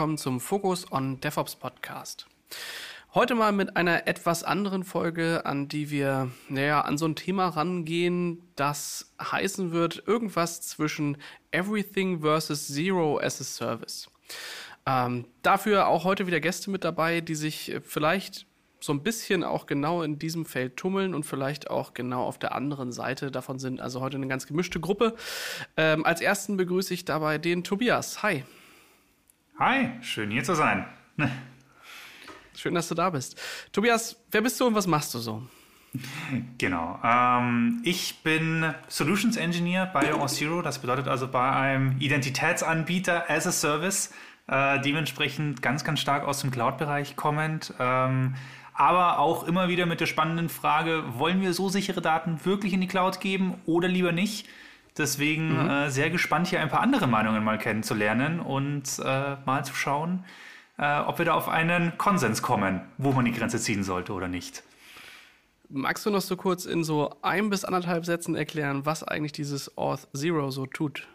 willkommen 0.00 0.16
zum 0.16 0.40
Focus 0.40 0.90
on 0.92 1.20
DevOps 1.20 1.56
Podcast. 1.56 2.26
Heute 3.12 3.34
mal 3.34 3.52
mit 3.52 3.76
einer 3.76 4.08
etwas 4.08 4.42
anderen 4.44 4.82
Folge, 4.82 5.44
an 5.44 5.68
die 5.68 5.90
wir, 5.90 6.30
naja, 6.48 6.80
an 6.80 6.96
so 6.96 7.04
ein 7.04 7.16
Thema 7.16 7.48
rangehen, 7.48 8.40
das 8.56 9.12
heißen 9.20 9.72
wird 9.72 10.02
irgendwas 10.06 10.62
zwischen 10.62 11.18
Everything 11.50 12.22
versus 12.22 12.68
Zero 12.68 13.20
as 13.20 13.42
a 13.42 13.44
Service. 13.44 14.08
Ähm, 14.86 15.26
dafür 15.42 15.86
auch 15.86 16.04
heute 16.04 16.26
wieder 16.26 16.40
Gäste 16.40 16.70
mit 16.70 16.82
dabei, 16.82 17.20
die 17.20 17.34
sich 17.34 17.76
vielleicht 17.82 18.46
so 18.80 18.94
ein 18.94 19.02
bisschen 19.02 19.44
auch 19.44 19.66
genau 19.66 20.02
in 20.02 20.18
diesem 20.18 20.46
Feld 20.46 20.78
tummeln 20.78 21.14
und 21.14 21.26
vielleicht 21.26 21.68
auch 21.68 21.92
genau 21.92 22.24
auf 22.24 22.38
der 22.38 22.54
anderen 22.54 22.90
Seite 22.90 23.30
davon 23.30 23.58
sind. 23.58 23.82
Also 23.82 24.00
heute 24.00 24.16
eine 24.16 24.28
ganz 24.28 24.46
gemischte 24.46 24.80
Gruppe. 24.80 25.14
Ähm, 25.76 26.06
als 26.06 26.22
ersten 26.22 26.56
begrüße 26.56 26.94
ich 26.94 27.04
dabei 27.04 27.36
den 27.36 27.64
Tobias. 27.64 28.22
Hi. 28.22 28.44
Hi, 29.60 29.90
schön 30.00 30.30
hier 30.30 30.42
zu 30.42 30.54
sein. 30.54 30.86
Schön, 32.56 32.74
dass 32.74 32.88
du 32.88 32.94
da 32.94 33.10
bist. 33.10 33.38
Tobias, 33.72 34.16
wer 34.30 34.40
bist 34.40 34.58
du 34.58 34.66
und 34.66 34.74
was 34.74 34.86
machst 34.86 35.12
du 35.12 35.18
so? 35.18 35.42
Genau. 36.56 36.98
Ähm, 37.04 37.82
ich 37.84 38.22
bin 38.22 38.74
Solutions 38.88 39.36
Engineer 39.36 39.84
bei 39.84 40.10
Zero. 40.28 40.62
Das 40.62 40.78
bedeutet 40.78 41.08
also 41.08 41.28
bei 41.28 41.50
einem 41.50 41.98
Identitätsanbieter 41.98 43.28
as 43.28 43.46
a 43.46 43.52
Service. 43.52 44.14
Äh, 44.46 44.80
dementsprechend 44.80 45.60
ganz, 45.60 45.84
ganz 45.84 46.00
stark 46.00 46.24
aus 46.24 46.40
dem 46.40 46.50
Cloud-Bereich 46.50 47.16
kommend. 47.16 47.74
Ähm, 47.78 48.36
aber 48.72 49.18
auch 49.18 49.46
immer 49.46 49.68
wieder 49.68 49.84
mit 49.84 50.00
der 50.00 50.06
spannenden 50.06 50.48
Frage, 50.48 51.04
wollen 51.18 51.42
wir 51.42 51.52
so 51.52 51.68
sichere 51.68 52.00
Daten 52.00 52.46
wirklich 52.46 52.72
in 52.72 52.80
die 52.80 52.86
Cloud 52.86 53.20
geben 53.20 53.60
oder 53.66 53.88
lieber 53.88 54.12
nicht? 54.12 54.48
Deswegen 54.98 55.52
mhm. 55.52 55.70
äh, 55.70 55.90
sehr 55.90 56.10
gespannt, 56.10 56.48
hier 56.48 56.60
ein 56.60 56.68
paar 56.68 56.80
andere 56.80 57.06
Meinungen 57.06 57.42
mal 57.44 57.58
kennenzulernen 57.58 58.40
und 58.40 58.98
äh, 58.98 59.36
mal 59.46 59.64
zu 59.64 59.74
schauen, 59.74 60.24
äh, 60.78 61.00
ob 61.00 61.18
wir 61.18 61.24
da 61.24 61.34
auf 61.34 61.48
einen 61.48 61.96
Konsens 61.98 62.42
kommen, 62.42 62.80
wo 62.98 63.12
man 63.12 63.24
die 63.24 63.32
Grenze 63.32 63.58
ziehen 63.58 63.84
sollte 63.84 64.12
oder 64.12 64.28
nicht. 64.28 64.62
Magst 65.68 66.04
du 66.04 66.10
noch 66.10 66.20
so 66.20 66.36
kurz 66.36 66.64
in 66.64 66.82
so 66.82 67.14
ein 67.22 67.48
bis 67.48 67.64
anderthalb 67.64 68.04
Sätzen 68.04 68.34
erklären, 68.34 68.84
was 68.86 69.04
eigentlich 69.04 69.32
dieses 69.32 69.76
Auth 69.78 70.08
Zero 70.12 70.50
so 70.50 70.66
tut? 70.66 71.06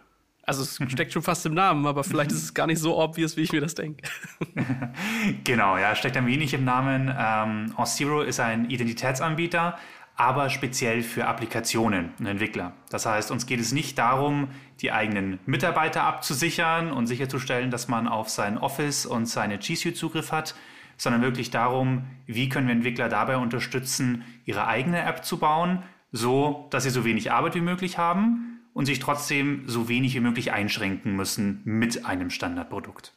Also 0.47 0.61
es 0.61 0.79
steckt 0.91 1.11
schon 1.11 1.23
fast 1.23 1.45
im 1.47 1.55
Namen, 1.55 1.87
aber 1.87 2.03
vielleicht 2.03 2.31
ist 2.31 2.43
es 2.43 2.53
gar 2.53 2.67
nicht 2.67 2.79
so 2.79 2.97
obvious, 2.97 3.35
wie 3.35 3.41
ich 3.41 3.51
mir 3.51 3.61
das 3.61 3.73
denke. 3.73 4.07
genau, 5.43 5.77
ja, 5.77 5.95
steckt 5.95 6.15
ein 6.15 6.27
wenig 6.27 6.53
im 6.53 6.63
Namen. 6.63 7.13
Ähm, 7.17 7.73
Auth 7.75 7.89
Zero 7.89 8.21
ist 8.21 8.39
ein 8.39 8.69
Identitätsanbieter, 8.69 9.77
aber 10.15 10.49
speziell 10.49 11.01
für 11.03 11.27
Applikationen 11.27 12.13
und 12.19 12.25
Entwickler. 12.25 12.73
Das 12.89 13.05
heißt, 13.05 13.31
uns 13.31 13.45
geht 13.45 13.59
es 13.59 13.71
nicht 13.71 13.97
darum, 13.97 14.49
die 14.81 14.91
eigenen 14.91 15.39
Mitarbeiter 15.45 16.03
abzusichern 16.03 16.91
und 16.91 17.07
sicherzustellen, 17.07 17.71
dass 17.71 17.87
man 17.87 18.07
auf 18.07 18.29
sein 18.29 18.57
Office 18.57 19.05
und 19.05 19.25
seine 19.25 19.57
G 19.57 19.75
Suite 19.75 19.97
Zugriff 19.97 20.31
hat, 20.31 20.55
sondern 20.97 21.21
wirklich 21.21 21.51
darum, 21.51 22.05
wie 22.25 22.47
können 22.47 22.67
wir 22.67 22.75
Entwickler 22.75 23.09
dabei 23.09 23.37
unterstützen, 23.37 24.23
ihre 24.45 24.67
eigene 24.67 25.01
App 25.03 25.25
zu 25.25 25.37
bauen, 25.37 25.83
so 26.11 26.67
dass 26.69 26.83
sie 26.83 26.89
so 26.89 27.03
wenig 27.03 27.31
Arbeit 27.31 27.55
wie 27.55 27.61
möglich 27.61 27.97
haben 27.97 28.61
und 28.73 28.85
sich 28.85 28.99
trotzdem 28.99 29.67
so 29.67 29.89
wenig 29.89 30.15
wie 30.15 30.21
möglich 30.21 30.53
einschränken 30.53 31.15
müssen 31.15 31.61
mit 31.65 32.05
einem 32.05 32.29
Standardprodukt. 32.29 33.13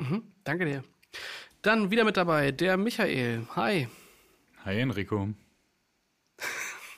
Mhm, 0.00 0.22
danke 0.42 0.64
dir. 0.64 0.84
Dann 1.62 1.90
wieder 1.90 2.04
mit 2.04 2.16
dabei 2.16 2.50
der 2.50 2.76
Michael. 2.76 3.46
Hi. 3.54 3.88
Hi 4.64 4.80
Enrico. 4.80 5.28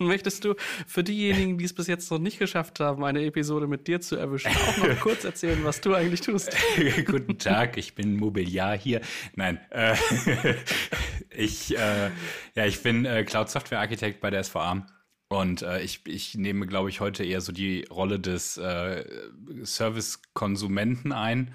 Möchtest 0.04 0.44
du 0.46 0.54
für 0.86 1.04
diejenigen, 1.04 1.58
die 1.58 1.64
es 1.66 1.74
bis 1.74 1.86
jetzt 1.86 2.10
noch 2.10 2.18
nicht 2.18 2.38
geschafft 2.38 2.80
haben, 2.80 3.04
eine 3.04 3.22
Episode 3.22 3.66
mit 3.66 3.86
dir 3.86 4.00
zu 4.00 4.16
erwischen, 4.16 4.50
auch 4.50 4.78
noch 4.78 5.00
kurz 5.00 5.24
erzählen, 5.24 5.62
was 5.62 5.82
du 5.82 5.94
eigentlich 5.94 6.22
tust? 6.22 6.56
Guten 7.04 7.36
Tag, 7.36 7.76
ich 7.76 7.94
bin 7.94 8.16
Mobiliar 8.16 8.76
hier. 8.78 9.02
Nein, 9.36 9.60
äh, 9.68 9.94
ich, 11.36 11.76
äh, 11.76 12.10
ja, 12.54 12.64
ich 12.64 12.82
bin 12.82 13.04
äh, 13.04 13.24
Cloud 13.24 13.50
Software 13.50 13.80
Architekt 13.80 14.22
bei 14.22 14.30
der 14.30 14.42
SVA. 14.42 14.86
Und 15.28 15.62
äh, 15.62 15.82
ich, 15.82 16.00
ich 16.06 16.34
nehme, 16.34 16.66
glaube 16.66 16.88
ich, 16.88 17.00
heute 17.00 17.22
eher 17.22 17.42
so 17.42 17.52
die 17.52 17.84
Rolle 17.90 18.18
des 18.18 18.56
äh, 18.56 19.04
Service-Konsumenten 19.62 21.12
ein. 21.12 21.54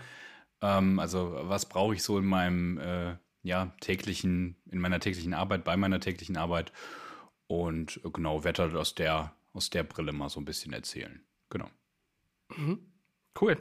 Ähm, 0.62 1.00
also 1.00 1.36
was 1.42 1.68
brauche 1.68 1.96
ich 1.96 2.04
so 2.04 2.20
in 2.20 2.26
meinem 2.26 2.78
äh, 2.78 3.16
ja, 3.42 3.74
täglichen, 3.82 4.56
in 4.70 4.80
meiner 4.80 5.00
täglichen 5.00 5.34
Arbeit, 5.34 5.64
bei 5.64 5.76
meiner 5.76 6.00
täglichen 6.00 6.38
Arbeit? 6.38 6.72
Und 7.48 8.00
äh, 8.04 8.10
genau, 8.12 8.44
halt 8.44 8.60
aus 8.60 8.96
der, 8.96 9.34
aus 9.54 9.70
der 9.70 9.84
Brille 9.84 10.12
mal 10.12 10.30
so 10.30 10.40
ein 10.40 10.46
bisschen 10.46 10.74
erzählen. 10.74 11.22
Genau. 11.50 11.70
Mhm. 12.56 12.80
Cool. 13.40 13.58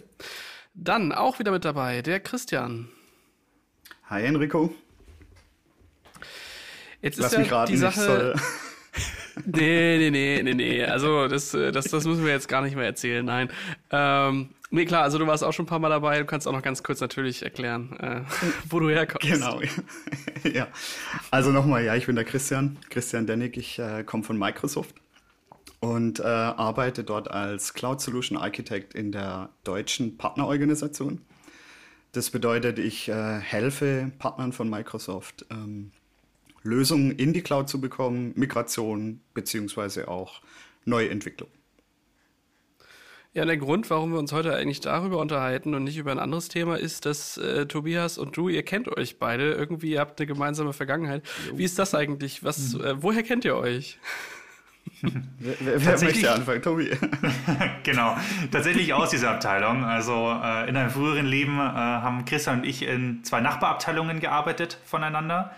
Dann 0.75 1.13
auch 1.13 1.39
wieder 1.39 1.51
mit 1.51 1.65
dabei 1.65 2.03
der 2.03 2.21
Christian. 2.21 2.89
Hi 4.05 4.25
Enrico. 4.25 4.75
Jetzt 7.01 7.19
Lass 7.19 7.33
ist 7.33 7.39
mich 7.39 7.51
ja 7.51 7.57
raten, 7.57 7.73
die 7.73 7.79
Sache. 7.79 8.35
nee, 9.45 9.99
nee, 9.99 10.11
nee, 10.11 10.43
nee, 10.43 10.55
nee. 10.55 10.85
Also 10.85 11.29
das, 11.29 11.53
äh, 11.55 11.71
das, 11.71 11.87
das 11.87 12.05
müssen 12.05 12.25
wir 12.25 12.33
jetzt 12.33 12.49
gar 12.49 12.63
nicht 12.63 12.77
mehr 12.77 12.87
erzählen. 12.87 13.25
Nein. 13.25 13.51
Ähm, 13.91 14.51
nee, 14.75 14.85
klar, 14.85 15.03
also 15.03 15.19
du 15.19 15.27
warst 15.27 15.43
auch 15.45 15.53
schon 15.53 15.65
ein 15.65 15.69
paar 15.69 15.79
Mal 15.79 15.89
dabei. 15.89 16.19
Du 16.19 16.25
kannst 16.25 16.47
auch 16.47 16.53
noch 16.53 16.63
ganz 16.63 16.83
kurz 16.83 17.01
natürlich 17.01 17.43
erklären, 17.43 17.97
äh, 17.99 18.21
wo 18.69 18.81
du 18.81 18.91
herkommst. 18.91 19.27
Genau, 19.27 19.61
ja. 20.53 20.69
Also 21.31 21.51
nochmal, 21.51 21.85
ja, 21.85 21.95
ich 21.95 22.07
bin 22.07 22.17
der 22.17 22.25
Christian, 22.25 22.77
Christian 22.91 23.27
Dennig. 23.27 23.57
Ich 23.57 23.79
äh, 23.79 24.05
komme 24.05 24.25
von 24.25 24.39
Microsoft 24.39 24.95
und 25.81 26.21
äh, 26.21 26.25
arbeite 26.25 27.05
dort 27.05 27.31
als 27.31 27.75
Cloud 27.75 28.01
Solution 28.01 28.39
Architect 28.39 28.95
in 28.95 29.13
der 29.13 29.51
deutschen 29.65 30.17
Partnerorganisation. 30.17 31.21
Das 32.13 32.31
bedeutet, 32.31 32.79
ich 32.79 33.09
äh, 33.09 33.41
helfe 33.41 34.13
Partnern 34.19 34.53
von 34.53 34.71
Microsoft, 34.71 35.47
ähm, 35.51 35.91
Lösungen 36.63 37.11
in 37.11 37.33
die 37.33 37.43
Cloud 37.43 37.69
zu 37.69 37.81
bekommen, 37.81 38.33
Migration 38.37 39.21
beziehungsweise 39.35 40.09
auch 40.09 40.41
Neuentwicklung. 40.85 41.51
Ja, 43.35 43.45
der 43.45 43.57
Grund, 43.57 43.91
warum 43.91 44.13
wir 44.13 44.21
uns 44.21 44.33
heute 44.33 44.55
eigentlich 44.55 44.81
darüber 44.81 45.19
unterhalten 45.19 45.75
und 45.75 45.83
nicht 45.83 45.97
über 45.97 46.13
ein 46.13 46.21
anderes 46.21 46.47
Thema, 46.47 46.77
ist, 46.77 47.05
dass 47.05 47.37
äh, 47.37 47.67
Tobias 47.67 48.17
und 48.17 48.37
du, 48.37 48.49
ihr 48.49 48.63
kennt 48.63 48.87
euch 48.97 49.19
beide. 49.19 49.53
Irgendwie 49.53 49.91
ihr 49.91 50.01
habt 50.01 50.21
eine 50.21 50.29
gemeinsame 50.29 50.73
Vergangenheit. 50.73 51.25
Wie 51.53 51.65
ist 51.65 51.77
das 51.81 51.97
eigentlich? 51.97 52.45
Was, 52.45 52.75
mhm. 52.75 52.85
äh, 52.85 53.03
woher 53.03 53.25
kennt 53.25 53.45
ihr 53.45 53.57
euch? 53.57 53.99
wer, 55.41 55.85
wer 55.85 56.01
möchte 56.01 56.33
anfangen? 56.33 56.63
Tobi. 56.63 56.97
genau, 57.83 58.17
tatsächlich 58.53 58.95
aus 58.95 59.11
dieser 59.11 59.33
Abteilung. 59.33 59.85
Also 59.85 60.31
äh, 60.31 60.69
in 60.69 60.77
einem 60.77 60.91
früheren 60.91 61.27
Leben 61.27 61.59
äh, 61.59 61.63
haben 61.63 62.25
Christian 62.27 62.61
und 62.61 62.65
ich 62.65 62.83
in 62.83 63.25
zwei 63.25 63.41
Nachbarabteilungen 63.41 64.21
gearbeitet 64.21 64.79
voneinander. 64.85 65.51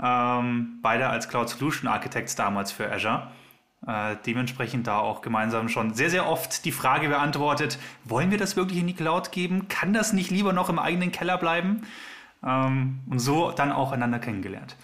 Ähm, 0.00 0.78
beide 0.80 1.08
als 1.08 1.28
Cloud 1.28 1.48
Solution 1.48 1.88
Architects 1.88 2.36
damals 2.36 2.70
für 2.70 2.88
Azure. 2.88 3.32
Äh, 3.86 4.16
dementsprechend 4.26 4.86
da 4.86 4.98
auch 4.98 5.22
gemeinsam 5.22 5.68
schon 5.68 5.94
sehr, 5.94 6.10
sehr 6.10 6.28
oft 6.28 6.64
die 6.64 6.72
Frage 6.72 7.08
beantwortet, 7.08 7.78
wollen 8.04 8.30
wir 8.30 8.38
das 8.38 8.56
wirklich 8.56 8.80
in 8.80 8.86
die 8.86 8.94
Cloud 8.94 9.32
geben? 9.32 9.68
Kann 9.68 9.92
das 9.92 10.12
nicht 10.12 10.30
lieber 10.30 10.52
noch 10.52 10.68
im 10.68 10.78
eigenen 10.78 11.12
Keller 11.12 11.38
bleiben? 11.38 11.82
Ähm, 12.44 13.00
und 13.08 13.18
so 13.18 13.52
dann 13.52 13.72
auch 13.72 13.92
einander 13.92 14.18
kennengelernt. 14.18 14.76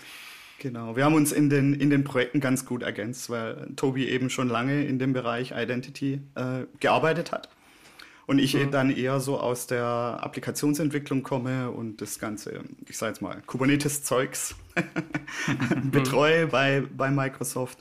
Genau, 0.59 0.95
wir 0.95 1.05
haben 1.05 1.15
uns 1.15 1.33
in 1.33 1.51
den, 1.51 1.75
in 1.75 1.91
den 1.91 2.05
Projekten 2.05 2.39
ganz 2.39 2.65
gut 2.65 2.85
ergänzt, 2.85 3.29
weil 3.31 3.71
Tobi 3.75 4.09
eben 4.09 4.31
schon 4.31 4.49
lange 4.49 4.85
in 4.85 5.01
dem 5.01 5.13
Bereich 5.13 5.53
Identity 5.57 6.21
äh, 6.37 6.67
gearbeitet 6.79 7.33
hat. 7.33 7.49
Und 8.27 8.39
ich 8.39 8.55
mhm. 8.55 8.71
dann 8.71 8.91
eher 8.91 9.19
so 9.19 9.41
aus 9.41 9.67
der 9.67 10.21
Applikationsentwicklung 10.21 11.25
komme 11.25 11.73
und 11.73 12.01
das 12.01 12.21
ganze, 12.21 12.61
ich 12.89 12.97
sage 12.97 13.11
jetzt 13.11 13.23
mal, 13.23 13.43
Kubernetes-Zeugs 13.47 14.55
betreue 15.91 16.47
bei, 16.47 16.85
bei 16.97 17.11
Microsoft. 17.11 17.79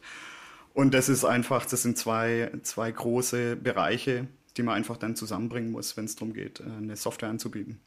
Und 0.73 0.93
das 0.93 1.09
ist 1.09 1.25
einfach, 1.25 1.65
das 1.65 1.81
sind 1.81 1.97
zwei, 1.97 2.51
zwei 2.63 2.91
große 2.91 3.57
Bereiche, 3.57 4.27
die 4.57 4.63
man 4.63 4.75
einfach 4.75 4.97
dann 4.97 5.15
zusammenbringen 5.15 5.71
muss, 5.71 5.97
wenn 5.97 6.05
es 6.05 6.15
darum 6.15 6.33
geht, 6.33 6.59
äh, 6.59 6.63
eine 6.63 6.95
Software 6.95 7.29
anzubieten. 7.29 7.79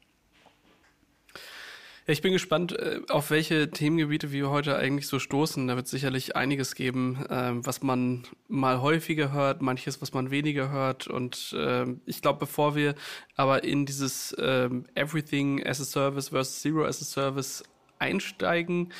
Ja, 2.06 2.12
ich 2.12 2.20
bin 2.20 2.34
gespannt, 2.34 2.72
äh, 2.72 3.00
auf 3.08 3.31
welche 3.31 3.70
Themengebiete 3.70 4.31
wir 4.31 4.50
heute 4.50 4.76
eigentlich 4.76 5.06
so 5.06 5.19
stoßen. 5.19 5.66
Da 5.66 5.76
wird 5.76 5.88
sicherlich 5.88 6.36
einiges 6.36 6.75
geben, 6.75 7.25
ähm, 7.31 7.64
was 7.64 7.82
man 7.82 8.25
mal 8.46 8.82
häufiger 8.82 9.32
hört, 9.32 9.62
manches, 9.62 10.02
was 10.02 10.12
man 10.12 10.31
weniger 10.31 10.70
hört. 10.70 11.06
Und 11.06 11.56
ähm, 11.58 12.02
ich 12.04 12.20
glaube, 12.20 12.40
bevor 12.40 12.75
wir 12.75 12.94
aber 13.36 13.64
in 13.64 13.86
dieses 13.86 14.36
ähm, 14.38 14.84
Everything 14.94 15.64
as 15.64 15.81
a 15.81 15.84
Service 15.84 16.28
versus 16.28 16.60
Zero 16.60 16.84
as 16.84 17.00
a 17.00 17.06
Service 17.06 17.62
einsteigen, 17.98 18.92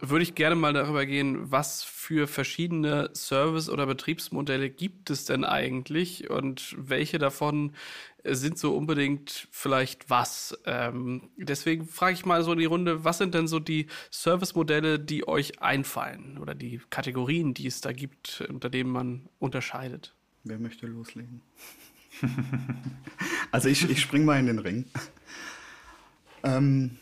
würde 0.00 0.22
ich 0.22 0.34
gerne 0.34 0.56
mal 0.56 0.72
darüber 0.72 1.06
gehen, 1.06 1.50
was 1.50 1.82
für 1.82 2.26
verschiedene 2.26 3.10
Service- 3.14 3.68
oder 3.68 3.86
Betriebsmodelle 3.86 4.70
gibt 4.70 5.10
es 5.10 5.24
denn 5.24 5.44
eigentlich 5.44 6.30
und 6.30 6.74
welche 6.78 7.18
davon 7.18 7.72
sind 8.24 8.58
so 8.58 8.76
unbedingt 8.76 9.48
vielleicht 9.50 10.10
was. 10.10 10.58
Ähm, 10.66 11.30
deswegen 11.36 11.86
frage 11.86 12.14
ich 12.14 12.26
mal 12.26 12.42
so 12.42 12.52
in 12.52 12.58
die 12.58 12.64
Runde, 12.66 13.04
was 13.04 13.18
sind 13.18 13.34
denn 13.34 13.48
so 13.48 13.58
die 13.58 13.86
Service-Modelle, 14.10 14.98
die 14.98 15.26
euch 15.26 15.60
einfallen 15.62 16.38
oder 16.38 16.54
die 16.54 16.80
Kategorien, 16.90 17.54
die 17.54 17.66
es 17.66 17.80
da 17.80 17.92
gibt, 17.92 18.42
unter 18.48 18.68
denen 18.68 18.90
man 18.90 19.28
unterscheidet? 19.38 20.14
Wer 20.44 20.58
möchte 20.58 20.86
loslegen? 20.86 21.42
also 23.50 23.68
ich, 23.68 23.88
ich 23.88 24.00
spring 24.00 24.24
mal 24.24 24.38
in 24.38 24.46
den 24.46 24.58
Ring. 24.58 24.84
Ähm, 26.42 26.98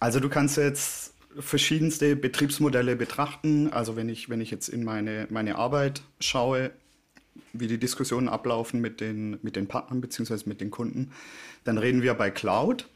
also 0.00 0.20
du 0.20 0.28
kannst 0.28 0.56
jetzt 0.56 1.14
verschiedenste 1.38 2.16
Betriebsmodelle 2.16 2.96
betrachten. 2.96 3.72
Also 3.72 3.96
wenn 3.96 4.08
ich, 4.08 4.28
wenn 4.28 4.40
ich 4.40 4.50
jetzt 4.50 4.68
in 4.68 4.84
meine, 4.84 5.26
meine 5.30 5.56
Arbeit 5.56 6.02
schaue, 6.20 6.70
wie 7.52 7.66
die 7.66 7.78
Diskussionen 7.78 8.28
ablaufen 8.28 8.80
mit 8.80 9.00
den, 9.00 9.38
mit 9.42 9.56
den 9.56 9.68
Partnern 9.68 10.00
bzw. 10.00 10.40
mit 10.46 10.60
den 10.60 10.70
Kunden, 10.70 11.12
dann 11.64 11.78
reden 11.78 12.02
wir 12.02 12.14
bei 12.14 12.30
Cloud 12.30 12.88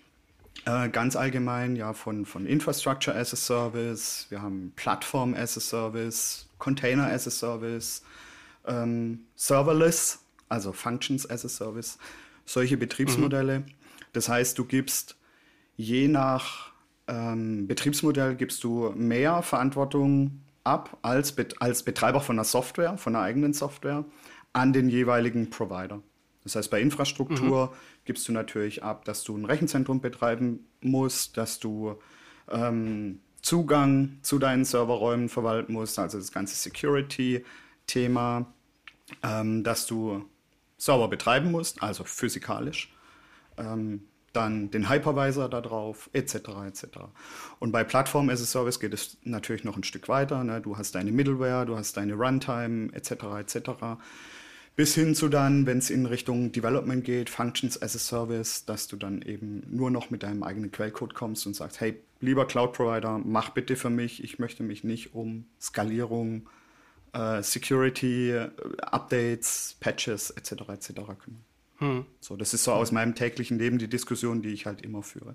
äh, 0.65 0.89
ganz 0.89 1.17
allgemein 1.17 1.77
ja 1.77 1.93
von, 1.93 2.25
von 2.27 2.47
Infrastructure 2.47 3.17
as 3.17 3.33
a 3.33 3.37
Service, 3.37 4.27
wir 4.29 4.43
haben 4.43 4.73
Plattform 4.77 5.35
as 5.35 5.57
a 5.57 5.61
Service, 5.61 6.49
Container 6.59 7.07
as 7.07 7.27
a 7.27 7.31
Service, 7.31 8.03
ähm, 8.67 9.21
Serverless, 9.35 10.21
also 10.49 10.73
Functions 10.73 11.29
as 11.29 11.45
a 11.45 11.49
Service, 11.49 11.99
solche 12.45 12.77
Betriebsmodelle. 12.77 13.61
Mhm. 13.61 13.67
Das 14.13 14.29
heißt, 14.29 14.59
du 14.59 14.65
gibst 14.65 15.17
je 15.77 16.07
nach 16.07 16.72
ähm, 17.09 17.67
Betriebsmodell 17.67 18.37
gibst 18.37 18.63
du 18.65 18.93
mehr 18.95 19.43
Verantwortung 19.43 20.43
ab 20.65 20.99
als, 21.03 21.33
Bet 21.33 21.61
als 21.61 21.83
Betreiber 21.83 22.21
von 22.21 22.37
einer 22.37 22.45
Software, 22.45 22.97
von 22.97 23.17
einer 23.17 23.25
eigenen 23.25 23.53
Software, 23.53 24.05
an 24.53 24.73
den 24.73 24.89
jeweiligen 24.89 25.51
Provider. 25.51 26.01
Das 26.45 26.57
heißt, 26.57 26.71
bei 26.71 26.81
Infrastruktur 26.81 27.67
mhm. 27.67 27.77
gibst 28.05 28.29
du 28.29 28.33
natürlich 28.33 28.83
ab, 28.83 29.05
dass 29.05 29.25
du 29.25 29.37
ein 29.37 29.45
Rechenzentrum 29.45 30.01
betreiben 30.01 30.67
musst, 30.81 31.37
dass 31.37 31.59
du 31.59 31.97
ähm, 32.51 33.21
Zugang 33.43 34.19
zu 34.23 34.39
deinen 34.39 34.65
Serverräumen 34.65 35.29
verwalten 35.29 35.73
musst, 35.73 35.99
also 35.99 36.19
das 36.19 36.33
ganze 36.33 36.55
Security-Thema, 36.57 38.47
ähm, 39.23 39.65
dass 39.65 39.87
du 39.87 40.25
Server 40.79 41.09
betreiben 41.09 41.51
musst, 41.51 41.83
also 41.83 42.05
physikalisch. 42.05 42.93
Ähm, 43.57 44.03
dann 44.33 44.71
den 44.71 44.89
Hypervisor 44.89 45.49
da 45.49 45.61
drauf, 45.61 46.11
etc. 46.13 46.35
etc. 46.67 46.87
Und 47.59 47.73
bei 47.73 47.85
Plattform 47.85 48.31
as 48.31 48.43
a 48.43 48.45
Service 48.45 48.81
geht 48.81 48.95
es 48.95 49.19
natürlich 49.23 49.65
noch 49.65 49.77
ein 49.77 49.85
Stück 49.85 50.09
weiter. 50.09 50.43
Ne? 50.45 50.61
Du 50.61 50.77
hast 50.77 50.95
deine 50.95 51.13
Middleware, 51.13 51.67
du 51.67 51.77
hast 51.77 51.97
deine 51.97 52.15
Runtime, 52.15 52.93
etc. 52.93 53.11
etc. 53.41 53.71
Bis 54.75 54.95
hin 54.95 55.15
zu 55.15 55.29
dann, 55.29 55.67
wenn 55.67 55.79
es 55.79 55.91
in 55.91 56.07
Richtung 56.07 56.51
Development 56.51 57.05
geht, 57.05 57.29
Functions 57.29 57.81
as 57.83 57.95
a 57.95 57.99
Service, 57.99 58.65
dass 58.65 58.89
du 58.89 58.97
dann 58.97 59.21
eben 59.21 59.63
nur 59.69 59.91
noch 59.91 60.11
mit 60.11 60.23
deinem 60.23 60.43
eigenen 60.43 60.73
Quellcode 60.73 61.15
kommst 61.15 61.47
und 61.47 61.55
sagst, 61.55 61.81
hey, 61.81 62.01
lieber 62.21 62.47
Cloud-Provider, 62.47 63.21
mach 63.23 63.51
bitte 63.51 63.77
für 63.77 63.91
mich, 63.91 64.25
ich 64.25 64.39
möchte 64.39 64.63
mich 64.63 64.83
nicht 64.83 65.15
um 65.15 65.45
Skalierung, 65.61 66.49
äh, 67.13 67.43
Security, 67.43 68.31
äh, 68.31 68.51
Updates, 68.81 69.77
Patches 69.79 70.31
etc. 70.31 70.53
etc. 70.71 70.93
kümmern. 71.19 71.45
Hm. 71.83 72.07
So, 72.21 72.37
das 72.37 72.55
ist 72.55 72.63
so 72.63 72.73
aus 72.73 72.93
meinem 72.93 73.17
täglichen 73.17 73.59
Leben 73.59 73.79
die 73.79 73.89
Diskussion, 73.89 74.41
die 74.41 74.51
ich 74.51 74.67
halt 74.67 74.83
immer 74.83 75.03
führe. 75.03 75.35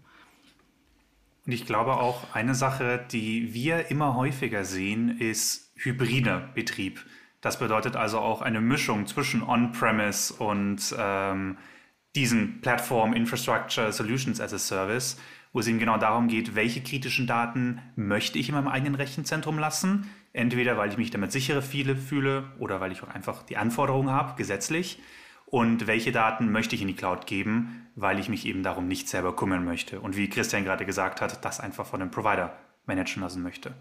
Und 1.46 1.52
ich 1.52 1.66
glaube 1.66 1.98
auch, 1.98 2.34
eine 2.34 2.56
Sache, 2.56 3.06
die 3.12 3.54
wir 3.54 3.92
immer 3.92 4.16
häufiger 4.16 4.64
sehen, 4.64 5.20
ist 5.20 5.74
hybrider 5.76 6.50
Betrieb. 6.56 7.06
Das 7.42 7.60
bedeutet 7.60 7.98
also 7.98 8.20
auch 8.20 8.42
eine 8.42 8.62
Mischung 8.62 9.08
zwischen 9.08 9.44
On-Premise 9.44 10.36
und 10.36 10.96
ähm, 10.98 11.58
diesen 12.16 12.62
Plattform 12.62 13.14
Infrastructure 13.14 13.92
Solutions 13.92 14.40
as 14.40 14.54
a 14.54 14.58
Service, 14.58 15.20
wo 15.52 15.60
es 15.60 15.68
eben 15.68 15.80
genau 15.80 15.98
darum 15.98 16.30
geht, 16.30 16.56
welche 16.56 16.82
kritischen 16.82 17.28
Daten 17.28 17.82
möchte 17.98 18.40
ich 18.40 18.48
in 18.48 18.56
meinem 18.56 18.70
eigenen 18.70 18.96
Rechenzentrum 18.96 19.60
lassen. 19.60 20.10
Entweder 20.32 20.78
weil 20.78 20.90
ich 20.90 20.98
mich 20.98 21.12
damit 21.12 21.34
sicherer 21.34 21.62
fühle 21.62 22.46
oder 22.58 22.80
weil 22.80 22.94
ich 22.94 23.04
auch 23.04 23.10
einfach 23.10 23.44
die 23.44 23.58
Anforderungen 23.58 24.12
habe, 24.12 24.38
gesetzlich. 24.38 25.00
Und 25.50 25.88
welche 25.88 26.12
Daten 26.12 26.52
möchte 26.52 26.76
ich 26.76 26.82
in 26.82 26.90
die 26.90 26.96
Cloud 26.96 27.26
geben, 27.26 27.88
weil 27.96 28.20
ich 28.20 28.28
mich 28.28 28.46
eben 28.46 28.64
darum 28.64 28.90
nicht 28.90 29.08
selber 29.08 29.34
kümmern 29.34 29.64
möchte. 29.64 30.02
Und 30.02 30.18
wie 30.18 30.30
Christian 30.30 30.66
gerade 30.66 30.86
gesagt 30.86 31.22
hat, 31.22 31.44
das 31.46 31.62
einfach 31.62 31.86
von 31.86 32.02
dem 32.02 32.12
Provider 32.12 32.54
managen 32.86 33.24
lassen 33.24 33.42
möchte. 33.44 33.74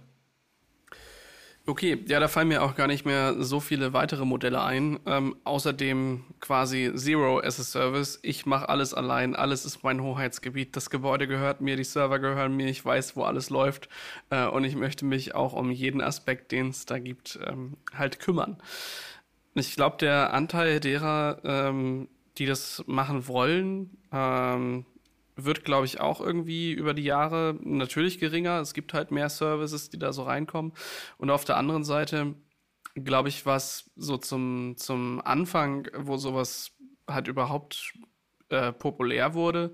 Okay, 1.68 2.04
ja, 2.06 2.20
da 2.20 2.28
fallen 2.28 2.46
mir 2.46 2.62
auch 2.62 2.76
gar 2.76 2.86
nicht 2.86 3.04
mehr 3.04 3.42
so 3.42 3.58
viele 3.58 3.92
weitere 3.92 4.24
Modelle 4.24 4.62
ein. 4.62 5.00
Ähm, 5.04 5.34
außerdem 5.42 6.22
quasi 6.38 6.92
Zero 6.94 7.40
as 7.40 7.58
a 7.58 7.64
Service. 7.64 8.20
Ich 8.22 8.46
mache 8.46 8.68
alles 8.68 8.94
allein, 8.94 9.34
alles 9.34 9.64
ist 9.64 9.82
mein 9.82 10.00
Hoheitsgebiet. 10.00 10.76
Das 10.76 10.90
Gebäude 10.90 11.26
gehört 11.26 11.60
mir, 11.60 11.74
die 11.74 11.82
Server 11.82 12.20
gehören 12.20 12.56
mir, 12.56 12.68
ich 12.68 12.84
weiß, 12.84 13.16
wo 13.16 13.24
alles 13.24 13.50
läuft. 13.50 13.88
Äh, 14.30 14.46
und 14.46 14.62
ich 14.62 14.76
möchte 14.76 15.04
mich 15.04 15.34
auch 15.34 15.54
um 15.54 15.72
jeden 15.72 16.00
Aspekt, 16.00 16.52
den 16.52 16.68
es 16.68 16.86
da 16.86 17.00
gibt, 17.00 17.40
ähm, 17.44 17.76
halt 17.92 18.20
kümmern. 18.20 18.58
Ich 19.58 19.74
glaube, 19.74 19.96
der 19.96 20.34
Anteil 20.34 20.80
derer, 20.80 21.40
ähm, 21.44 22.08
die 22.36 22.44
das 22.44 22.84
machen 22.86 23.26
wollen, 23.26 23.96
ähm, 24.12 24.84
wird, 25.34 25.64
glaube 25.64 25.86
ich, 25.86 25.98
auch 25.98 26.20
irgendwie 26.20 26.72
über 26.72 26.92
die 26.92 27.04
Jahre 27.04 27.56
natürlich 27.62 28.18
geringer. 28.18 28.60
Es 28.60 28.74
gibt 28.74 28.92
halt 28.92 29.10
mehr 29.10 29.30
Services, 29.30 29.88
die 29.88 29.98
da 29.98 30.12
so 30.12 30.24
reinkommen. 30.24 30.72
Und 31.16 31.30
auf 31.30 31.44
der 31.46 31.56
anderen 31.56 31.84
Seite, 31.84 32.34
glaube 32.94 33.30
ich, 33.30 33.46
was 33.46 33.90
so 33.96 34.18
zum, 34.18 34.74
zum 34.76 35.22
Anfang, 35.22 35.88
wo 35.96 36.18
sowas 36.18 36.72
halt 37.08 37.26
überhaupt 37.26 37.94
äh, 38.50 38.72
populär 38.72 39.32
wurde, 39.32 39.72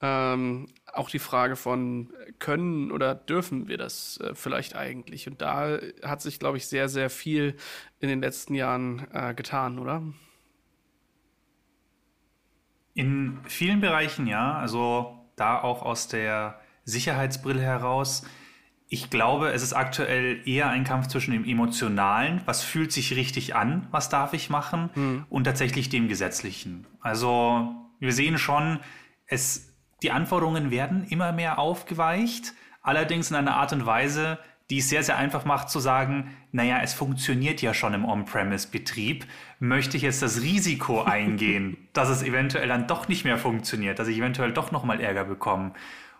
ähm, 0.00 0.66
auch 0.92 1.10
die 1.10 1.18
Frage 1.18 1.56
von 1.56 2.12
können 2.38 2.90
oder 2.90 3.14
dürfen 3.14 3.68
wir 3.68 3.78
das 3.78 4.18
äh, 4.20 4.34
vielleicht 4.34 4.76
eigentlich? 4.76 5.28
Und 5.28 5.40
da 5.40 5.78
hat 6.02 6.22
sich, 6.22 6.38
glaube 6.38 6.56
ich, 6.56 6.66
sehr, 6.66 6.88
sehr 6.88 7.10
viel 7.10 7.56
in 8.00 8.08
den 8.08 8.20
letzten 8.20 8.54
Jahren 8.54 9.06
äh, 9.12 9.34
getan, 9.34 9.78
oder? 9.78 10.02
In 12.94 13.38
vielen 13.44 13.80
Bereichen 13.80 14.26
ja, 14.26 14.54
also 14.54 15.18
da 15.36 15.60
auch 15.60 15.82
aus 15.82 16.08
der 16.08 16.60
Sicherheitsbrille 16.84 17.62
heraus. 17.62 18.26
Ich 18.88 19.08
glaube, 19.08 19.52
es 19.52 19.62
ist 19.62 19.72
aktuell 19.72 20.46
eher 20.46 20.68
ein 20.68 20.82
Kampf 20.84 21.06
zwischen 21.06 21.30
dem 21.30 21.44
Emotionalen, 21.44 22.42
was 22.44 22.64
fühlt 22.64 22.90
sich 22.90 23.14
richtig 23.14 23.54
an, 23.54 23.86
was 23.92 24.08
darf 24.08 24.32
ich 24.32 24.50
machen, 24.50 24.90
mhm. 24.94 25.26
und 25.28 25.44
tatsächlich 25.44 25.88
dem 25.88 26.08
Gesetzlichen. 26.08 26.86
Also 27.00 27.74
wir 28.00 28.12
sehen 28.12 28.36
schon, 28.36 28.80
es, 29.26 29.69
die 30.02 30.10
Anforderungen 30.10 30.70
werden 30.70 31.04
immer 31.04 31.32
mehr 31.32 31.58
aufgeweicht, 31.58 32.54
allerdings 32.82 33.30
in 33.30 33.36
einer 33.36 33.56
Art 33.56 33.72
und 33.72 33.86
Weise, 33.86 34.38
die 34.70 34.78
es 34.78 34.88
sehr, 34.88 35.02
sehr 35.02 35.18
einfach 35.18 35.44
macht 35.44 35.68
zu 35.68 35.80
sagen, 35.80 36.36
naja, 36.52 36.78
es 36.82 36.94
funktioniert 36.94 37.60
ja 37.60 37.74
schon 37.74 37.92
im 37.92 38.04
On-Premise-Betrieb. 38.04 39.26
Möchte 39.58 39.96
ich 39.96 40.04
jetzt 40.04 40.22
das 40.22 40.40
Risiko 40.40 41.02
eingehen, 41.04 41.76
dass 41.92 42.08
es 42.08 42.22
eventuell 42.22 42.68
dann 42.68 42.86
doch 42.86 43.08
nicht 43.08 43.24
mehr 43.24 43.36
funktioniert, 43.36 43.98
dass 43.98 44.08
ich 44.08 44.18
eventuell 44.18 44.52
doch 44.52 44.70
nochmal 44.70 45.00
Ärger 45.00 45.24
bekomme 45.24 45.72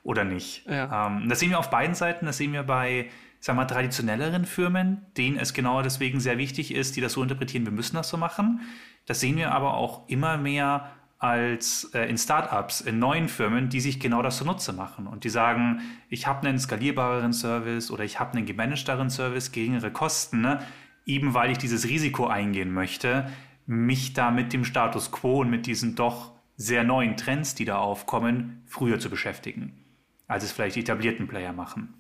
oder 0.03 0.25
nicht? 0.25 0.67
Ja. 0.67 1.07
Ähm, 1.07 1.29
das 1.29 1.39
sehen 1.39 1.51
wir 1.51 1.61
auf 1.61 1.71
beiden 1.71 1.95
Seiten. 1.95 2.27
Das 2.27 2.39
sehen 2.39 2.53
wir 2.53 2.65
bei, 2.65 3.09
sagen 3.39 3.57
wir 3.57 3.63
mal, 3.63 3.69
traditionelleren 3.69 4.45
Firmen, 4.45 5.07
denen 5.17 5.39
es 5.39 5.55
genau 5.55 5.83
deswegen 5.83 6.19
sehr 6.19 6.37
wichtig 6.37 6.75
ist, 6.75 6.97
die 6.97 7.01
das 7.01 7.13
so 7.13 7.23
interpretieren, 7.23 7.65
wir 7.65 7.73
müssen 7.73 7.97
das 7.97 8.09
so 8.09 8.17
machen. 8.17 8.63
Das 9.07 9.21
sehen 9.21 9.37
wir 9.37 9.53
aber 9.53 9.75
auch 9.75 10.09
immer 10.09 10.37
mehr 10.37 10.91
als 11.21 11.91
äh, 11.93 12.07
in 12.07 12.17
Startups, 12.17 12.81
in 12.81 12.99
neuen 12.99 13.29
Firmen, 13.29 13.69
die 13.69 13.81
sich 13.81 14.01
genau 14.01 14.23
das 14.23 14.39
zunutze 14.39 14.73
machen 14.73 15.07
und 15.07 15.23
die 15.25 15.29
sagen, 15.29 15.83
ich 16.09 16.27
habe 16.27 16.49
einen 16.49 16.59
skalierbareren 16.59 17.35
Service 17.35 17.91
oder 17.91 18.05
ich 18.05 18.19
habe 18.19 18.33
einen 18.33 18.47
gemanagteren 18.47 19.11
Service, 19.11 19.53
geringere 19.53 19.93
Kosten, 19.93 20.41
ne? 20.41 20.61
eben 21.05 21.35
weil 21.35 21.51
ich 21.51 21.59
dieses 21.59 21.87
Risiko 21.87 22.27
eingehen 22.27 22.73
möchte, 22.73 23.31
mich 23.67 24.15
da 24.15 24.31
mit 24.31 24.55
dem 24.55 24.65
Status 24.65 25.13
quo 25.13 25.43
und 25.43 25.51
mit 25.51 25.67
diesen 25.67 25.95
doch 25.95 26.33
sehr 26.57 26.85
neuen 26.85 27.19
Trends, 27.19 27.55
die 27.55 27.67
da 27.67 27.77
aufkommen, 27.77 28.63
früher 28.67 28.99
zu 28.99 29.11
beschäftigen, 29.11 29.85
als 30.27 30.43
es 30.43 30.53
vielleicht 30.53 30.77
die 30.77 30.81
etablierten 30.81 31.29
Player 31.29 31.53
machen. 31.53 32.00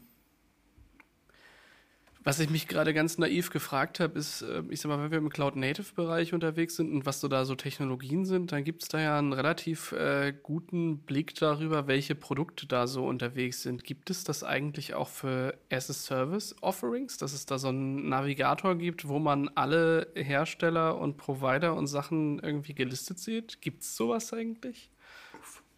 Was 2.22 2.38
ich 2.38 2.50
mich 2.50 2.68
gerade 2.68 2.92
ganz 2.92 3.16
naiv 3.16 3.48
gefragt 3.48 3.98
habe, 3.98 4.18
ist, 4.18 4.42
äh, 4.42 4.62
ich 4.68 4.82
sag 4.82 4.90
mal, 4.90 5.02
wenn 5.02 5.10
wir 5.10 5.16
im 5.16 5.30
Cloud-Native-Bereich 5.30 6.34
unterwegs 6.34 6.76
sind 6.76 6.92
und 6.92 7.06
was 7.06 7.20
so 7.20 7.28
da 7.28 7.46
so 7.46 7.54
Technologien 7.54 8.26
sind, 8.26 8.52
dann 8.52 8.62
gibt 8.62 8.82
es 8.82 8.88
da 8.90 9.00
ja 9.00 9.18
einen 9.18 9.32
relativ 9.32 9.92
äh, 9.92 10.34
guten 10.42 10.98
Blick 10.98 11.34
darüber, 11.36 11.86
welche 11.86 12.14
Produkte 12.14 12.66
da 12.66 12.86
so 12.86 13.06
unterwegs 13.06 13.62
sind. 13.62 13.84
Gibt 13.84 14.10
es 14.10 14.22
das 14.22 14.44
eigentlich 14.44 14.92
auch 14.92 15.08
für 15.08 15.58
as-a-Service-Offerings, 15.70 17.16
dass 17.16 17.32
es 17.32 17.46
da 17.46 17.58
so 17.58 17.68
einen 17.68 18.10
Navigator 18.10 18.76
gibt, 18.76 19.08
wo 19.08 19.18
man 19.18 19.48
alle 19.54 20.08
Hersteller 20.14 20.98
und 20.98 21.16
Provider 21.16 21.74
und 21.74 21.86
Sachen 21.86 22.38
irgendwie 22.40 22.74
gelistet 22.74 23.18
sieht? 23.18 23.62
Gibt 23.62 23.80
es 23.80 23.96
sowas 23.96 24.34
eigentlich? 24.34 24.90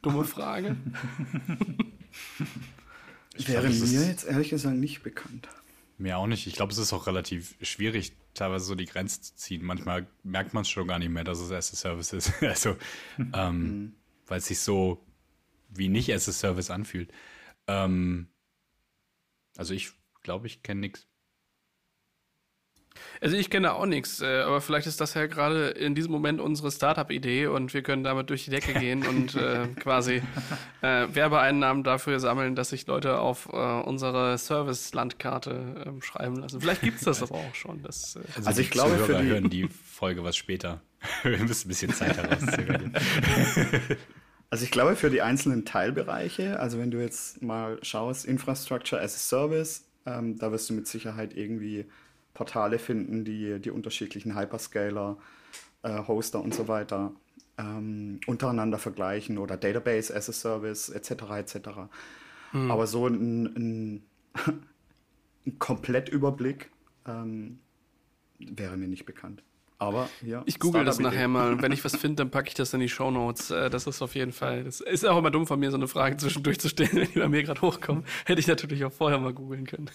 Dumme 0.02 0.24
Frage. 0.24 0.74
Wäre 3.38 3.68
mir 3.68 4.06
jetzt 4.08 4.24
ehrlich 4.24 4.50
gesagt 4.50 4.76
nicht 4.76 5.04
bekannt. 5.04 5.48
Mir 5.98 6.18
auch 6.18 6.26
nicht. 6.26 6.46
Ich 6.46 6.54
glaube, 6.54 6.72
es 6.72 6.78
ist 6.78 6.92
auch 6.92 7.06
relativ 7.06 7.56
schwierig, 7.60 8.12
teilweise 8.34 8.64
so 8.64 8.74
die 8.74 8.86
Grenze 8.86 9.20
zu 9.20 9.34
ziehen. 9.36 9.64
Manchmal 9.64 10.06
merkt 10.22 10.54
man 10.54 10.62
es 10.62 10.68
schon 10.68 10.88
gar 10.88 10.98
nicht 10.98 11.10
mehr, 11.10 11.24
dass 11.24 11.38
es 11.38 11.52
as 11.52 11.72
a 11.72 11.76
Service 11.76 12.12
ist. 12.12 12.32
also, 12.42 12.76
ähm, 13.34 13.58
mhm. 13.58 13.94
weil 14.26 14.38
es 14.38 14.46
sich 14.46 14.60
so 14.60 15.04
wie 15.68 15.88
nicht 15.88 16.12
as 16.12 16.28
a 16.28 16.32
Service 16.32 16.70
anfühlt. 16.70 17.12
Ähm, 17.66 18.28
also 19.56 19.74
ich 19.74 19.92
glaube, 20.22 20.46
ich 20.46 20.62
kenne 20.62 20.80
nichts. 20.80 21.06
Also 23.20 23.36
ich 23.36 23.50
kenne 23.50 23.74
auch 23.74 23.86
nichts, 23.86 24.20
äh, 24.20 24.40
aber 24.40 24.60
vielleicht 24.60 24.86
ist 24.86 25.00
das 25.00 25.14
ja 25.14 25.26
gerade 25.26 25.68
in 25.68 25.94
diesem 25.94 26.12
Moment 26.12 26.40
unsere 26.40 26.70
Startup-Idee 26.70 27.46
und 27.46 27.72
wir 27.72 27.82
können 27.82 28.04
damit 28.04 28.30
durch 28.30 28.44
die 28.44 28.50
Decke 28.50 28.74
gehen 28.74 29.06
und 29.06 29.34
äh, 29.34 29.66
quasi 29.80 30.22
äh, 30.80 31.06
Werbeeinnahmen 31.12 31.84
dafür 31.84 32.20
sammeln, 32.20 32.54
dass 32.54 32.70
sich 32.70 32.86
Leute 32.86 33.18
auf 33.18 33.48
äh, 33.52 33.56
unsere 33.56 34.38
Service-Landkarte 34.38 35.94
äh, 35.98 36.02
schreiben 36.02 36.36
lassen. 36.36 36.60
Vielleicht 36.60 36.82
gibt 36.82 36.98
es 36.98 37.04
das 37.04 37.22
aber 37.22 37.36
auch 37.36 37.54
schon. 37.54 37.82
Das, 37.82 38.16
äh 38.16 38.20
also, 38.36 38.48
also 38.48 38.60
ich 38.60 38.70
glaube, 38.70 38.96
für 38.98 39.18
die 39.18 39.28
hören 39.28 39.50
die 39.50 39.68
Folge 39.68 40.24
was 40.24 40.36
später. 40.36 40.80
wir 41.22 41.38
müssen 41.38 41.66
ein 41.66 41.68
bisschen 41.68 41.92
Zeit 41.92 42.16
herausziehen. 42.16 42.94
Also 44.52 44.64
ich 44.64 44.70
glaube, 44.70 44.96
für 44.96 45.08
die 45.08 45.22
einzelnen 45.22 45.64
Teilbereiche, 45.64 46.60
also 46.60 46.78
wenn 46.78 46.90
du 46.90 47.00
jetzt 47.00 47.40
mal 47.40 47.78
schaust, 47.80 48.26
Infrastructure 48.26 49.00
as 49.00 49.14
a 49.14 49.18
Service, 49.18 49.86
ähm, 50.04 50.38
da 50.38 50.52
wirst 50.52 50.68
du 50.68 50.74
mit 50.74 50.86
Sicherheit 50.86 51.34
irgendwie 51.34 51.86
Portale 52.34 52.78
finden, 52.78 53.24
die 53.24 53.60
die 53.60 53.70
unterschiedlichen 53.70 54.38
Hyperscaler, 54.38 55.18
äh, 55.82 56.06
Hoster 56.06 56.40
und 56.40 56.54
so 56.54 56.68
weiter 56.68 57.12
ähm, 57.58 58.20
untereinander 58.26 58.78
vergleichen 58.78 59.38
oder 59.38 59.56
Database 59.56 60.14
as 60.14 60.28
a 60.28 60.32
Service 60.32 60.88
etc. 60.88 61.10
etc. 61.36 61.56
Hm. 62.52 62.70
Aber 62.70 62.86
so 62.86 63.06
ein, 63.06 63.44
ein, 63.44 64.02
ein 65.46 65.58
Komplettüberblick 65.58 66.70
ähm, 67.06 67.58
wäre 68.38 68.76
mir 68.76 68.88
nicht 68.88 69.06
bekannt. 69.06 69.42
Aber 69.78 70.08
ja. 70.24 70.42
Ich 70.46 70.60
google 70.60 70.84
das 70.84 71.00
nachher 71.00 71.26
mal. 71.26 71.60
Wenn 71.62 71.72
ich 71.72 71.84
was 71.84 71.96
finde, 71.96 72.16
dann 72.16 72.30
packe 72.30 72.48
ich 72.48 72.54
das 72.54 72.72
in 72.72 72.78
die 72.78 72.88
Show 72.88 73.10
Notes. 73.10 73.50
Äh, 73.50 73.68
das 73.68 73.88
ist 73.88 74.00
auf 74.00 74.14
jeden 74.14 74.32
Fall. 74.32 74.62
Das 74.62 74.80
ist 74.80 75.04
auch 75.04 75.18
immer 75.18 75.32
dumm 75.32 75.46
von 75.46 75.58
mir, 75.58 75.72
so 75.72 75.76
eine 75.76 75.88
Frage 75.88 76.16
zwischendurch 76.16 76.60
zu 76.60 76.68
stellen, 76.68 76.90
wenn 76.92 77.08
die 77.12 77.18
bei 77.18 77.28
mir 77.28 77.42
gerade 77.42 77.60
hochkommen. 77.62 78.04
Hätte 78.24 78.40
ich 78.40 78.46
natürlich 78.46 78.84
auch 78.84 78.92
vorher 78.92 79.18
mal 79.18 79.32
googeln 79.34 79.66
können. 79.66 79.90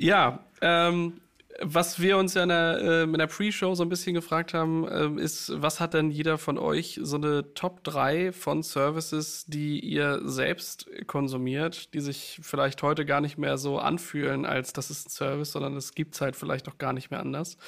Ja, 0.00 0.40
ähm, 0.62 0.94
um, 0.94 1.20
was 1.62 2.00
wir 2.00 2.16
uns 2.16 2.34
ja 2.34 2.42
in 2.42 2.48
der, 2.48 2.78
äh, 2.80 3.02
in 3.02 3.12
der 3.12 3.26
Pre-Show 3.26 3.74
so 3.74 3.82
ein 3.82 3.88
bisschen 3.90 4.14
gefragt 4.14 4.54
haben, 4.54 4.88
äh, 4.88 5.22
ist, 5.22 5.52
was 5.54 5.78
hat 5.78 5.94
denn 5.94 6.10
jeder 6.10 6.38
von 6.38 6.58
euch 6.58 6.98
so 7.02 7.16
eine 7.16 7.52
Top 7.54 7.84
3 7.84 8.32
von 8.32 8.62
Services, 8.62 9.44
die 9.46 9.78
ihr 9.80 10.20
selbst 10.24 10.88
konsumiert, 11.06 11.92
die 11.92 12.00
sich 12.00 12.40
vielleicht 12.42 12.82
heute 12.82 13.04
gar 13.04 13.20
nicht 13.20 13.36
mehr 13.36 13.58
so 13.58 13.78
anfühlen, 13.78 14.46
als 14.46 14.72
das 14.72 14.90
ist 14.90 15.08
ein 15.08 15.10
Service, 15.10 15.52
sondern 15.52 15.76
es 15.76 15.94
gibt's 15.94 16.20
halt 16.20 16.34
vielleicht 16.34 16.68
auch 16.68 16.78
gar 16.78 16.94
nicht 16.94 17.10
mehr 17.10 17.20
anders. 17.20 17.58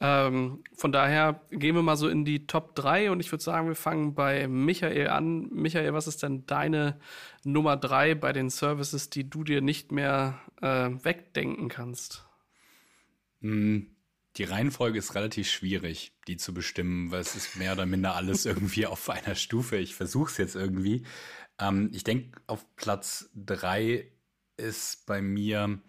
Ähm, 0.00 0.64
von 0.74 0.92
daher 0.92 1.40
gehen 1.50 1.74
wir 1.74 1.82
mal 1.82 1.96
so 1.96 2.08
in 2.08 2.24
die 2.24 2.46
Top 2.46 2.74
3 2.74 3.10
und 3.10 3.20
ich 3.20 3.30
würde 3.32 3.44
sagen, 3.44 3.68
wir 3.68 3.76
fangen 3.76 4.14
bei 4.14 4.48
Michael 4.48 5.08
an. 5.08 5.48
Michael, 5.50 5.92
was 5.92 6.06
ist 6.06 6.22
denn 6.22 6.46
deine 6.46 6.98
Nummer 7.44 7.76
3 7.76 8.14
bei 8.14 8.32
den 8.32 8.48
Services, 8.48 9.10
die 9.10 9.28
du 9.28 9.44
dir 9.44 9.60
nicht 9.60 9.92
mehr 9.92 10.38
äh, 10.62 10.88
wegdenken 11.02 11.68
kannst? 11.68 12.25
Hm, 13.46 13.96
die 14.36 14.44
Reihenfolge 14.44 14.98
ist 14.98 15.14
relativ 15.14 15.48
schwierig, 15.48 16.12
die 16.26 16.36
zu 16.36 16.52
bestimmen, 16.52 17.10
weil 17.10 17.20
es 17.20 17.36
ist 17.36 17.56
mehr 17.56 17.72
oder 17.72 17.86
minder 17.86 18.16
alles 18.16 18.44
irgendwie 18.46 18.86
auf 18.86 19.08
einer 19.08 19.36
Stufe. 19.36 19.76
Ich 19.76 19.94
versuche 19.94 20.30
es 20.30 20.36
jetzt 20.36 20.56
irgendwie. 20.56 21.04
Ähm, 21.60 21.90
ich 21.94 22.04
denke, 22.04 22.40
auf 22.46 22.66
Platz 22.76 23.30
drei 23.34 24.10
ist 24.56 25.06
bei 25.06 25.22
mir 25.22 25.80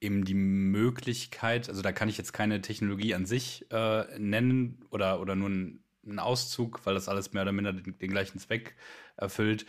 eben 0.00 0.24
die 0.24 0.34
Möglichkeit, 0.34 1.68
also 1.68 1.82
da 1.82 1.92
kann 1.92 2.08
ich 2.08 2.18
jetzt 2.18 2.32
keine 2.32 2.60
Technologie 2.60 3.14
an 3.14 3.26
sich 3.26 3.66
äh, 3.70 4.18
nennen 4.18 4.84
oder, 4.90 5.20
oder 5.20 5.34
nur 5.36 5.48
einen 5.48 6.18
Auszug, 6.18 6.84
weil 6.84 6.94
das 6.94 7.08
alles 7.08 7.32
mehr 7.32 7.42
oder 7.42 7.52
minder 7.52 7.72
den, 7.72 7.98
den 7.98 8.10
gleichen 8.10 8.38
Zweck 8.38 8.76
erfüllt, 9.16 9.66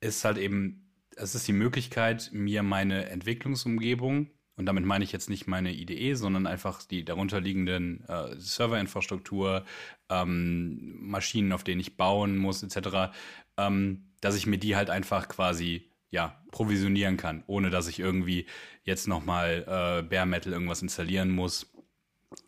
ist 0.00 0.24
halt 0.24 0.38
eben, 0.38 0.92
es 1.16 1.34
ist 1.34 1.48
die 1.48 1.52
Möglichkeit, 1.52 2.30
mir 2.32 2.62
meine 2.62 3.08
Entwicklungsumgebung 3.10 4.30
und 4.56 4.66
damit 4.66 4.84
meine 4.84 5.04
ich 5.04 5.12
jetzt 5.12 5.28
nicht 5.28 5.46
meine 5.46 5.72
IDE, 5.72 6.14
sondern 6.14 6.46
einfach 6.46 6.82
die 6.84 7.04
darunterliegenden 7.04 8.04
äh, 8.08 8.38
Serverinfrastruktur, 8.38 9.64
ähm, 10.08 10.96
Maschinen, 11.00 11.52
auf 11.52 11.64
denen 11.64 11.80
ich 11.80 11.96
bauen 11.96 12.36
muss, 12.36 12.62
etc., 12.62 13.12
ähm, 13.56 14.04
dass 14.20 14.36
ich 14.36 14.46
mir 14.46 14.58
die 14.58 14.76
halt 14.76 14.90
einfach 14.90 15.28
quasi 15.28 15.90
ja, 16.10 16.40
provisionieren 16.52 17.16
kann, 17.16 17.42
ohne 17.48 17.70
dass 17.70 17.88
ich 17.88 17.98
irgendwie 17.98 18.46
jetzt 18.84 19.08
nochmal 19.08 19.64
äh, 19.66 20.02
Bare 20.02 20.26
Metal 20.26 20.52
irgendwas 20.52 20.80
installieren 20.80 21.30
muss, 21.30 21.72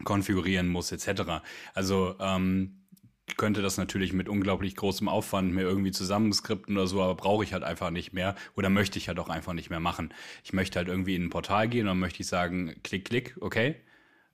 konfigurieren 0.05 0.69
muss, 0.69 0.93
etc. 0.93 1.43
Also 1.75 2.15
ähm, 2.21 2.86
könnte 3.37 3.61
das 3.63 3.77
natürlich 3.77 4.13
mit 4.13 4.29
unglaublich 4.29 4.77
großem 4.77 5.09
Aufwand 5.09 5.53
mir 5.53 5.63
irgendwie 5.63 5.91
zusammenskripten 5.91 6.77
oder 6.77 6.87
so, 6.87 7.03
aber 7.03 7.17
brauche 7.17 7.45
ich 7.45 7.53
halt 7.53 7.65
einfach 7.65 7.91
nicht 7.91 8.13
mehr 8.13 8.37
oder 8.55 8.71
möchte 8.71 8.99
ich 8.99 9.09
halt 9.09 9.19
auch 9.19 9.29
einfach 9.29 9.53
nicht 9.53 9.71
mehr 9.71 9.81
machen. 9.81 10.15
Ich 10.45 10.53
möchte 10.53 10.79
halt 10.79 10.89
irgendwie 10.89 11.17
in 11.17 11.25
ein 11.25 11.31
Portal 11.31 11.69
gehen 11.69 11.83
und 11.83 11.89
dann 11.89 11.99
möchte 11.99 12.23
ich 12.23 12.29
sagen, 12.29 12.81
klick, 12.85 13.05
klick, 13.07 13.37
okay. 13.41 13.77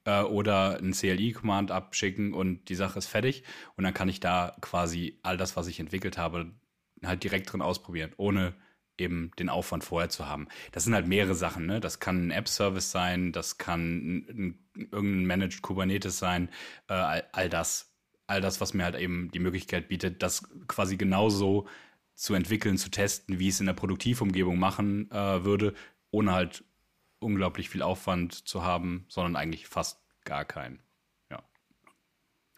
Äh, 0.05 0.23
oder 0.23 0.79
ein 0.79 0.93
CLI-Command 0.93 1.71
abschicken 1.71 2.35
und 2.35 2.69
die 2.69 2.75
Sache 2.75 2.99
ist 2.99 3.07
fertig. 3.07 3.45
Und 3.77 3.85
dann 3.85 3.95
kann 3.95 4.09
ich 4.09 4.21
da 4.21 4.57
quasi 4.61 5.19
all 5.23 5.37
das, 5.37 5.57
was 5.57 5.69
ich 5.69 5.81
entwickelt 5.81 6.19
habe, 6.19 6.53
halt 7.05 7.25
direkt 7.25 7.53
drin 7.53 7.63
ausprobieren, 7.63 8.13
ohne 8.17 8.55
eben 8.99 9.31
den 9.39 9.49
Aufwand 9.49 9.85
vorher 9.85 10.11
zu 10.11 10.29
haben. 10.29 10.49
Das 10.73 10.85
sind 10.85 10.95
halt 10.95 11.07
mehrere 11.09 11.35
Sachen, 11.35 11.67
ne? 11.67 11.81
Das 11.81 11.99
kann 11.99 12.27
ein 12.29 12.31
App-Service 12.31 12.91
sein, 12.91 13.33
das 13.33 13.59
kann 13.59 13.81
ein, 13.81 14.29
ein, 14.29 14.89
irgendein 14.93 15.27
Managed 15.27 15.63
Kubernetes 15.63 16.19
sein, 16.19 16.51
äh, 16.89 16.95
all, 16.95 17.25
all 17.33 17.49
das 17.49 17.92
all 18.33 18.41
das, 18.41 18.61
was 18.61 18.75
mir 18.75 18.85
halt 18.85 18.97
eben 18.97 19.31
die 19.31 19.39
Möglichkeit 19.39 19.89
bietet, 19.89 20.23
das 20.23 20.43
quasi 20.67 20.97
genauso 20.97 21.67
zu 22.15 22.35
entwickeln, 22.35 22.79
zu 22.79 22.91
testen, 22.91 23.39
wie 23.39 23.49
ich 23.49 23.55
es 23.55 23.61
in 23.61 23.67
der 23.67 23.73
Produktivumgebung 23.73 24.59
machen 24.59 25.11
äh, 25.11 25.45
würde, 25.45 25.75
ohne 26.11 26.33
halt 26.33 26.65
unglaublich 27.19 27.71
viel 27.71 27.83
Aufwand 27.83 28.47
zu 28.49 28.63
haben, 28.63 29.07
sondern 29.09 29.37
eigentlich 29.37 29.67
fast 29.67 30.01
gar 30.25 30.45
keinen. 30.45 30.81
Ja. 31.31 31.43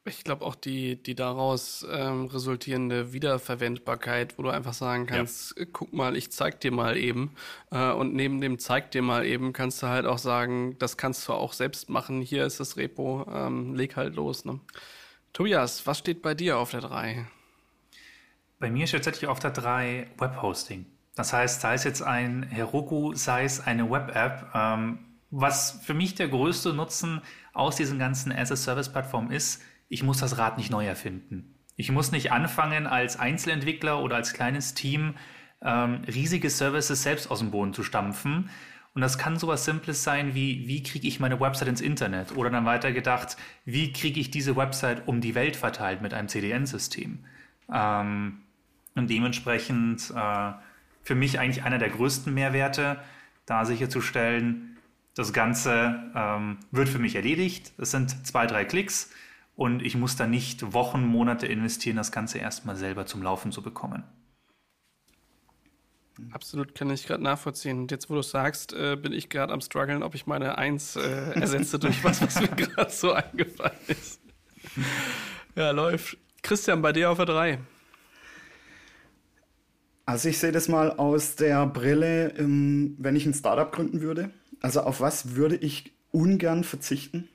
Ich 0.04 0.25
glaube 0.25 0.45
auch 0.45 0.54
die, 0.54 1.02
die 1.02 1.14
daraus 1.14 1.87
ähm, 1.90 2.26
resultierende 2.26 3.12
Wiederverwendbarkeit, 3.12 4.38
wo 4.38 4.43
du 4.43 4.50
einfach 4.50 4.75
sagen 4.75 5.07
kannst, 5.07 5.59
ja. 5.59 5.66
guck 5.73 5.93
mal, 5.93 6.16
ich 6.16 6.33
zeig 6.33 6.61
dir 6.61 6.73
mal 6.73 6.97
eben. 6.97 7.35
Äh, 7.71 7.93
und 7.93 8.14
neben 8.14 8.40
dem 8.40 8.59
zeig 8.59 8.90
dir 8.90 9.02
mal 9.02 9.25
eben 9.25 9.52
kannst 9.52 9.83
du 9.83 9.87
halt 9.87 10.07
auch 10.07 10.19
sagen, 10.19 10.76
das 10.78 10.97
kannst 10.97 11.28
du 11.28 11.33
auch 11.33 11.52
selbst 11.52 11.88
machen. 11.88 12.21
Hier 12.21 12.45
ist 12.45 12.61
das 12.61 12.76
Repo, 12.76 13.26
ähm, 13.33 13.75
leg 13.75 13.97
halt 13.97 14.14
los. 14.14 14.45
Ne? 14.45 14.61
Tobias, 15.35 15.85
was 15.85 15.99
steht 15.99 16.23
bei 16.23 16.35
dir 16.35 16.59
auf 16.59 16.71
der 16.71 16.81
3? 16.81 17.26
Bei 18.61 18.71
mir 18.71 18.87
steht 18.87 19.05
tatsächlich 19.05 19.29
auf 19.29 19.41
der 19.41 19.50
3 19.50 20.07
Webhosting. 20.17 20.87
Das 21.17 21.33
heißt, 21.33 21.61
sei 21.61 21.75
es 21.75 21.83
jetzt 21.83 22.03
ein 22.03 22.45
Heroku, 22.45 23.14
sei 23.14 23.43
es 23.43 23.59
eine 23.59 23.91
Web-App, 23.91 24.53
ähm, 24.55 25.00
was 25.33 25.81
für 25.83 25.93
mich 25.93 26.14
der 26.14 26.29
größte 26.29 26.73
Nutzen 26.73 27.21
aus 27.53 27.75
diesen 27.75 27.99
ganzen 27.99 28.31
As-a-Service-Plattformen 28.31 29.33
ist, 29.33 29.61
ich 29.88 30.05
muss 30.05 30.19
das 30.19 30.38
Rad 30.38 30.57
nicht 30.57 30.71
neu 30.71 30.87
erfinden. 30.87 31.59
Ich 31.75 31.91
muss 31.91 32.12
nicht 32.12 32.31
anfangen, 32.31 32.87
als 32.87 33.19
Einzelentwickler 33.19 34.00
oder 34.00 34.14
als 34.14 34.35
kleines 34.35 34.75
Team 34.75 35.17
ähm, 35.62 36.03
riesige 36.07 36.49
Services 36.49 37.03
selbst 37.03 37.29
aus 37.29 37.41
dem 37.41 37.50
Boden 37.50 37.75
zu 37.75 37.83
stampfen, 37.83 38.50
und 38.94 39.00
das 39.00 39.18
kann 39.18 39.38
sowas 39.38 39.64
Simples 39.64 40.04
sein 40.04 40.34
wie, 40.34 40.68
wie 40.68 40.82
kriege 40.82 41.08
ich 41.08 41.18
meine 41.18 41.40
Website 41.40 41.68
ins 41.68 41.80
Internet? 41.80 42.36
Oder 42.36 42.50
dann 42.50 42.64
weiter 42.64 42.92
gedacht, 42.92 43.36
wie 43.64 43.92
kriege 43.92 44.20
ich 44.20 44.30
diese 44.30 44.54
Website 44.54 45.08
um 45.08 45.20
die 45.20 45.34
Welt 45.34 45.56
verteilt 45.56 46.00
mit 46.00 46.14
einem 46.14 46.28
CDN-System? 46.28 47.18
Ähm, 47.72 48.38
und 48.94 49.10
dementsprechend 49.10 50.12
äh, 50.14 50.52
für 51.02 51.16
mich 51.16 51.40
eigentlich 51.40 51.64
einer 51.64 51.78
der 51.78 51.90
größten 51.90 52.32
Mehrwerte, 52.32 53.00
da 53.46 53.64
sicherzustellen, 53.64 54.76
das 55.14 55.32
Ganze 55.32 56.10
ähm, 56.14 56.58
wird 56.70 56.88
für 56.88 57.00
mich 57.00 57.16
erledigt. 57.16 57.72
Es 57.78 57.90
sind 57.90 58.26
zwei, 58.26 58.46
drei 58.46 58.64
Klicks 58.64 59.10
und 59.56 59.82
ich 59.82 59.96
muss 59.96 60.14
da 60.14 60.28
nicht 60.28 60.72
Wochen, 60.72 61.04
Monate 61.04 61.48
investieren, 61.48 61.96
das 61.96 62.12
Ganze 62.12 62.38
erstmal 62.38 62.76
selber 62.76 63.06
zum 63.06 63.22
Laufen 63.22 63.50
zu 63.50 63.60
bekommen. 63.60 64.04
Absolut 66.30 66.75
kann 66.75 66.90
ich 66.90 67.06
gerade 67.06 67.23
nachvollziehen. 67.23 67.80
Und 67.80 67.90
jetzt, 67.90 68.09
wo 68.09 68.14
du 68.14 68.23
sagst, 68.23 68.73
äh, 68.73 68.97
bin 68.97 69.12
ich 69.12 69.28
gerade 69.28 69.52
am 69.52 69.61
struggeln, 69.61 70.02
ob 70.02 70.14
ich 70.14 70.26
meine 70.26 70.59
Eins 70.59 70.97
äh, 70.97 71.00
ersetze 71.35 71.78
durch 71.78 72.02
was, 72.04 72.23
was 72.23 72.40
mir 72.40 72.49
gerade 72.49 72.90
so 72.90 73.12
eingefallen 73.12 73.78
ist. 73.88 74.21
ja, 75.56 75.71
läuft. 75.71 76.16
Christian, 76.42 76.83
bei 76.83 76.92
dir 76.92 77.11
auf 77.11 77.16
der 77.16 77.26
3. 77.26 77.59
Also 80.06 80.28
ich 80.28 80.38
sehe 80.38 80.52
das 80.52 80.68
mal 80.68 80.92
aus 80.92 81.35
der 81.37 81.66
Brille, 81.66 82.35
ähm, 82.37 82.94
wenn 82.99 83.16
ich 83.16 83.26
ein 83.26 83.35
Startup 83.35 83.73
gründen 83.73 84.02
würde. 84.02 84.30
Also 84.61 84.83
auf 84.83 85.00
was 85.00 85.35
würde 85.35 85.56
ich 85.56 85.92
ungern 86.12 86.62
verzichten? 86.62 87.28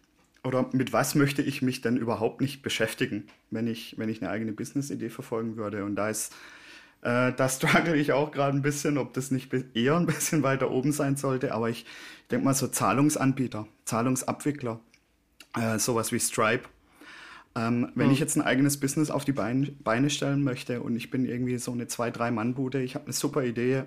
Oder 0.44 0.70
mit 0.72 0.94
was 0.94 1.16
möchte 1.16 1.42
ich 1.42 1.62
mich 1.62 1.82
denn 1.82 1.98
überhaupt 1.98 2.40
nicht 2.40 2.62
beschäftigen, 2.62 3.28
wenn 3.52 3.68
ich, 3.68 3.98
wenn 3.98 4.08
ich 4.08 4.22
eine 4.22 4.32
eigene 4.32 4.54
Business-Idee 4.54 5.10
verfolgen 5.10 5.58
würde? 5.58 5.84
Und 5.84 5.96
da 5.96 6.10
ist 6.10 6.34
äh, 7.02 7.34
da 7.34 7.50
struggle 7.50 7.96
ich 7.96 8.12
auch 8.12 8.32
gerade 8.32 8.58
ein 8.58 8.62
bisschen, 8.62 8.98
ob 8.98 9.14
das 9.14 9.32
nicht 9.32 9.52
eher 9.74 9.96
ein 9.98 10.06
bisschen 10.06 10.44
weiter 10.44 10.72
oben 10.72 10.92
sein 10.92 11.16
sollte. 11.16 11.54
Aber 11.54 11.70
ich 11.70 11.86
denke 12.32 12.46
mal 12.46 12.54
so 12.54 12.68
Zahlungsanbieter, 12.68 13.68
Zahlungsabwickler, 13.86 14.80
äh, 15.56 15.80
sowas 15.80 16.12
wie 16.12 16.20
Stripe. 16.20 16.68
Ähm, 17.56 17.92
wenn 17.96 18.08
mhm. 18.08 18.14
ich 18.14 18.20
jetzt 18.20 18.36
ein 18.36 18.44
eigenes 18.44 18.80
Business 18.80 19.10
auf 19.10 19.26
die 19.26 19.32
Beine, 19.32 19.72
Beine 19.84 20.10
stellen 20.10 20.44
möchte 20.44 20.82
und 20.82 20.96
ich 20.96 21.10
bin 21.10 21.26
irgendwie 21.26 21.58
so 21.58 21.72
eine 21.72 21.88
zwei, 21.88 22.12
drei 22.12 22.30
Mann-Bude, 22.30 22.82
ich 22.82 22.94
habe 22.94 23.06
eine 23.06 23.14
super 23.14 23.44
Idee, 23.44 23.84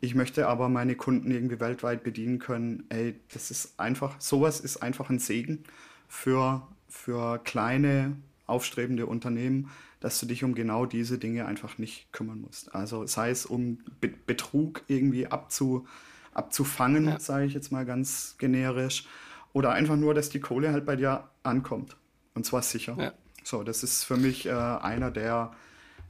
ich 0.00 0.14
möchte 0.14 0.46
aber 0.46 0.68
meine 0.68 0.96
Kunden 0.96 1.30
irgendwie 1.30 1.58
weltweit 1.58 2.04
bedienen 2.04 2.38
können, 2.38 2.84
ey, 2.90 3.18
das 3.32 3.50
ist 3.50 3.80
einfach, 3.80 4.20
sowas 4.20 4.60
ist 4.60 4.82
einfach 4.82 5.08
ein 5.08 5.18
Segen 5.18 5.64
für, 6.08 6.66
für 6.88 7.38
kleine, 7.38 8.16
aufstrebende 8.46 9.06
Unternehmen, 9.06 9.70
dass 10.06 10.20
du 10.20 10.26
dich 10.26 10.44
um 10.44 10.54
genau 10.54 10.86
diese 10.86 11.18
Dinge 11.18 11.46
einfach 11.46 11.78
nicht 11.78 12.12
kümmern 12.12 12.40
musst. 12.40 12.72
Also 12.72 13.08
sei 13.08 13.30
es 13.30 13.44
um 13.44 13.78
Be 14.00 14.06
Betrug 14.06 14.82
irgendwie 14.86 15.26
abzu, 15.26 15.84
abzufangen, 16.32 17.06
ja. 17.06 17.18
sage 17.18 17.46
ich 17.46 17.54
jetzt 17.54 17.72
mal 17.72 17.84
ganz 17.84 18.36
generisch, 18.38 19.08
oder 19.52 19.72
einfach 19.72 19.96
nur, 19.96 20.14
dass 20.14 20.28
die 20.28 20.38
Kohle 20.38 20.70
halt 20.70 20.86
bei 20.86 20.94
dir 20.94 21.28
ankommt. 21.42 21.96
Und 22.34 22.46
zwar 22.46 22.62
sicher. 22.62 22.96
Ja. 22.96 23.14
So, 23.42 23.64
das 23.64 23.82
ist 23.82 24.04
für 24.04 24.16
mich 24.16 24.46
äh, 24.46 24.52
einer 24.52 25.10
der, 25.10 25.50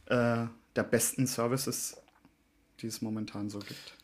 äh, 0.04 0.44
der 0.76 0.82
besten 0.82 1.26
Services, 1.26 1.96
die 2.80 2.88
es 2.88 3.00
momentan 3.00 3.48
so 3.48 3.60
gibt. 3.60 3.96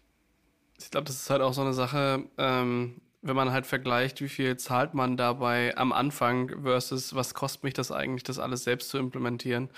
Ich 0.78 0.90
glaube, 0.90 1.04
das 1.04 1.16
ist 1.16 1.28
halt 1.28 1.42
auch 1.42 1.52
so 1.52 1.60
eine 1.60 1.74
Sache, 1.74 2.24
ähm, 2.38 2.94
wenn 3.22 3.36
man 3.36 3.52
halt 3.52 3.66
vergleicht, 3.66 4.20
wie 4.20 4.28
viel 4.28 4.56
zahlt 4.56 4.94
man 4.94 5.16
dabei 5.16 5.76
am 5.76 5.92
Anfang 5.92 6.62
versus 6.62 7.14
was 7.14 7.34
kostet 7.34 7.62
mich 7.64 7.74
das 7.74 7.92
eigentlich, 7.92 8.24
das 8.24 8.38
alles 8.38 8.64
selbst 8.64 8.90
zu 8.90 8.98
implementieren. 8.98 9.70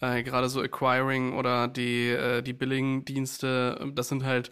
Äh, 0.00 0.22
Gerade 0.22 0.48
so 0.48 0.62
Acquiring 0.62 1.34
oder 1.34 1.68
die, 1.68 2.10
äh, 2.10 2.42
die 2.42 2.52
Billing-Dienste, 2.52 3.90
das 3.94 4.08
sind 4.08 4.24
halt 4.24 4.50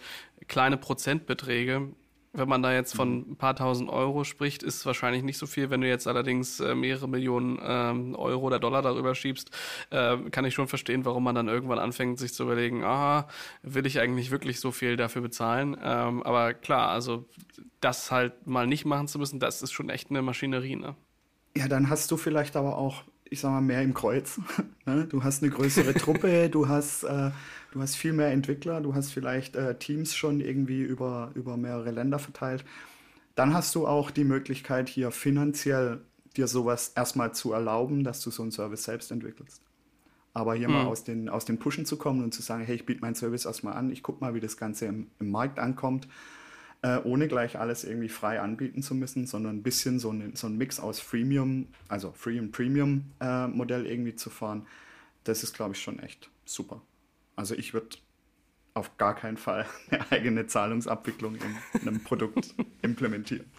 kleine 0.49 0.77
Prozentbeträge, 0.77 1.91
wenn 2.33 2.49
man 2.49 2.63
da 2.63 2.73
jetzt 2.73 2.95
von 2.95 3.33
ein 3.33 3.37
paar 3.37 3.57
tausend 3.57 3.91
Euro 3.91 4.23
spricht, 4.23 4.63
ist 4.63 4.77
es 4.77 4.87
wahrscheinlich 4.87 5.23
nicht 5.23 5.37
so 5.37 5.47
viel. 5.47 5.71
Wenn 5.71 5.81
du 5.81 5.89
jetzt 5.89 6.07
allerdings 6.07 6.61
äh, 6.61 6.75
mehrere 6.75 7.09
Millionen 7.09 7.59
ähm, 7.61 8.15
Euro 8.15 8.47
oder 8.47 8.61
Dollar 8.61 8.83
darüber 8.83 9.15
schiebst, 9.15 9.51
äh, 9.91 10.17
kann 10.31 10.45
ich 10.45 10.55
schon 10.55 10.69
verstehen, 10.69 11.05
warum 11.05 11.25
man 11.25 11.35
dann 11.35 11.49
irgendwann 11.49 11.81
anfängt, 11.81 12.19
sich 12.19 12.33
zu 12.33 12.45
überlegen, 12.45 12.85
aha, 12.85 13.29
will 13.63 13.85
ich 13.85 13.99
eigentlich 13.99 14.31
wirklich 14.31 14.61
so 14.61 14.71
viel 14.71 14.97
dafür 14.97 15.23
bezahlen? 15.23 15.77
Ähm, 15.83 16.23
aber 16.23 16.55
klar, 16.55 16.91
also 16.91 17.29
das 17.81 18.13
halt 18.13 18.47
mal 18.47 18.67
nicht 18.67 18.85
machen 18.85 19.09
zu 19.09 19.19
müssen, 19.19 19.41
das 19.41 19.63
ist 19.63 19.73
schon 19.73 19.91
echt 19.91 20.11
eine 20.11 20.23
Maschinerie, 20.23 20.77
ne? 20.77 20.95
Ja, 21.57 21.67
dann 21.67 21.91
hast 21.91 22.13
du 22.13 22.17
vielleicht 22.17 22.55
aber 22.55 22.79
auch, 22.79 23.03
ich 23.29 23.41
sag 23.41 23.51
mal, 23.51 23.61
mehr 23.61 23.83
im 23.83 23.95
Kreuz. 23.95 24.41
Ne? 24.87 25.05
du 25.05 25.23
hast 25.23 25.43
eine 25.43 25.53
größere 25.53 25.93
Truppe, 25.93 26.49
du 26.49 26.67
hast 26.67 27.05
äh, 27.05 27.31
Du 27.73 27.81
hast 27.81 27.95
viel 27.95 28.13
mehr 28.13 28.33
Entwickler, 28.33 28.81
du 28.81 28.95
hast 28.95 29.13
vielleicht 29.13 29.55
äh, 29.55 29.79
Teams 29.79 30.15
schon 30.15 30.41
irgendwie 30.41 30.83
über, 30.83 31.31
über 31.35 31.57
mehrere 31.57 31.93
Länder 31.93 32.19
verteilt. 32.19 32.65
Dann 33.37 33.55
hast 33.55 33.75
du 33.75 33.87
auch 33.87 34.11
die 34.11 34.25
Möglichkeit, 34.25 34.89
hier 34.89 35.11
finanziell 35.13 36.01
dir 36.37 36.47
sowas 36.47 36.93
erstmal 36.97 37.33
zu 37.33 37.53
erlauben, 37.53 38.05
dass 38.05 38.21
du 38.21 38.31
so 38.31 38.43
einen 38.43 38.51
Service 38.51 38.85
selbst 38.85 39.11
entwickelst. 39.13 39.63
Aber 40.33 40.55
hier 40.55 40.69
mhm. 40.69 40.75
mal 40.75 40.87
aus 40.87 41.05
den, 41.05 41.29
aus 41.29 41.45
den 41.45 41.59
Pushen 41.59 41.87
zu 41.87 41.97
kommen 41.97 42.23
und 42.23 42.35
zu 42.35 42.43
sagen, 42.43 42.65
hey, 42.65 42.77
ich 42.77 42.87
biete 42.87 43.01
meinen 43.01 43.15
Service 43.15 43.45
erstmal 43.45 43.75
an, 43.75 43.91
ich 43.91 44.03
gucke 44.03 44.23
mal, 44.23 44.35
wie 44.35 44.41
das 44.41 44.57
Ganze 44.57 44.87
im, 44.87 45.09
im 45.19 45.31
Markt 45.31 45.59
ankommt, 45.59 46.09
äh, 46.83 46.99
ohne 46.99 47.29
gleich 47.29 47.59
alles 47.59 47.85
irgendwie 47.85 48.09
frei 48.09 48.41
anbieten 48.41 48.83
zu 48.83 48.95
müssen, 48.95 49.27
sondern 49.27 49.57
ein 49.57 49.63
bisschen 49.63 49.99
so 49.99 50.11
ein, 50.11 50.35
so 50.35 50.47
ein 50.47 50.57
Mix 50.57 50.81
aus 50.81 51.01
Freemium, 51.01 51.69
also 51.89 52.13
Free- 52.13 52.39
und 52.39 52.53
Premium-Modell 52.53 53.87
äh, 53.87 53.93
irgendwie 53.93 54.17
zu 54.17 54.31
fahren, 54.31 54.67
das 55.25 55.43
ist, 55.43 55.55
glaube 55.55 55.75
ich, 55.75 55.83
schon 55.83 55.99
echt 55.99 56.31
super. 56.45 56.81
Also 57.37 57.55
ich 57.55 57.75
würde 57.75 57.97
auf 58.75 58.97
gar 58.97 59.15
keinen 59.15 59.37
Fall 59.37 59.67
eine 59.91 60.11
eigene 60.11 60.47
Zahlungsabwicklung 60.47 61.37
in 61.37 61.81
einem 61.81 62.03
Produkt 62.03 62.55
implementieren. 62.83 63.51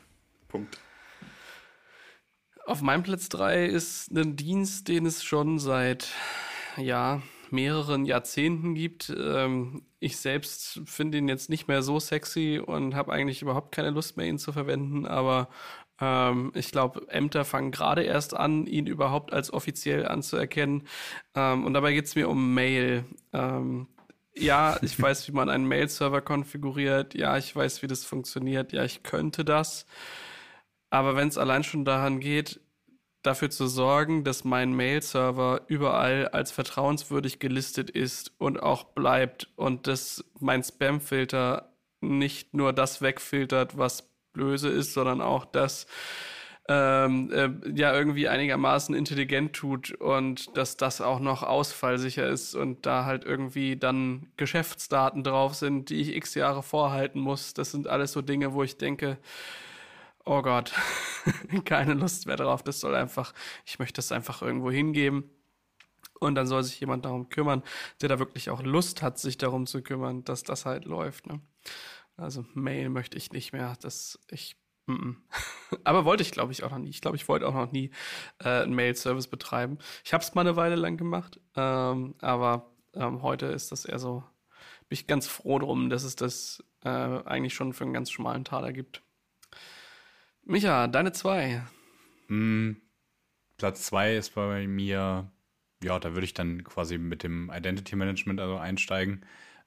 Punkt. 0.48 0.80
Auf 2.66 2.82
meinem 2.82 3.04
Platz 3.04 3.30
3 3.30 3.66
ist 3.66 4.12
ein 4.12 4.36
Dienst, 4.36 4.88
den 4.88 5.06
es 5.06 5.24
schon 5.24 5.60
seit 5.60 6.10
ja, 6.78 7.22
mehreren 7.50 8.06
Jahrzehnten 8.06 8.76
gibt. 8.76 9.14
Ähm, 9.16 9.84
ich 10.00 10.18
selbst 10.18 10.82
finde 10.86 11.18
ihn 11.18 11.28
jetzt 11.28 11.50
nicht 11.50 11.68
mehr 11.68 11.82
so 11.84 12.00
sexy 12.00 12.62
und 12.64 12.96
habe 12.96 13.12
eigentlich 13.12 13.42
überhaupt 13.42 13.74
keine 13.74 13.90
Lust 13.90 14.18
mehr, 14.18 14.28
ihn 14.28 14.40
zu 14.40 14.52
verwenden, 14.52 15.06
aber 15.06 15.50
ähm, 16.02 16.52
ich 16.56 16.72
glaube, 16.72 17.08
Ämter 17.10 17.46
fangen 17.46 17.72
gerade 17.72 18.04
erst 18.04 18.36
an, 18.36 18.66
ihn 18.66 18.88
überhaupt 18.88 19.32
als 19.32 19.54
offiziell 19.54 20.08
anzuerkennen. 20.08 20.88
Ähm, 21.36 21.66
und 21.66 21.74
dabei 21.74 21.94
geht 21.94 22.06
es 22.06 22.16
mir 22.16 22.28
um 22.28 22.54
Mail. 22.54 23.06
Ähm, 23.32 23.88
ja, 24.36 24.78
ich 24.82 25.00
weiß, 25.00 25.28
wie 25.28 25.32
man 25.34 25.50
einen 25.50 25.68
Mail-Server 25.68 26.22
konfiguriert. 26.22 27.14
Ja, 27.14 27.38
ich 27.38 27.56
weiß, 27.56 27.84
wie 27.84 27.88
das 27.88 28.04
funktioniert. 28.04 28.74
Ja, 28.74 28.84
ich 28.84 29.04
könnte 29.04 29.46
das. 29.46 29.86
Aber 30.90 31.16
wenn 31.16 31.28
es 31.28 31.38
allein 31.38 31.64
schon 31.64 31.86
daran 31.86 32.20
geht, 32.20 32.60
dafür 33.24 33.52
zu 33.52 33.68
sorgen, 33.68 34.24
dass 34.24 34.44
mein 34.44 34.74
Mail-Server 34.74 35.62
überall 35.68 36.28
als 36.30 36.52
vertrauenswürdig 36.52 37.40
gelistet 37.40 37.92
ist 37.92 38.34
und 38.40 38.62
auch 38.62 38.84
bleibt 38.86 39.50
und 39.56 39.86
dass 39.86 40.26
mein 40.40 40.64
Spam-Filter 40.64 41.72
nicht 42.02 42.56
nur 42.56 42.74
das 42.74 43.02
wegfiltert, 43.02 43.78
was 43.78 44.11
böse 44.34 44.70
ist, 44.70 44.94
sondern 44.94 45.22
auch 45.22 45.46
das 45.46 45.88
ähm, 46.70 47.32
äh, 47.32 47.50
ja 47.78 47.94
irgendwie 47.94 48.28
einigermaßen 48.28 48.96
intelligent 48.96 49.54
tut 49.54 49.92
und 49.92 50.56
dass 50.56 50.78
das 50.78 51.02
auch 51.02 51.20
noch 51.20 51.44
ausfallsicher 51.44 52.28
ist 52.28 52.56
und 52.56 52.86
da 52.86 53.06
halt 53.06 53.26
irgendwie 53.26 53.76
dann 53.78 54.32
Geschäftsdaten 54.38 55.24
drauf 55.24 55.56
sind, 55.56 55.90
die 55.90 55.96
ich 55.96 56.16
x 56.16 56.36
Jahre 56.36 56.64
vorhalten 56.64 57.20
muss. 57.20 57.54
Das 57.54 57.72
sind 57.72 57.88
alles 57.88 58.12
so 58.14 58.22
Dinge, 58.22 58.54
wo 58.54 58.64
ich 58.64 58.78
denke, 58.78 59.18
oh 60.26 60.42
Gott, 60.42 60.74
keine 61.66 61.94
Lust 61.94 62.28
mehr 62.28 62.38
drauf. 62.38 62.64
Das 62.64 62.80
soll 62.80 62.96
einfach, 62.96 63.34
ich 63.66 63.80
möchte 63.80 63.98
das 63.98 64.12
einfach 64.12 64.42
irgendwo 64.42 64.72
hingeben. 64.72 65.30
Und 66.20 66.36
dann 66.36 66.46
soll 66.46 66.62
sich 66.64 66.80
jemand 66.80 67.06
darum 67.06 67.30
kümmern, 67.30 67.64
der 68.02 68.10
da 68.10 68.20
wirklich 68.20 68.52
auch 68.52 68.62
Lust 68.62 69.02
hat, 69.02 69.18
sich 69.18 69.40
darum 69.40 69.66
zu 69.66 69.82
kümmern, 69.82 70.24
dass 70.24 70.44
das 70.44 70.66
halt 70.66 70.86
läuft. 70.86 71.26
Ne? 71.26 71.42
Also 72.18 72.46
Mail 72.54 72.90
möchte 72.90 73.18
ich 73.18 73.32
nicht 73.32 73.54
mehr. 73.54 73.76
Das 73.82 74.20
ich. 74.30 74.56
M 74.88 75.16
-m. 75.72 75.78
Aber 75.84 76.06
wollte 76.06 76.24
ich, 76.24 76.32
glaube 76.32 76.52
ich, 76.52 76.64
auch 76.64 76.72
noch 76.72 76.80
nie. 76.80 76.90
Ich 76.90 77.02
glaube, 77.02 77.16
ich 77.16 77.28
wollte 77.28 77.48
auch 77.48 77.54
noch 77.54 77.72
nie 77.72 77.92
äh, 78.40 78.64
einen 78.64 78.74
Mail-Service 78.74 79.28
betreiben. 79.28 79.78
Ich 80.04 80.14
habe 80.14 80.24
es 80.24 80.34
mal 80.34 80.42
eine 80.42 80.56
Weile 80.56 80.76
lang 80.76 80.98
gemacht, 80.98 81.40
ähm, 81.56 82.16
aber 82.20 82.72
ähm, 82.94 83.22
heute 83.22 83.46
ist 83.48 83.72
das 83.72 83.86
eher 83.86 84.00
so. 84.00 84.24
Bin 84.90 84.98
ich 84.98 85.08
ganz 85.08 85.28
froh 85.28 85.60
drum, 85.60 85.90
dass 85.90 86.04
es 86.04 86.16
das 86.16 86.64
äh, 86.84 86.90
eigentlich 86.90 87.54
schon 87.54 87.74
für 87.74 87.84
einen 87.84 87.94
ganz 87.94 88.12
schmalen 88.12 88.44
Taler 88.44 88.74
gibt. 88.74 89.04
Micha, 90.44 90.88
deine 90.88 91.12
zwei. 91.12 91.64
Mm, 92.28 92.74
Platz 93.58 93.84
zwei 93.84 94.16
ist 94.16 94.36
bei 94.36 94.68
mir, 94.68 95.32
ja, 95.84 96.00
da 96.00 96.14
würde 96.14 96.26
ich 96.26 96.34
dann 96.34 96.64
quasi 96.64 96.98
mit 96.98 97.24
dem 97.24 97.52
Identity 97.54 97.96
Management 97.96 98.40
also 98.40 98.58
einsteigen. 98.58 99.26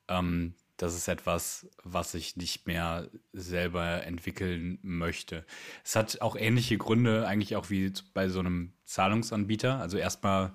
Ähm, 0.09 0.55
das 0.77 0.95
ist 0.95 1.09
etwas, 1.09 1.69
was 1.83 2.15
ich 2.15 2.37
nicht 2.37 2.67
mehr 2.67 3.09
selber 3.33 4.05
entwickeln 4.05 4.79
möchte. 4.83 5.45
Es 5.85 5.95
hat 5.95 6.21
auch 6.21 6.37
ähnliche 6.37 6.79
Gründe, 6.79 7.27
eigentlich 7.27 7.57
auch 7.57 7.71
wie 7.71 7.93
bei 8.13 8.29
so 8.29 8.41
einem 8.41 8.73
Zahlungsanbieter. 8.85 9.79
Also 9.81 9.99
erstmal, 9.99 10.53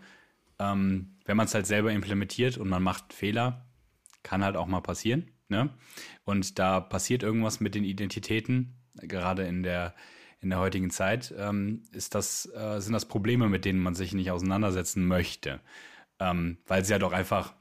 ähm, 0.60 1.18
wenn 1.26 1.38
man 1.38 1.46
es 1.46 1.54
halt 1.54 1.68
selber 1.68 1.92
implementiert 1.92 2.58
und 2.58 2.68
man 2.68 2.84
macht 2.84 3.14
Fehler, 3.14 3.66
kann 4.24 4.44
halt 4.44 4.58
auch 4.58 4.68
mal 4.68 4.82
passieren. 4.82 5.32
Ne? 5.48 5.70
Und 6.26 6.60
da 6.60 6.80
passiert 6.80 7.24
irgendwas 7.24 7.60
mit 7.60 7.76
den 7.76 7.84
Identitäten, 7.84 8.76
gerade 8.96 9.46
in 9.48 9.64
der 9.64 9.96
in 10.42 10.50
der 10.50 10.60
heutigen 10.60 10.90
Zeit, 10.90 11.34
ähm, 11.38 11.84
ist 11.92 12.16
das, 12.16 12.50
äh, 12.56 12.80
sind 12.80 12.94
das 12.94 13.06
Probleme, 13.06 13.50
mit 13.50 13.66
denen 13.66 13.80
man 13.80 13.96
sich 13.96 14.14
nicht 14.14 14.32
auseinandersetzen 14.32 15.06
möchte. 15.06 15.60
Ähm, 16.20 16.58
weil 16.66 16.86
sie 16.86 16.92
ja 16.94 17.00
doch 17.00 17.12
einfach 17.12 17.54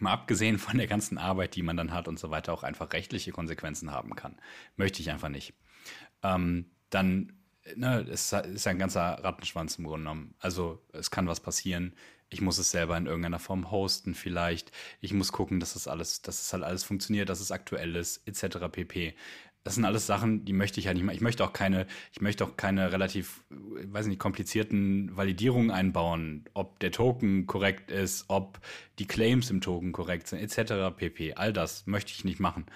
mal 0.00 0.12
abgesehen 0.12 0.58
von 0.58 0.78
der 0.78 0.86
ganzen 0.86 1.18
Arbeit, 1.18 1.54
die 1.56 1.62
man 1.62 1.76
dann 1.76 1.92
hat 1.92 2.08
und 2.08 2.18
so 2.18 2.30
weiter, 2.30 2.52
auch 2.52 2.62
einfach 2.62 2.92
rechtliche 2.92 3.32
Konsequenzen 3.32 3.90
haben 3.90 4.14
kann. 4.14 4.36
Möchte 4.76 5.00
ich 5.00 5.10
einfach 5.10 5.28
nicht. 5.28 5.54
Ähm, 6.22 6.70
dann, 6.90 7.32
ne, 7.74 8.06
es 8.08 8.32
ist 8.32 8.66
ein 8.66 8.78
ganzer 8.78 9.22
Rattenschwanz 9.22 9.76
im 9.76 9.84
Grunde 9.84 10.04
genommen. 10.04 10.34
Also 10.38 10.82
es 10.92 11.10
kann 11.10 11.28
was 11.28 11.40
passieren. 11.40 11.94
Ich 12.28 12.40
muss 12.40 12.58
es 12.58 12.70
selber 12.72 12.96
in 12.96 13.06
irgendeiner 13.06 13.38
Form 13.38 13.70
hosten 13.70 14.14
vielleicht. 14.14 14.72
Ich 15.00 15.12
muss 15.12 15.30
gucken, 15.30 15.60
dass 15.60 15.74
das 15.74 15.86
alles, 15.86 16.22
dass 16.22 16.40
es 16.40 16.52
halt 16.52 16.64
alles 16.64 16.82
funktioniert, 16.82 17.28
dass 17.28 17.40
es 17.40 17.52
aktuell 17.52 17.94
ist, 17.94 18.26
etc. 18.26 18.58
pp 18.70 19.14
das 19.66 19.74
sind 19.74 19.84
alles 19.84 20.06
Sachen, 20.06 20.44
die 20.44 20.52
möchte 20.52 20.78
ich 20.78 20.86
ja 20.86 20.94
nicht 20.94 21.02
mehr. 21.02 21.12
Ich 21.12 21.20
möchte 21.20 21.42
auch 21.42 21.52
keine, 21.52 21.88
ich 22.12 22.20
möchte 22.20 22.44
auch 22.44 22.56
keine 22.56 22.92
relativ, 22.92 23.42
weiß 23.50 24.06
nicht, 24.06 24.20
komplizierten 24.20 25.16
Validierungen 25.16 25.72
einbauen, 25.72 26.44
ob 26.54 26.78
der 26.78 26.92
Token 26.92 27.48
korrekt 27.48 27.90
ist, 27.90 28.26
ob 28.28 28.60
die 29.00 29.06
Claims 29.06 29.50
im 29.50 29.60
Token 29.60 29.90
korrekt 29.90 30.28
sind, 30.28 30.38
etc. 30.38 30.96
pp. 30.96 31.34
All 31.34 31.52
das 31.52 31.84
möchte 31.88 32.12
ich 32.12 32.24
nicht 32.24 32.38
machen. 32.38 32.66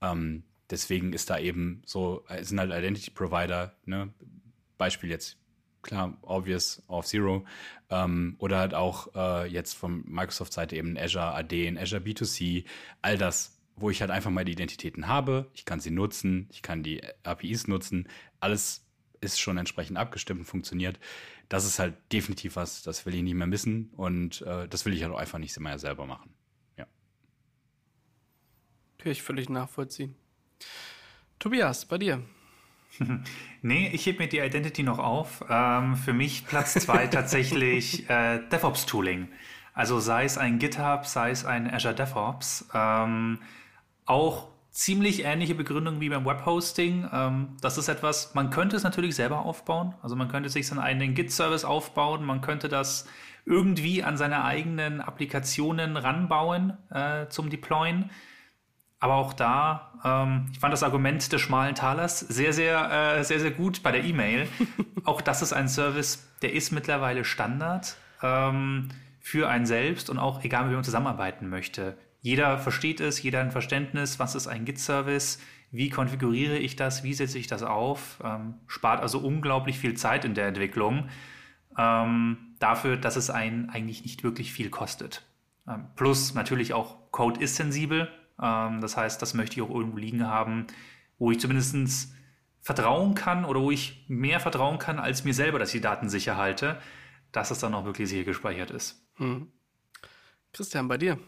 Ähm, 0.00 0.44
deswegen 0.70 1.12
ist 1.12 1.28
da 1.28 1.40
eben 1.40 1.82
so, 1.84 2.24
sind 2.40 2.60
halt 2.60 2.70
Identity 2.70 3.10
Provider, 3.10 3.74
ne? 3.84 4.14
Beispiel 4.76 5.10
jetzt, 5.10 5.38
klar, 5.82 6.18
obvious, 6.22 6.84
Off 6.86 7.06
Zero, 7.06 7.44
ähm, 7.90 8.36
oder 8.38 8.58
halt 8.58 8.74
auch 8.74 9.12
äh, 9.16 9.48
jetzt 9.48 9.74
von 9.74 10.04
Microsoft-Seite 10.06 10.76
eben 10.76 10.96
Azure 10.96 11.34
AD, 11.34 11.76
Azure 11.80 12.00
B2C, 12.00 12.64
all 13.02 13.18
das 13.18 13.57
wo 13.80 13.90
ich 13.90 14.00
halt 14.00 14.10
einfach 14.10 14.30
mal 14.30 14.44
die 14.44 14.52
Identitäten 14.52 15.06
habe, 15.06 15.50
ich 15.54 15.64
kann 15.64 15.80
sie 15.80 15.90
nutzen, 15.90 16.48
ich 16.50 16.62
kann 16.62 16.82
die 16.82 17.02
APIs 17.24 17.66
nutzen, 17.66 18.08
alles 18.40 18.84
ist 19.20 19.40
schon 19.40 19.58
entsprechend 19.58 19.98
abgestimmt 19.98 20.40
und 20.40 20.46
funktioniert. 20.46 20.98
Das 21.48 21.64
ist 21.64 21.78
halt 21.78 21.96
definitiv 22.12 22.56
was, 22.56 22.82
das 22.82 23.06
will 23.06 23.14
ich 23.14 23.22
nicht 23.22 23.34
mehr 23.34 23.46
missen 23.46 23.90
und 23.96 24.42
äh, 24.42 24.68
das 24.68 24.84
will 24.84 24.92
ich 24.92 25.02
halt 25.02 25.12
auch 25.12 25.18
einfach 25.18 25.38
nicht 25.38 25.56
immer 25.56 25.78
selber 25.78 26.06
machen. 26.06 26.34
Ja. 26.76 26.86
Kann 28.98 29.12
ich 29.12 29.22
völlig 29.22 29.48
nachvollziehen. 29.48 30.14
Tobias, 31.38 31.86
bei 31.86 31.98
dir. 31.98 32.22
nee, 33.62 33.90
ich 33.92 34.06
hebe 34.06 34.18
mir 34.18 34.28
die 34.28 34.38
Identity 34.38 34.82
noch 34.82 34.98
auf. 34.98 35.44
Ähm, 35.48 35.96
für 35.96 36.12
mich 36.12 36.46
Platz 36.46 36.74
zwei 36.74 37.06
tatsächlich 37.08 38.08
äh, 38.10 38.40
DevOps-Tooling. 38.50 39.28
Also 39.72 40.00
sei 40.00 40.24
es 40.24 40.38
ein 40.38 40.58
GitHub, 40.58 41.06
sei 41.06 41.30
es 41.30 41.44
ein 41.44 41.72
Azure 41.72 41.94
DevOps. 41.94 42.68
Ähm, 42.74 43.38
auch 44.08 44.48
ziemlich 44.70 45.24
ähnliche 45.24 45.54
Begründung 45.54 46.00
wie 46.00 46.08
beim 46.08 46.24
Webhosting. 46.24 47.08
Ähm, 47.12 47.56
das 47.60 47.78
ist 47.78 47.88
etwas, 47.88 48.34
man 48.34 48.50
könnte 48.50 48.76
es 48.76 48.82
natürlich 48.82 49.14
selber 49.16 49.40
aufbauen. 49.44 49.94
Also 50.02 50.16
man 50.16 50.28
könnte 50.28 50.48
sich 50.48 50.66
seinen 50.66 50.78
eigenen 50.78 51.14
Git-Service 51.14 51.64
aufbauen. 51.64 52.24
Man 52.24 52.40
könnte 52.40 52.68
das 52.68 53.06
irgendwie 53.44 54.02
an 54.02 54.16
seine 54.16 54.44
eigenen 54.44 55.00
Applikationen 55.00 55.96
ranbauen 55.96 56.76
äh, 56.90 57.28
zum 57.28 57.50
Deployen. 57.50 58.10
Aber 59.00 59.14
auch 59.14 59.32
da, 59.32 59.92
ähm, 60.04 60.46
ich 60.52 60.58
fand 60.58 60.72
das 60.72 60.82
Argument 60.82 61.32
des 61.32 61.40
schmalen 61.40 61.74
Talers 61.74 62.20
sehr, 62.20 62.52
sehr, 62.52 63.18
äh, 63.18 63.24
sehr, 63.24 63.40
sehr 63.40 63.52
gut 63.52 63.82
bei 63.82 63.92
der 63.92 64.04
E-Mail. 64.04 64.48
auch 65.04 65.20
das 65.20 65.40
ist 65.42 65.52
ein 65.52 65.68
Service, 65.68 66.28
der 66.42 66.52
ist 66.52 66.72
mittlerweile 66.72 67.24
Standard 67.24 67.96
ähm, 68.22 68.88
für 69.20 69.48
einen 69.48 69.66
selbst 69.66 70.10
und 70.10 70.18
auch 70.18 70.42
egal, 70.42 70.70
wie 70.70 70.74
man 70.74 70.84
zusammenarbeiten 70.84 71.48
möchte. 71.48 71.96
Jeder 72.20 72.58
versteht 72.58 73.00
es, 73.00 73.22
jeder 73.22 73.40
ein 73.40 73.52
Verständnis, 73.52 74.18
was 74.18 74.34
ist 74.34 74.48
ein 74.48 74.64
Git-Service, 74.64 75.40
wie 75.70 75.90
konfiguriere 75.90 76.58
ich 76.58 76.76
das, 76.76 77.02
wie 77.02 77.14
setze 77.14 77.38
ich 77.38 77.46
das 77.46 77.62
auf. 77.62 78.18
Ähm, 78.24 78.54
spart 78.66 79.00
also 79.00 79.18
unglaublich 79.18 79.78
viel 79.78 79.94
Zeit 79.94 80.24
in 80.24 80.34
der 80.34 80.48
Entwicklung. 80.48 81.08
Ähm, 81.76 82.54
dafür, 82.58 82.96
dass 82.96 83.16
es 83.16 83.30
einen 83.30 83.70
eigentlich 83.70 84.02
nicht 84.02 84.24
wirklich 84.24 84.52
viel 84.52 84.70
kostet. 84.70 85.24
Ähm, 85.68 85.86
plus 85.94 86.34
natürlich 86.34 86.72
auch 86.72 87.10
Code 87.12 87.40
ist 87.40 87.56
sensibel. 87.56 88.08
Ähm, 88.40 88.80
das 88.80 88.96
heißt, 88.96 89.20
das 89.20 89.34
möchte 89.34 89.56
ich 89.56 89.62
auch 89.62 89.74
irgendwo 89.74 89.98
liegen 89.98 90.26
haben, 90.26 90.66
wo 91.18 91.30
ich 91.30 91.38
zumindest 91.38 92.14
vertrauen 92.60 93.14
kann 93.14 93.44
oder 93.44 93.60
wo 93.60 93.70
ich 93.70 94.04
mehr 94.08 94.40
vertrauen 94.40 94.78
kann 94.78 94.98
als 94.98 95.24
mir 95.24 95.34
selber, 95.34 95.58
dass 95.58 95.68
ich 95.68 95.80
die 95.80 95.80
Daten 95.80 96.08
sicher 96.08 96.36
halte, 96.36 96.80
dass 97.30 97.50
es 97.50 97.60
dann 97.60 97.74
auch 97.74 97.84
wirklich 97.84 98.08
sicher 98.08 98.24
gespeichert 98.24 98.70
ist. 98.70 99.06
Hm. 99.16 99.52
Christian, 100.52 100.88
bei 100.88 100.98
dir? 100.98 101.18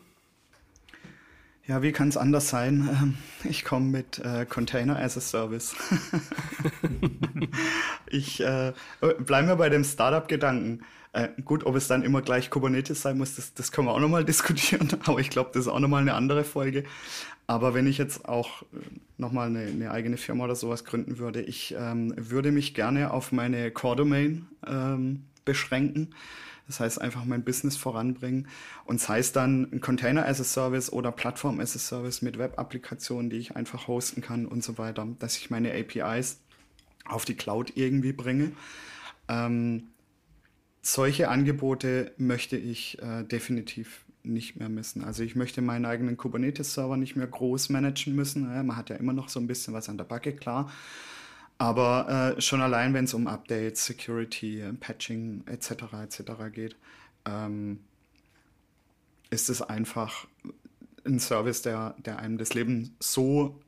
Ja, 1.67 1.83
wie 1.83 1.93
kann 1.93 2.09
es 2.09 2.17
anders 2.17 2.49
sein? 2.49 2.89
Ähm, 2.91 3.15
ich 3.45 3.65
komme 3.65 3.87
mit 3.87 4.19
äh, 4.19 4.47
Container 4.47 4.99
as 4.99 5.17
a 5.17 5.21
Service. 5.21 5.75
ich 8.07 8.41
äh, 8.41 8.73
bleibe 9.21 9.49
mir 9.49 9.57
bei 9.57 9.69
dem 9.69 9.85
Startup-Gedanken. 9.85 10.83
Äh, 11.13 11.29
gut, 11.45 11.67
ob 11.67 11.75
es 11.75 11.89
dann 11.89 12.03
immer 12.03 12.23
gleich 12.23 12.51
Kubernetes 12.51 13.03
sein 13.03 13.19
muss, 13.19 13.35
das, 13.35 13.53
das 13.55 13.73
können 13.73 13.89
wir 13.89 13.93
auch 13.95 14.01
nochmal 14.01 14.25
diskutieren, 14.27 14.89
aber 15.05 15.19
ich 15.19 15.31
glaube, 15.31 15.51
das 15.53 15.63
ist 15.63 15.69
auch 15.69 15.81
nochmal 15.81 16.03
eine 16.03 16.15
andere 16.15 16.45
Folge. 16.45 16.85
Aber 17.47 17.75
wenn 17.75 17.89
ich 17.89 17.99
jetzt 17.99 18.29
auch 18.29 18.63
äh, 18.63 18.67
nochmal 19.19 19.49
eine, 19.49 19.61
eine 19.61 19.91
eigene 19.91 20.17
Firma 20.17 20.45
oder 20.45 20.55
sowas 20.55 20.85
gründen 20.85 21.19
würde, 21.19 21.43
ich 21.43 21.75
ähm, 21.77 22.15
würde 22.17 22.53
mich 22.53 22.75
gerne 22.75 23.13
auf 23.13 23.33
meine 23.33 23.71
Core-Domain 23.71 24.47
ähm, 24.67 25.25
beschränken. 25.45 26.15
Das 26.71 26.79
heißt, 26.79 27.01
einfach 27.01 27.25
mein 27.25 27.43
Business 27.43 27.77
voranbringen. 27.77 28.47
Und 28.85 29.01
sei 29.01 29.19
es 29.19 29.33
dann 29.33 29.81
Container 29.81 30.25
as 30.27 30.41
a 30.41 30.45
Service 30.45 30.93
oder 30.93 31.11
Plattform 31.11 31.59
as 31.59 31.75
a 31.75 31.81
Service 31.81 32.23
mit 32.23 32.39
Web-Applikationen, 32.39 33.29
die 33.29 33.39
ich 33.39 33.57
einfach 33.57 33.89
hosten 33.89 34.21
kann 34.21 34.47
und 34.47 34.63
so 34.63 34.79
weiter, 34.79 35.07
dass 35.19 35.37
ich 35.37 35.51
meine 35.51 35.73
APIs 35.73 36.39
auf 37.05 37.25
die 37.25 37.35
Cloud 37.35 37.77
irgendwie 37.77 38.13
bringe. 38.13 38.53
Ähm, 39.29 39.89
solche 40.81 41.29
Angebote 41.29 42.13
möchte 42.17 42.57
ich 42.57 43.03
äh, 43.03 43.25
definitiv 43.25 44.05
nicht 44.23 44.55
mehr 44.55 44.69
missen. 44.69 45.03
Also 45.03 45.25
ich 45.25 45.35
möchte 45.35 45.61
meinen 45.61 45.87
eigenen 45.87 46.17
Kubernetes-Server 46.17 46.97
nicht 46.97 47.17
mehr 47.17 47.27
groß 47.27 47.71
managen 47.71 48.15
müssen. 48.15 48.45
man 48.65 48.77
hat 48.77 48.91
ja 48.91 48.97
immer 48.97 49.13
noch 49.13 49.29
so 49.29 49.41
ein 49.41 49.49
bisschen 49.49 49.75
was 49.75 49.89
an 49.89 49.99
der 49.99 50.05
Backe, 50.05 50.35
klar. 50.35 50.71
Aber 51.61 52.35
äh, 52.39 52.41
schon 52.41 52.63
allein, 52.63 52.95
wenn 52.95 53.05
es 53.05 53.13
um 53.13 53.27
Updates, 53.27 53.85
Security, 53.85 54.65
Patching 54.81 55.45
etc. 55.47 55.93
etc. 56.03 56.23
geht, 56.51 56.75
ähm, 57.27 57.81
ist 59.29 59.51
es 59.51 59.61
einfach 59.61 60.27
ein 61.05 61.21
Service, 61.21 61.61
der, 61.61 61.97
der 61.99 62.19
einem 62.19 62.39
das 62.39 62.55
Leben 62.55 62.97
so 62.99 63.61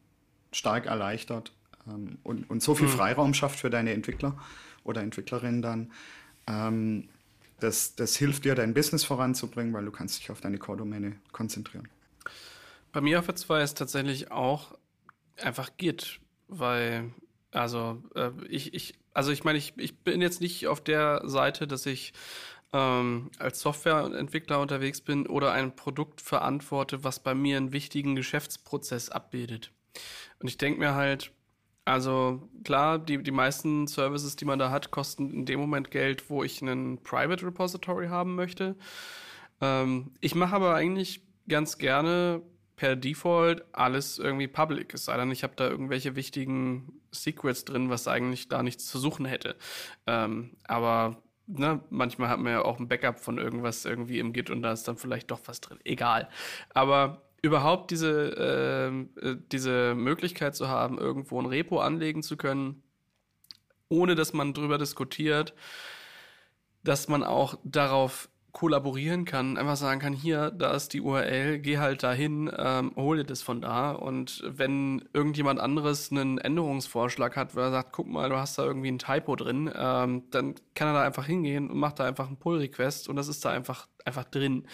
stark 0.52 0.86
erleichtert 0.86 1.52
ähm, 1.86 2.16
und, 2.22 2.48
und 2.48 2.62
so 2.62 2.74
viel 2.74 2.86
mhm. 2.86 2.92
Freiraum 2.92 3.34
schafft 3.34 3.60
für 3.60 3.68
deine 3.68 3.92
Entwickler 3.92 4.38
oder 4.84 5.02
Entwicklerinnen 5.02 5.60
dann, 5.60 5.92
ähm, 6.46 7.10
das, 7.60 7.94
das 7.94 8.16
hilft 8.16 8.46
dir, 8.46 8.54
dein 8.54 8.72
Business 8.72 9.04
voranzubringen, 9.04 9.74
weil 9.74 9.84
du 9.84 9.90
kannst 9.90 10.18
dich 10.18 10.30
auf 10.30 10.40
deine 10.40 10.56
Core-Domäne 10.56 11.16
konzentrieren. 11.32 11.88
Bei 12.90 13.02
mir 13.02 13.18
auf 13.18 13.28
F2 13.28 13.62
ist 13.62 13.76
tatsächlich 13.76 14.30
auch 14.30 14.78
einfach 15.36 15.76
Git, 15.76 16.20
weil, 16.48 17.10
also 17.52 18.02
äh, 18.14 18.30
ich, 18.48 18.74
ich, 18.74 18.94
also 19.14 19.30
ich 19.30 19.44
meine, 19.44 19.58
ich, 19.58 19.74
ich 19.76 19.98
bin 19.98 20.20
jetzt 20.20 20.40
nicht 20.40 20.66
auf 20.66 20.80
der 20.80 21.22
Seite, 21.24 21.66
dass 21.66 21.86
ich 21.86 22.12
ähm, 22.72 23.30
als 23.38 23.60
Softwareentwickler 23.60 24.58
unterwegs 24.60 25.00
bin 25.00 25.26
oder 25.26 25.52
ein 25.52 25.76
Produkt 25.76 26.20
verantworte, 26.20 27.04
was 27.04 27.20
bei 27.20 27.34
mir 27.34 27.58
einen 27.58 27.72
wichtigen 27.72 28.16
Geschäftsprozess 28.16 29.10
abbildet. 29.10 29.70
Und 30.40 30.48
ich 30.48 30.56
denke 30.58 30.80
mir 30.80 30.94
halt, 30.94 31.32
also 31.84 32.48
klar, 32.64 32.98
die, 32.98 33.22
die 33.22 33.30
meisten 33.30 33.86
Services, 33.86 34.36
die 34.36 34.44
man 34.44 34.58
da 34.58 34.70
hat, 34.70 34.90
kosten 34.90 35.30
in 35.30 35.46
dem 35.46 35.60
Moment 35.60 35.90
Geld, 35.90 36.30
wo 36.30 36.42
ich 36.42 36.62
einen 36.62 37.02
Private 37.02 37.44
Repository 37.44 38.08
haben 38.08 38.34
möchte. 38.34 38.76
Ähm, 39.60 40.12
ich 40.20 40.34
mache 40.34 40.54
aber 40.54 40.74
eigentlich 40.74 41.22
ganz 41.48 41.76
gerne 41.76 42.40
per 42.76 42.96
Default 42.96 43.64
alles 43.72 44.18
irgendwie 44.18 44.48
public. 44.48 44.94
Es 44.94 45.04
sei 45.04 45.16
denn, 45.16 45.30
ich 45.30 45.42
habe 45.42 45.54
da 45.56 45.68
irgendwelche 45.68 46.16
wichtigen 46.16 47.01
Secrets 47.12 47.64
drin, 47.64 47.90
was 47.90 48.08
eigentlich 48.08 48.48
da 48.48 48.62
nichts 48.62 48.86
zu 48.86 48.98
suchen 48.98 49.24
hätte. 49.26 49.56
Ähm, 50.06 50.56
aber 50.64 51.22
ne, 51.46 51.80
manchmal 51.90 52.28
hat 52.28 52.40
man 52.40 52.52
ja 52.52 52.64
auch 52.64 52.78
ein 52.78 52.88
Backup 52.88 53.20
von 53.20 53.38
irgendwas 53.38 53.84
irgendwie 53.84 54.18
im 54.18 54.32
Git 54.32 54.50
und 54.50 54.62
da 54.62 54.72
ist 54.72 54.88
dann 54.88 54.96
vielleicht 54.96 55.30
doch 55.30 55.40
was 55.46 55.60
drin. 55.60 55.78
Egal. 55.84 56.28
Aber 56.74 57.22
überhaupt 57.42 57.90
diese, 57.90 58.34
ähm, 58.38 59.10
äh, 59.20 59.36
diese 59.50 59.94
Möglichkeit 59.94 60.54
zu 60.54 60.68
haben, 60.68 60.98
irgendwo 60.98 61.40
ein 61.40 61.46
Repo 61.46 61.80
anlegen 61.80 62.22
zu 62.22 62.36
können, 62.36 62.82
ohne 63.88 64.14
dass 64.14 64.32
man 64.32 64.54
drüber 64.54 64.78
diskutiert, 64.78 65.54
dass 66.84 67.08
man 67.08 67.22
auch 67.22 67.58
darauf 67.64 68.28
kollaborieren 68.52 69.24
kann, 69.24 69.56
einfach 69.56 69.76
sagen 69.76 69.98
kann, 69.98 70.12
hier, 70.12 70.50
da 70.50 70.74
ist 70.74 70.92
die 70.92 71.00
URL, 71.00 71.58
geh 71.58 71.78
halt 71.78 72.02
dahin, 72.02 72.52
ähm, 72.54 72.92
hol 72.96 73.16
dir 73.16 73.24
das 73.24 73.40
von 73.40 73.62
da. 73.62 73.92
Und 73.92 74.42
wenn 74.46 75.08
irgendjemand 75.14 75.58
anderes 75.58 76.12
einen 76.12 76.36
Änderungsvorschlag 76.36 77.34
hat, 77.34 77.56
weil 77.56 77.64
er 77.64 77.70
sagt, 77.70 77.92
guck 77.92 78.08
mal, 78.08 78.28
du 78.28 78.36
hast 78.36 78.58
da 78.58 78.64
irgendwie 78.64 78.90
ein 78.92 78.98
Typo 78.98 79.36
drin, 79.36 79.72
ähm, 79.74 80.24
dann 80.30 80.54
kann 80.74 80.88
er 80.88 80.94
da 80.94 81.02
einfach 81.02 81.24
hingehen 81.24 81.70
und 81.70 81.78
macht 81.78 81.98
da 81.98 82.04
einfach 82.04 82.26
einen 82.26 82.36
Pull-Request 82.36 83.08
und 83.08 83.16
das 83.16 83.28
ist 83.28 83.42
da 83.42 83.50
einfach, 83.50 83.88
einfach 84.04 84.24
drin. 84.24 84.66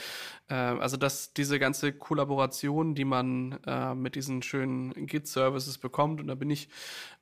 Äh, 0.48 0.54
also 0.54 0.96
dass 0.96 1.32
diese 1.32 1.60
ganze 1.60 1.92
Kollaboration, 1.92 2.96
die 2.96 3.04
man 3.04 3.60
äh, 3.64 3.94
mit 3.94 4.16
diesen 4.16 4.42
schönen 4.42 5.06
Git-Services 5.06 5.78
bekommt, 5.78 6.20
und 6.20 6.26
da 6.26 6.34
bin 6.34 6.50
ich 6.50 6.68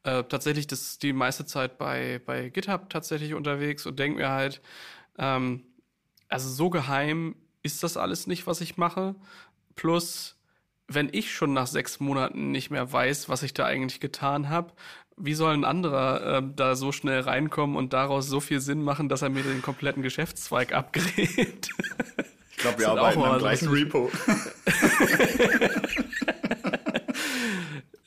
äh, 0.05 0.25
tatsächlich 0.25 0.67
das 0.67 0.99
die 0.99 1.13
meiste 1.13 1.45
Zeit 1.45 1.77
bei, 1.77 2.19
bei 2.25 2.49
GitHub 2.49 2.89
tatsächlich 2.89 3.35
unterwegs 3.35 3.85
und 3.85 3.99
denke 3.99 4.21
mir 4.21 4.31
halt, 4.31 4.63
ähm, 5.19 5.63
also 6.29 6.49
so 6.49 6.71
geheim 6.71 7.37
ist 7.63 7.83
das 7.83 7.97
alles 7.97 8.27
nicht, 8.27 8.47
was 8.47 8.61
ich 8.61 8.77
mache. 8.77 9.15
Plus, 9.75 10.37
wenn 10.89 11.09
ich 11.13 11.35
schon 11.35 11.53
nach 11.53 11.67
sechs 11.67 12.01
Monaten 12.01 12.51
nicht 12.51 12.71
mehr 12.71 12.93
weiß, 12.93 13.29
was 13.29 13.43
ich 13.43 13.55
da 13.55 13.65
eigentlich 13.67 14.01
getan 14.01 14.49
habe, 14.49 14.73
wie 15.17 15.35
soll 15.35 15.55
ein 15.55 15.65
anderer 15.65 16.39
äh, 16.39 16.43
da 16.55 16.77
so 16.77 16.93
schnell 16.93 17.21
reinkommen 17.21 17.77
und 17.77 17.93
daraus 17.93 18.29
so 18.29 18.41
viel 18.41 18.61
Sinn 18.61 18.83
machen, 18.83 19.09
dass 19.09 19.23
er 19.23 19.31
mir 19.31 19.43
den 19.43 19.63
kompletten 19.63 20.03
Geschäftszweig 20.03 20.73
abgräbt? 20.73 21.71
Ich 22.59 22.63
glaube, 22.63 22.79
wir 22.79 22.89
arbeiten 22.89 23.23
am 23.23 23.39
gleichen 23.39 23.69
Repo. 23.69 24.11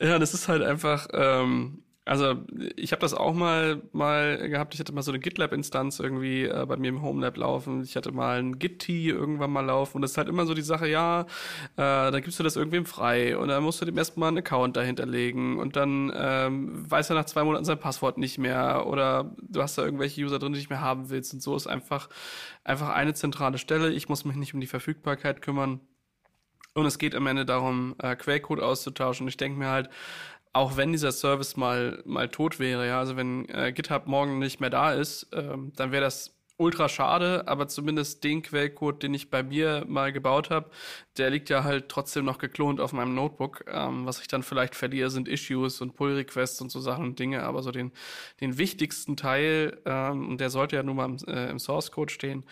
ja, 0.00 0.18
das 0.18 0.34
ist 0.34 0.48
halt 0.48 0.64
einfach, 0.64 1.06
ähm, 1.12 1.84
also 2.06 2.36
ich 2.76 2.92
habe 2.92 3.00
das 3.00 3.14
auch 3.14 3.34
mal 3.34 3.82
mal 3.92 4.48
gehabt. 4.48 4.74
Ich 4.74 4.80
hatte 4.80 4.92
mal 4.92 5.02
so 5.02 5.10
eine 5.12 5.20
GitLab-Instanz 5.20 6.00
irgendwie 6.00 6.44
äh, 6.44 6.64
bei 6.66 6.76
mir 6.76 6.88
im 6.88 7.02
HomeLab 7.02 7.36
laufen. 7.36 7.82
Ich 7.82 7.94
hatte 7.94 8.10
mal 8.10 8.38
ein 8.38 8.58
Git-T 8.58 9.08
irgendwann 9.08 9.50
mal 9.52 9.64
laufen. 9.64 9.96
Und 9.96 10.02
das 10.02 10.12
ist 10.12 10.18
halt 10.18 10.28
immer 10.28 10.46
so 10.46 10.54
die 10.54 10.62
Sache, 10.62 10.88
ja, 10.88 11.22
äh, 11.22 11.26
da 11.76 12.20
gibst 12.20 12.38
du 12.38 12.42
das 12.42 12.56
irgendwem 12.56 12.86
frei 12.86 13.36
und 13.36 13.48
dann 13.48 13.62
musst 13.62 13.80
du 13.80 13.84
dem 13.84 13.98
erstmal 13.98 14.28
einen 14.28 14.38
Account 14.38 14.76
dahinterlegen 14.76 15.58
und 15.58 15.76
dann 15.76 16.10
ähm, 16.14 16.90
weiß 16.90 17.10
er 17.10 17.16
nach 17.16 17.26
zwei 17.26 17.44
Monaten 17.44 17.64
sein 17.64 17.78
Passwort 17.78 18.18
nicht 18.18 18.38
mehr 18.38 18.86
oder 18.86 19.36
du 19.42 19.62
hast 19.62 19.76
da 19.76 19.84
irgendwelche 19.84 20.22
User 20.22 20.38
drin, 20.38 20.52
die 20.52 20.58
nicht 20.58 20.70
mehr 20.70 20.80
haben 20.80 21.10
willst. 21.10 21.34
Und 21.34 21.42
so 21.42 21.54
ist 21.54 21.66
einfach 21.66 22.08
einfach 22.64 22.88
eine 22.90 23.14
zentrale 23.14 23.58
Stelle. 23.58 23.92
Ich 23.92 24.08
muss 24.08 24.24
mich 24.24 24.36
nicht 24.36 24.54
um 24.54 24.60
die 24.60 24.66
Verfügbarkeit 24.66 25.42
kümmern. 25.42 25.80
Und 26.72 26.86
es 26.86 26.98
geht 26.98 27.16
am 27.16 27.26
Ende 27.26 27.44
darum, 27.44 27.96
äh, 27.98 28.14
Quellcode 28.14 28.60
auszutauschen. 28.60 29.26
Ich 29.26 29.36
denke 29.36 29.58
mir 29.58 29.68
halt, 29.68 29.90
auch 30.52 30.76
wenn 30.76 30.92
dieser 30.92 31.12
Service 31.12 31.56
mal, 31.56 32.02
mal 32.04 32.28
tot 32.28 32.58
wäre, 32.58 32.86
ja, 32.86 32.98
also 32.98 33.16
wenn 33.16 33.48
äh, 33.48 33.72
GitHub 33.72 34.06
morgen 34.06 34.38
nicht 34.38 34.60
mehr 34.60 34.70
da 34.70 34.92
ist, 34.92 35.28
ähm, 35.32 35.72
dann 35.76 35.92
wäre 35.92 36.02
das 36.02 36.34
ultra 36.60 36.90
schade, 36.90 37.48
aber 37.48 37.68
zumindest 37.68 38.22
den 38.22 38.42
Quellcode, 38.42 39.02
den 39.02 39.14
ich 39.14 39.30
bei 39.30 39.42
mir 39.42 39.84
mal 39.88 40.12
gebaut 40.12 40.50
habe, 40.50 40.70
der 41.16 41.30
liegt 41.30 41.48
ja 41.48 41.64
halt 41.64 41.88
trotzdem 41.88 42.26
noch 42.26 42.36
geklont 42.36 42.80
auf 42.80 42.92
meinem 42.92 43.14
Notebook. 43.14 43.64
Ähm, 43.66 44.04
was 44.04 44.20
ich 44.20 44.28
dann 44.28 44.42
vielleicht 44.42 44.74
verliere, 44.74 45.08
sind 45.08 45.26
Issues 45.26 45.80
und 45.80 45.94
Pull-Requests 45.96 46.60
und 46.60 46.70
so 46.70 46.78
Sachen 46.80 47.06
und 47.06 47.18
Dinge, 47.18 47.44
aber 47.44 47.62
so 47.62 47.70
den, 47.70 47.92
den 48.42 48.58
wichtigsten 48.58 49.16
Teil, 49.16 49.80
ähm, 49.86 50.36
der 50.36 50.50
sollte 50.50 50.76
ja 50.76 50.82
nun 50.82 50.96
mal 50.96 51.06
im, 51.06 51.16
äh, 51.26 51.50
im 51.50 51.58
Source 51.58 51.92
Code 51.92 52.12
stehen, 52.12 52.44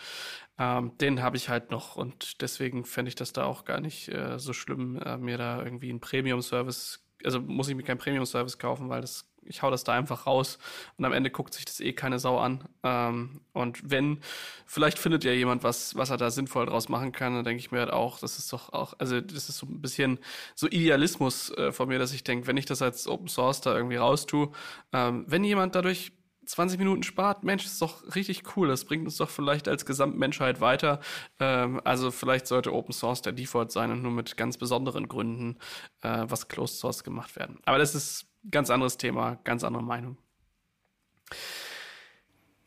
ähm, 0.57 0.97
den 0.97 1.21
habe 1.21 1.37
ich 1.37 1.49
halt 1.49 1.69
noch 1.69 1.95
und 1.95 2.41
deswegen 2.41 2.85
fände 2.85 3.09
ich 3.09 3.15
das 3.15 3.31
da 3.31 3.45
auch 3.45 3.63
gar 3.63 3.79
nicht 3.79 4.09
äh, 4.09 4.39
so 4.39 4.53
schlimm, 4.53 4.97
äh, 4.97 5.17
mir 5.17 5.37
da 5.37 5.63
irgendwie 5.63 5.89
einen 5.91 5.99
Premium-Service 5.99 7.05
also 7.23 7.41
muss 7.41 7.67
ich 7.67 7.75
mir 7.75 7.83
keinen 7.83 7.97
Premium-Service 7.97 8.57
kaufen, 8.57 8.89
weil 8.89 9.01
das 9.01 9.29
ich 9.49 9.61
hau 9.61 9.71
das 9.71 9.83
da 9.83 9.93
einfach 9.93 10.27
raus 10.27 10.59
und 10.97 11.05
am 11.05 11.13
Ende 11.13 11.29
guckt 11.29 11.53
sich 11.53 11.65
das 11.65 11.79
eh 11.79 11.93
keine 11.93 12.19
Sau 12.19 12.37
an. 12.37 12.63
Ähm, 12.83 13.41
und 13.53 13.89
wenn, 13.89 14.19
vielleicht 14.65 14.99
findet 14.99 15.23
ja 15.23 15.31
jemand 15.31 15.63
was, 15.63 15.95
was 15.95 16.11
er 16.11 16.17
da 16.17 16.29
sinnvoll 16.29 16.67
draus 16.67 16.87
machen 16.87 17.11
kann, 17.11 17.33
dann 17.33 17.43
denke 17.43 17.59
ich 17.59 17.71
mir 17.71 17.79
halt 17.79 17.91
auch, 17.91 18.19
das 18.19 18.37
ist 18.37 18.53
doch 18.53 18.71
auch, 18.73 18.93
also 18.99 19.19
das 19.19 19.49
ist 19.49 19.57
so 19.57 19.65
ein 19.65 19.81
bisschen 19.81 20.19
so 20.55 20.67
Idealismus 20.67 21.51
äh, 21.51 21.71
von 21.71 21.89
mir, 21.89 21.99
dass 21.99 22.13
ich 22.13 22.23
denke, 22.23 22.47
wenn 22.47 22.57
ich 22.57 22.65
das 22.65 22.81
als 22.81 23.07
Open 23.07 23.27
Source 23.27 23.61
da 23.61 23.75
irgendwie 23.75 23.97
raustue, 23.97 24.51
ähm, 24.93 25.25
wenn 25.27 25.43
jemand 25.43 25.75
dadurch 25.75 26.11
20 26.49 26.79
Minuten 26.79 27.03
spart, 27.03 27.43
Mensch, 27.43 27.63
ist 27.63 27.79
doch 27.79 28.15
richtig 28.15 28.57
cool. 28.57 28.67
Das 28.67 28.85
bringt 28.85 29.05
uns 29.05 29.17
doch 29.17 29.29
vielleicht 29.29 29.67
als 29.67 29.85
Gesamtmenschheit 29.85 30.61
weiter. 30.61 30.99
Ähm, 31.39 31.79
also 31.83 32.09
vielleicht 32.09 32.47
sollte 32.47 32.73
Open 32.73 32.91
Source 32.91 33.21
der 33.21 33.33
Default 33.33 33.71
sein 33.71 33.91
und 33.91 34.01
nur 34.01 34.11
mit 34.11 34.35
ganz 34.35 34.57
besonderen 34.57 35.07
Gründen 35.07 35.59
äh, 36.01 36.25
was 36.27 36.47
Closed 36.47 36.79
Source 36.79 37.03
gemacht 37.03 37.35
werden. 37.35 37.59
Aber 37.65 37.77
das 37.77 37.93
ist 37.93 38.25
ganz 38.49 38.71
anderes 38.71 38.97
Thema, 38.97 39.37
ganz 39.43 39.63
andere 39.63 39.83
Meinung. 39.83 40.17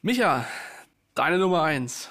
Micha, 0.01 0.47
deine 1.15 1.39
Nummer 1.39 1.63
eins. 1.63 2.09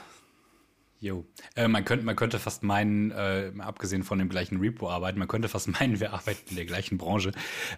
Jo. 1.01 1.25
Äh, 1.55 1.67
man, 1.67 1.83
könnte, 1.83 2.05
man 2.05 2.15
könnte 2.15 2.37
fast 2.37 2.61
meinen, 2.61 3.09
äh, 3.09 3.51
abgesehen 3.57 4.03
von 4.03 4.19
dem 4.19 4.29
gleichen 4.29 4.59
Repo 4.59 4.87
arbeiten, 4.87 5.17
man 5.17 5.27
könnte 5.27 5.49
fast 5.49 5.67
meinen, 5.67 5.99
wir 5.99 6.13
arbeiten 6.13 6.47
in 6.51 6.57
der 6.57 6.65
gleichen 6.65 6.99
Branche. 6.99 7.31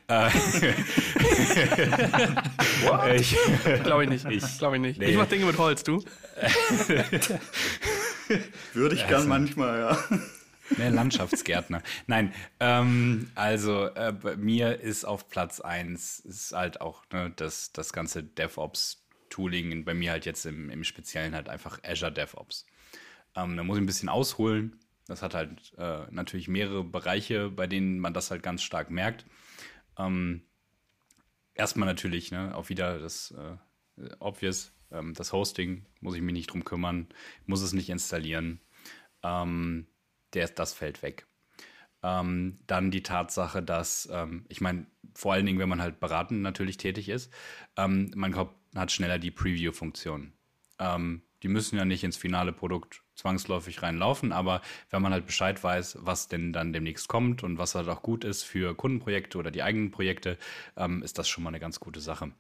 Äh, 0.10 0.28
ich 3.16 3.38
glaube 3.84 4.04
ich 4.04 4.10
nicht. 4.10 4.26
Ich 4.30 4.58
glaube 4.58 4.76
ich 4.76 4.82
nicht. 4.82 5.00
Nee. 5.00 5.06
Ich 5.06 5.16
mache 5.16 5.30
Dinge 5.30 5.46
mit 5.46 5.58
Holz, 5.58 5.84
du? 5.84 6.04
Würde 8.74 8.96
ich 8.96 9.08
gern 9.08 9.30
manchmal, 9.30 9.80
ja. 9.80 9.98
Mehr 10.78 10.92
Landschaftsgärtner. 10.92 11.82
Nein, 12.08 12.34
ähm, 12.60 13.32
also 13.36 13.86
äh, 13.86 14.12
bei 14.12 14.36
mir 14.36 14.82
ist 14.82 15.06
auf 15.06 15.30
Platz 15.30 15.62
1 15.62 16.20
ist 16.20 16.52
halt 16.52 16.82
auch 16.82 17.06
ne, 17.14 17.32
das, 17.34 17.72
das 17.72 17.94
ganze 17.94 18.22
DevOps-Tooling, 18.22 19.86
bei 19.86 19.94
mir 19.94 20.12
halt 20.12 20.26
jetzt 20.26 20.46
im, 20.46 20.70
im 20.70 20.84
Speziellen 20.84 21.34
halt 21.34 21.48
einfach 21.48 21.80
Azure 21.86 22.12
DevOps. 22.12 22.66
Ähm, 23.36 23.58
da 23.58 23.64
muss 23.64 23.78
ich 23.78 23.84
ein 23.84 23.88
bisschen 23.88 24.10
ausholen. 24.10 24.80
Das 25.08 25.22
hat 25.22 25.34
halt 25.34 25.74
äh, 25.78 26.06
natürlich 26.12 26.48
mehrere 26.48 26.84
Bereiche, 26.84 27.50
bei 27.50 27.68
denen 27.68 28.00
man 28.00 28.14
das 28.14 28.32
halt 28.32 28.44
ganz 28.44 28.64
stark 28.64 28.90
merkt. 28.90 29.26
Ähm, 29.98 30.44
erstmal 31.54 31.88
natürlich, 31.88 32.32
ne, 32.32 32.56
auch 32.56 32.70
wieder 32.70 33.00
das 33.00 33.32
äh, 33.32 33.58
Obvious, 34.20 34.72
ähm, 34.92 35.14
das 35.14 35.34
Hosting, 35.34 35.86
muss 36.00 36.16
ich 36.16 36.22
mich 36.22 36.34
nicht 36.34 36.48
drum 36.48 36.64
kümmern, 36.64 37.08
muss 37.46 37.62
es 37.62 37.74
nicht 37.74 37.90
installieren. 37.90 38.62
Ähm, 39.24 39.88
der, 40.34 40.48
das 40.48 40.74
fällt 40.74 41.04
weg. 41.04 41.28
Ähm, 42.02 42.60
dann 42.68 42.92
die 42.92 43.04
Tatsache, 43.04 43.62
dass, 43.62 44.10
ähm, 44.12 44.46
ich 44.50 44.62
meine, 44.62 44.88
vor 45.16 45.34
allen 45.34 45.46
Dingen, 45.46 45.60
wenn 45.60 45.70
man 45.70 45.82
halt 45.82 46.00
beratend 46.00 46.42
natürlich 46.42 46.78
tätig 46.78 47.10
ist, 47.10 47.32
ähm, 47.78 48.12
man 48.16 48.36
hat 48.76 48.92
schneller 48.92 49.20
die 49.20 49.32
Preview-Funktion. 49.32 50.34
Ähm, 50.80 51.22
die 51.44 51.48
müssen 51.48 51.78
ja 51.78 51.86
nicht 51.86 52.04
ins 52.04 52.18
finale 52.18 52.52
Produkt 52.52 53.03
zwangsläufig 53.16 53.82
reinlaufen, 53.84 54.32
aber 54.32 54.62
wenn 54.90 55.02
man 55.02 55.14
halt 55.14 55.26
Bescheid 55.26 55.64
weiß, 55.64 56.00
was 56.02 56.28
denn 56.28 56.54
dann 56.54 56.74
demnächst 56.74 57.08
kommt 57.08 57.44
und 57.44 57.58
was 57.58 57.76
halt 57.76 57.88
auch 57.88 58.02
gut 58.02 58.24
ist 58.24 58.44
für 58.44 58.76
Kundenprojekte 58.76 59.38
oder 59.38 59.52
die 59.52 59.64
eigenen 59.64 59.92
Projekte, 59.92 60.38
ähm, 60.76 61.04
ist 61.04 61.18
das 61.20 61.28
schon 61.28 61.44
mal 61.44 61.50
eine 61.50 61.60
ganz 61.60 61.80
gute 61.80 62.02
Sache. 62.02 62.32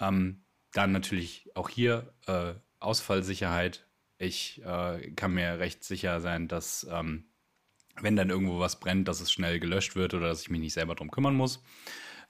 Ähm, 0.00 0.42
dann 0.72 0.92
natürlich 0.92 1.50
auch 1.54 1.68
hier 1.68 2.12
äh, 2.26 2.54
Ausfallsicherheit. 2.80 3.86
Ich 4.18 4.62
äh, 4.64 5.10
kann 5.12 5.34
mir 5.34 5.58
recht 5.58 5.84
sicher 5.84 6.20
sein, 6.20 6.48
dass 6.48 6.86
ähm, 6.90 7.24
wenn 8.00 8.16
dann 8.16 8.30
irgendwo 8.30 8.58
was 8.58 8.80
brennt, 8.80 9.08
dass 9.08 9.20
es 9.20 9.32
schnell 9.32 9.60
gelöscht 9.60 9.96
wird 9.96 10.14
oder 10.14 10.28
dass 10.28 10.42
ich 10.42 10.50
mich 10.50 10.60
nicht 10.60 10.74
selber 10.74 10.94
drum 10.94 11.10
kümmern 11.10 11.34
muss. 11.34 11.62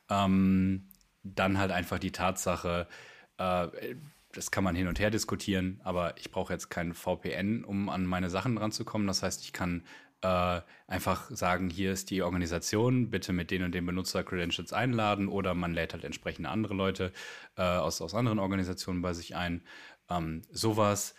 Ähm, 0.09 0.89
dann 1.23 1.59
halt 1.59 1.71
einfach 1.71 1.99
die 1.99 2.13
Tatsache, 2.13 2.89
äh, 3.39 3.95
das 4.33 4.51
kann 4.51 4.65
man 4.65 4.77
hin 4.77 4.87
und 4.87 5.01
her 5.01 5.11
diskutieren, 5.11 5.81
aber 5.83 6.17
ich 6.17 6.31
brauche 6.31 6.53
jetzt 6.53 6.69
kein 6.71 6.95
VPN, 6.95 7.65
um 7.65 7.89
an 7.89 8.07
meine 8.07 8.31
Sachen 8.31 8.59
ranzukommen. 8.59 9.07
Das 9.07 9.23
heißt, 9.23 9.43
ich 9.43 9.53
kann 9.53 9.83
äh, 10.23 10.61
einfach 10.87 11.31
sagen, 11.31 11.71
hier 11.71 11.93
ist 11.93 12.11
die 12.11 12.23
Organisation, 12.23 13.11
bitte 13.11 13.33
mit 13.33 13.51
den 13.51 13.63
und 13.63 13.75
den 13.75 13.87
Benutzer-Credentials 13.87 14.73
einladen 14.73 15.29
oder 15.29 15.55
man 15.55 15.73
lädt 15.73 15.95
halt 15.95 16.05
entsprechende 16.05 16.51
andere 16.51 16.75
Leute 16.75 17.13
äh, 17.57 17.63
aus, 17.63 18.01
aus 18.01 18.15
anderen 18.15 18.39
Organisationen 18.39 19.03
bei 19.03 19.15
sich 19.15 19.35
ein. 19.35 19.63
Ähm, 20.09 20.43
sowas. 20.51 21.15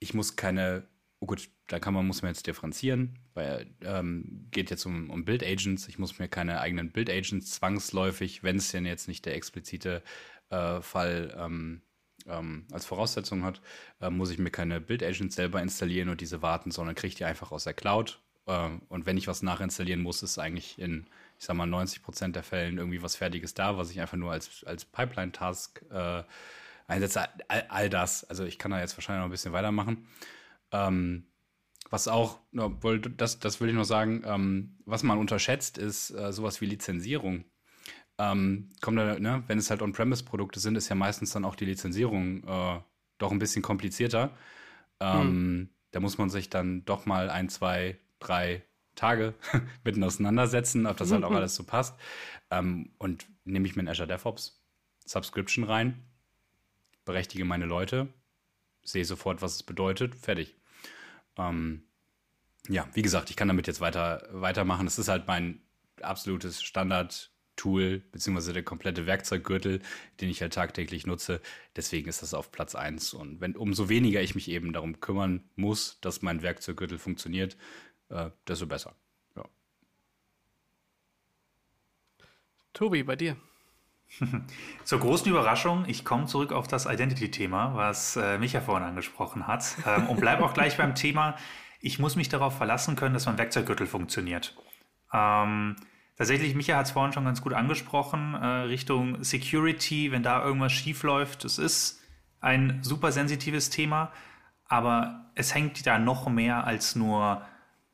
Ich 0.00 0.14
muss 0.14 0.36
keine, 0.36 0.88
oh 1.20 1.26
gut, 1.26 1.50
da 1.66 1.78
kann 1.78 1.94
man, 1.94 2.06
muss 2.06 2.22
man 2.22 2.30
jetzt 2.30 2.46
differenzieren, 2.46 3.18
weil 3.34 3.66
ähm, 3.82 4.48
geht 4.50 4.70
jetzt 4.70 4.86
um, 4.86 5.10
um 5.10 5.24
Build-Agents. 5.24 5.88
Ich 5.88 5.98
muss 5.98 6.18
mir 6.18 6.28
keine 6.28 6.60
eigenen 6.60 6.90
Build-Agents 6.90 7.50
zwangsläufig, 7.52 8.42
wenn 8.42 8.56
es 8.56 8.70
denn 8.70 8.86
jetzt 8.86 9.08
nicht 9.08 9.26
der 9.26 9.36
explizite 9.36 10.02
äh, 10.50 10.80
Fall 10.80 11.36
ähm, 11.38 11.82
ähm, 12.28 12.66
als 12.72 12.86
Voraussetzung 12.86 13.44
hat, 13.44 13.60
äh, 14.00 14.10
muss 14.10 14.30
ich 14.30 14.38
mir 14.38 14.50
keine 14.50 14.80
Build-Agents 14.80 15.34
selber 15.34 15.60
installieren 15.62 16.08
und 16.08 16.20
diese 16.20 16.42
warten, 16.42 16.70
sondern 16.70 16.94
kriege 16.94 17.14
die 17.14 17.24
einfach 17.24 17.52
aus 17.52 17.64
der 17.64 17.74
Cloud. 17.74 18.20
Äh, 18.46 18.70
und 18.88 19.06
wenn 19.06 19.16
ich 19.16 19.28
was 19.28 19.42
nachinstallieren 19.42 20.02
muss, 20.02 20.22
ist 20.22 20.38
eigentlich 20.38 20.78
in, 20.78 21.06
ich 21.38 21.44
sag 21.44 21.56
mal, 21.56 21.66
90 21.66 22.02
Prozent 22.02 22.36
der 22.36 22.42
Fällen 22.42 22.78
irgendwie 22.78 23.02
was 23.02 23.16
Fertiges 23.16 23.54
da, 23.54 23.76
was 23.76 23.90
ich 23.90 24.00
einfach 24.00 24.16
nur 24.16 24.32
als, 24.32 24.64
als 24.64 24.84
Pipeline-Task 24.84 25.84
äh, 25.90 26.22
einsetze. 26.86 27.28
All, 27.48 27.66
all, 27.68 27.90
das. 27.90 28.24
Also 28.24 28.44
ich 28.44 28.58
kann 28.58 28.70
da 28.70 28.80
jetzt 28.80 28.96
wahrscheinlich 28.96 29.20
noch 29.20 29.28
ein 29.28 29.32
bisschen 29.32 29.52
weitermachen. 29.52 30.06
Ähm, 30.72 31.24
was 31.90 32.06
auch, 32.08 32.40
das, 33.16 33.38
das 33.38 33.60
will 33.60 33.70
ich 33.70 33.74
noch 33.74 33.84
sagen, 33.84 34.22
ähm, 34.26 34.76
was 34.84 35.02
man 35.02 35.18
unterschätzt, 35.18 35.78
ist 35.78 36.10
äh, 36.10 36.32
sowas 36.32 36.60
wie 36.60 36.66
Lizenzierung 36.66 37.44
ähm, 38.18 38.70
kommt 38.80 38.98
da, 38.98 39.18
ne, 39.18 39.44
wenn 39.46 39.58
es 39.58 39.70
halt 39.70 39.80
On-Premise-Produkte 39.80 40.60
sind, 40.60 40.76
ist 40.76 40.88
ja 40.88 40.96
meistens 40.96 41.32
dann 41.32 41.44
auch 41.44 41.54
die 41.54 41.64
Lizenzierung 41.64 42.44
äh, 42.44 42.80
doch 43.18 43.30
ein 43.30 43.38
bisschen 43.38 43.62
komplizierter. 43.62 44.30
Ähm, 45.00 45.20
hm. 45.20 45.68
Da 45.92 46.00
muss 46.00 46.18
man 46.18 46.28
sich 46.28 46.50
dann 46.50 46.84
doch 46.84 47.06
mal 47.06 47.30
ein, 47.30 47.48
zwei, 47.48 47.98
drei 48.18 48.62
Tage 48.94 49.34
mitten 49.84 50.02
auseinandersetzen, 50.02 50.86
ob 50.86 50.96
das 50.96 51.12
halt 51.12 51.24
auch 51.24 51.30
alles 51.30 51.54
so 51.54 51.64
passt. 51.64 51.98
Ähm, 52.50 52.90
und 52.98 53.26
nehme 53.44 53.66
ich 53.66 53.76
mir 53.76 53.82
in 53.82 53.88
Azure 53.88 54.08
DevOps 54.08 54.60
Subscription 55.06 55.64
rein, 55.64 56.04
berechtige 57.04 57.44
meine 57.44 57.64
Leute, 57.64 58.08
sehe 58.82 59.04
sofort, 59.04 59.40
was 59.40 59.54
es 59.54 59.62
bedeutet, 59.62 60.14
fertig. 60.14 60.56
Ähm, 61.36 61.84
ja, 62.68 62.86
wie 62.92 63.02
gesagt, 63.02 63.30
ich 63.30 63.36
kann 63.36 63.48
damit 63.48 63.66
jetzt 63.66 63.80
weiter 63.80 64.28
weitermachen. 64.32 64.84
Das 64.84 64.98
ist 64.98 65.08
halt 65.08 65.26
mein 65.26 65.62
absolutes 66.02 66.62
Standard 66.62 67.30
Tool, 67.58 68.02
beziehungsweise 68.12 68.54
der 68.54 68.62
komplette 68.62 69.06
Werkzeuggürtel, 69.06 69.82
den 70.20 70.30
ich 70.30 70.40
halt 70.40 70.54
tagtäglich 70.54 71.06
nutze. 71.06 71.42
Deswegen 71.76 72.08
ist 72.08 72.22
das 72.22 72.32
auf 72.32 72.50
Platz 72.50 72.74
1. 72.74 73.12
Und 73.12 73.40
wenn 73.40 73.54
umso 73.54 73.88
weniger 73.90 74.22
ich 74.22 74.34
mich 74.34 74.48
eben 74.48 74.72
darum 74.72 75.00
kümmern 75.00 75.42
muss, 75.56 76.00
dass 76.00 76.22
mein 76.22 76.42
Werkzeuggürtel 76.42 76.98
funktioniert, 76.98 77.56
äh, 78.08 78.30
desto 78.46 78.66
besser. 78.66 78.94
Ja. 79.36 79.44
Tobi, 82.72 83.02
bei 83.02 83.16
dir. 83.16 83.36
Zur 84.84 85.00
großen 85.00 85.28
Überraschung, 85.28 85.84
ich 85.86 86.04
komme 86.04 86.26
zurück 86.26 86.52
auf 86.52 86.66
das 86.66 86.86
Identity-Thema, 86.86 87.74
was 87.74 88.16
äh, 88.16 88.38
Micha 88.38 88.60
vorhin 88.60 88.88
angesprochen 88.88 89.46
hat. 89.46 89.76
Ähm, 89.84 90.08
und 90.08 90.20
bleibe 90.20 90.44
auch 90.44 90.54
gleich 90.54 90.76
beim 90.76 90.94
Thema, 90.94 91.36
ich 91.80 91.98
muss 91.98 92.16
mich 92.16 92.28
darauf 92.28 92.56
verlassen 92.56 92.96
können, 92.96 93.14
dass 93.14 93.26
mein 93.26 93.38
Werkzeuggürtel 93.38 93.86
funktioniert. 93.86 94.56
Ähm, 95.12 95.76
Tatsächlich, 96.18 96.56
Micha 96.56 96.76
hat 96.76 96.86
es 96.86 96.90
vorhin 96.90 97.12
schon 97.12 97.24
ganz 97.24 97.40
gut 97.42 97.52
angesprochen, 97.52 98.34
äh, 98.34 98.46
Richtung 98.46 99.22
Security, 99.22 100.10
wenn 100.10 100.24
da 100.24 100.44
irgendwas 100.44 100.72
schief 100.72 101.04
läuft. 101.04 101.44
Es 101.44 101.58
ist 101.58 102.02
ein 102.40 102.80
super 102.82 103.12
sensitives 103.12 103.70
Thema, 103.70 104.10
aber 104.64 105.30
es 105.36 105.54
hängt 105.54 105.86
da 105.86 106.00
noch 106.00 106.28
mehr 106.28 106.64
als 106.64 106.96
nur 106.96 107.42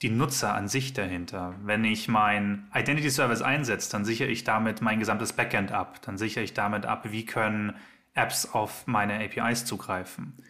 die 0.00 0.08
Nutzer 0.08 0.54
an 0.54 0.68
sich 0.68 0.94
dahinter. 0.94 1.54
Wenn 1.62 1.84
ich 1.84 2.08
mein 2.08 2.70
Identity 2.74 3.10
Service 3.10 3.42
einsetze, 3.42 3.92
dann 3.92 4.06
sichere 4.06 4.28
ich 4.28 4.42
damit 4.42 4.80
mein 4.80 5.00
gesamtes 5.00 5.34
Backend 5.34 5.70
ab. 5.70 6.00
Dann 6.02 6.16
sichere 6.16 6.42
ich 6.42 6.54
damit 6.54 6.86
ab, 6.86 7.10
wie 7.10 7.26
können 7.26 7.74
Apps 8.14 8.46
auf 8.46 8.86
meine 8.86 9.22
APIs 9.22 9.66
zugreifen. 9.66 10.42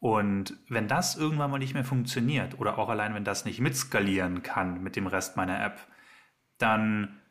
Und 0.00 0.58
wenn 0.68 0.86
das 0.86 1.16
irgendwann 1.16 1.50
mal 1.50 1.58
nicht 1.58 1.74
mehr 1.74 1.84
funktioniert 1.84 2.58
oder 2.58 2.76
auch 2.78 2.90
allein 2.90 3.14
wenn 3.14 3.24
das 3.24 3.46
nicht 3.46 3.60
mitskalieren 3.60 4.42
kann 4.42 4.82
mit 4.82 4.96
dem 4.96 5.06
Rest 5.06 5.36
meiner 5.36 5.64
App, 5.64 5.78
dann 6.58 7.21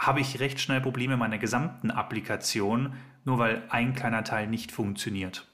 habe 0.00 0.20
ich 0.20 0.40
recht 0.40 0.60
schnell 0.60 0.80
Probleme 0.80 1.16
meiner 1.16 1.38
gesamten 1.38 1.90
Applikation, 1.90 2.94
nur 3.24 3.38
weil 3.38 3.62
ein 3.68 3.94
kleiner 3.94 4.24
Teil 4.24 4.46
nicht 4.46 4.72
funktioniert. 4.72 5.46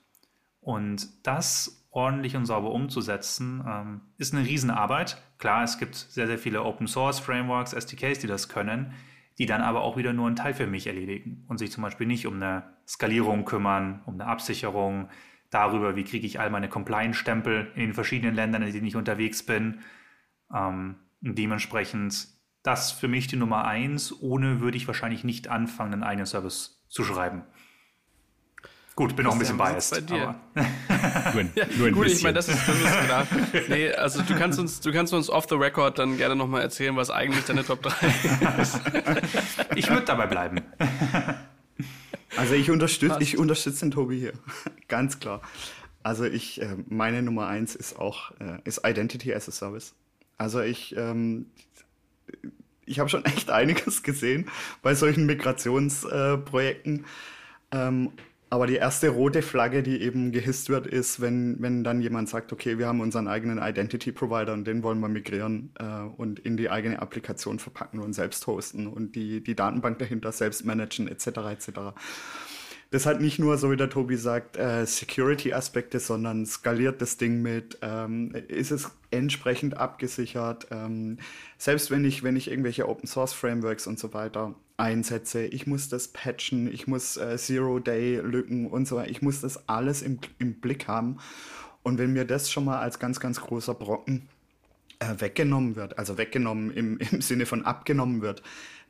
Und 0.61 1.27
das 1.27 1.89
ordentlich 1.91 2.37
und 2.37 2.47
sauber 2.47 2.71
umzusetzen, 2.71 3.65
ähm, 3.67 4.01
ist 4.19 4.35
eine 4.35 4.47
Riesenarbeit. 4.47 5.21
Klar, 5.39 5.65
es 5.65 5.79
gibt 5.79 5.95
sehr, 5.95 6.27
sehr 6.27 6.39
viele 6.39 6.63
Open 6.63 6.87
Source 6.87 7.19
Frameworks, 7.19 7.73
SDKs, 7.73 8.21
die 8.21 8.27
das 8.27 8.49
können, 8.49 8.93
die 9.39 9.47
dann 9.47 9.63
aber 9.63 9.83
auch 9.83 9.97
wieder 9.97 10.13
nur 10.13 10.27
einen 10.27 10.37
Teil 10.37 10.55
für 10.55 10.67
mich 10.67 10.87
erledigen 10.87 11.45
und 11.49 11.59
sich 11.59 11.73
zum 11.73 11.83
Beispiel 11.83 12.07
nicht 12.07 12.27
um 12.27 12.35
eine 12.35 12.65
Skalierung 12.87 13.45
kümmern, 13.45 14.03
um 14.07 14.15
eine 14.15 14.27
Absicherung, 14.27 15.09
darüber, 15.51 15.97
wie 15.97 16.05
kriege 16.05 16.27
ich 16.27 16.41
all 16.41 16.51
meine 16.51 16.69
Compliance-Stempel 16.69 17.73
in 17.75 17.81
den 17.81 17.95
verschiedenen 17.95 18.35
Ländern, 18.35 18.63
in 18.63 18.73
denen 18.73 18.87
ich 18.87 18.97
unterwegs 18.97 19.45
bin. 19.45 19.81
Ähm, 20.55 20.97
dementsprechend 21.21 22.29
das 22.67 22.91
für 22.91 23.09
mich 23.09 23.29
die 23.29 23.37
Nummer 23.37 23.65
eins. 23.65 24.13
Ohne 24.21 24.61
würde 24.61 24.77
ich 24.77 24.87
wahrscheinlich 24.87 25.25
nicht 25.25 25.49
anfangen, 25.49 25.93
einen 25.93 26.03
eigenen 26.03 26.27
Service 26.27 26.83
zu 26.89 27.05
schreiben. 27.05 27.45
Gut, 28.97 29.15
bin 29.15 29.27
auch 29.27 29.33
ein 29.33 29.39
bisschen 29.39 29.59
biased. 29.59 29.91
Bei 29.91 30.01
dir. 30.01 30.35
nur, 31.35 31.45
nur 31.45 31.87
ein 31.87 31.93
gut, 31.93 32.05
bisschen. 32.05 32.17
ich 32.17 32.23
meine, 32.23 32.35
das 32.35 32.49
ist, 32.49 32.67
das 32.67 32.77
ist 32.77 33.05
klar. 33.05 33.27
Nee, 33.69 33.93
also 33.93 34.23
du 34.23 34.35
kannst 34.35 34.59
uns, 34.59 34.81
du 34.81 34.91
kannst 34.91 35.13
uns 35.13 35.29
off 35.29 35.47
the 35.51 35.55
record 35.55 35.99
dann 35.99 36.17
gerne 36.17 36.35
nochmal 36.35 36.63
erzählen, 36.63 36.97
was 36.97 37.11
eigentlich 37.11 37.45
deine 37.45 37.63
Top 37.63 37.83
3 37.83 38.63
ist. 38.63 38.81
ich 39.77 39.91
würde 39.91 40.07
dabei 40.07 40.27
bleiben. 40.27 40.63
Also 42.39 42.55
ich 42.55 42.71
unterstütze, 42.71 43.19
ich 43.21 43.37
unterstütze 43.37 43.81
den 43.81 43.91
Tobi 43.91 44.19
hier. 44.19 44.33
Ganz 44.89 45.21
klar. 45.21 45.43
Also 46.03 46.25
ich, 46.25 46.63
äh, 46.63 46.77
meine 46.89 47.23
Nummer 47.23 47.49
eins 47.49 47.75
ist 47.75 47.99
auch, 47.99 48.31
äh, 48.41 48.61
ist 48.65 48.81
Identity 48.87 49.35
as 49.35 49.47
a 49.49 49.53
Service. 49.53 49.95
Also 50.39 50.63
ich, 50.63 50.97
ähm, 50.97 51.47
ich 52.87 52.99
habe 52.99 53.11
schon 53.11 53.25
echt 53.25 53.51
einiges 53.51 54.03
gesehen 54.03 54.49
bei 54.83 54.95
solchen 54.95 55.27
Migrationsprojekten. 55.27 57.05
Äh, 57.71 57.77
ähm, 57.79 58.13
aber 58.49 58.69
die 58.69 58.77
erste 58.77 59.09
rote 59.09 59.43
Flagge, 59.43 59.83
die 59.83 60.01
eben 60.01 60.31
gehisst 60.31 60.69
wird, 60.69 60.87
ist, 60.87 61.21
wenn, 61.21 61.61
wenn 61.61 61.83
dann 61.83 62.01
jemand 62.01 62.29
sagt, 62.29 62.53
okay, 62.53 62.79
wir 62.79 62.87
haben 62.87 63.01
unseren 63.01 63.27
eigenen 63.27 63.59
Identity 63.59 64.13
Provider 64.13 64.53
und 64.53 64.65
den 64.65 64.85
wollen 64.85 65.01
wir 65.01 65.09
migrieren 65.09 65.73
äh, 65.81 65.85
und 66.17 66.39
in 66.39 66.57
die 66.57 66.71
eigene 66.71 67.03
Applikation 67.03 67.59
verpacken 67.59 67.99
und 67.99 68.13
selbst 68.13 68.47
hosten 68.47 68.87
und 68.87 69.17
die, 69.17 69.43
die 69.43 69.57
Datenbank 69.57 69.99
dahinter 69.99 70.31
selbst 70.31 70.65
managen, 70.65 71.09
etc. 71.09 71.27
etc 71.51 71.71
das 72.91 73.05
hat 73.05 73.21
nicht 73.21 73.39
nur, 73.39 73.59
so 73.59 73.71
wie 73.71 73.77
der 73.77 73.91
Tobi 73.91 74.17
sagt, 74.17 74.57
äh, 74.57 74.87
Security-Aspekte, 74.87 75.99
sondern 75.99 76.47
skaliert 76.47 77.03
das 77.03 77.17
Ding 77.17 77.43
mit, 77.43 77.79
ähm, 77.83 78.33
ist 78.49 78.71
es 78.71 78.91
entsprechend 79.11 79.77
abgesichert. 79.77 80.69
Ähm, 80.71 81.19
selbst 81.59 81.91
wenn 81.91 82.05
ich, 82.05 82.23
wenn 82.23 82.37
ich 82.37 82.49
irgendwelche 82.49 82.89
Open-Source-Frameworks 82.89 83.89
und 83.89 83.99
so 83.99 84.15
weiter 84.15 84.55
einsetze, 84.77 85.47
ich 85.47 85.67
muss 85.67 85.89
das 85.89 86.09
patchen, 86.09 86.73
ich 86.73 86.87
muss 86.87 87.17
äh, 87.17 87.37
Zero-Day-Lücken 87.37 88.69
und 88.69 88.87
so 88.87 88.97
weiter, 88.97 89.11
ich 89.11 89.21
muss 89.21 89.41
das 89.41 89.69
alles 89.69 90.03
im, 90.03 90.21
im 90.39 90.55
Blick 90.55 90.87
haben. 90.87 91.19
Und 91.83 91.99
wenn 91.99 92.13
mir 92.13 92.25
das 92.25 92.51
schon 92.51 92.65
mal 92.65 92.79
als 92.79 93.01
ganz, 93.01 93.19
ganz 93.19 93.41
großer 93.41 93.75
Brocken 93.75 94.29
äh, 95.01 95.15
weggenommen 95.19 95.75
wird, 95.75 95.99
also 95.99 96.19
weggenommen 96.19 96.71
im, 96.73 96.99
im 97.11 97.21
Sinne 97.21 97.47
von 97.47 97.65
abgenommen 97.65 98.23
wird, 98.23 98.43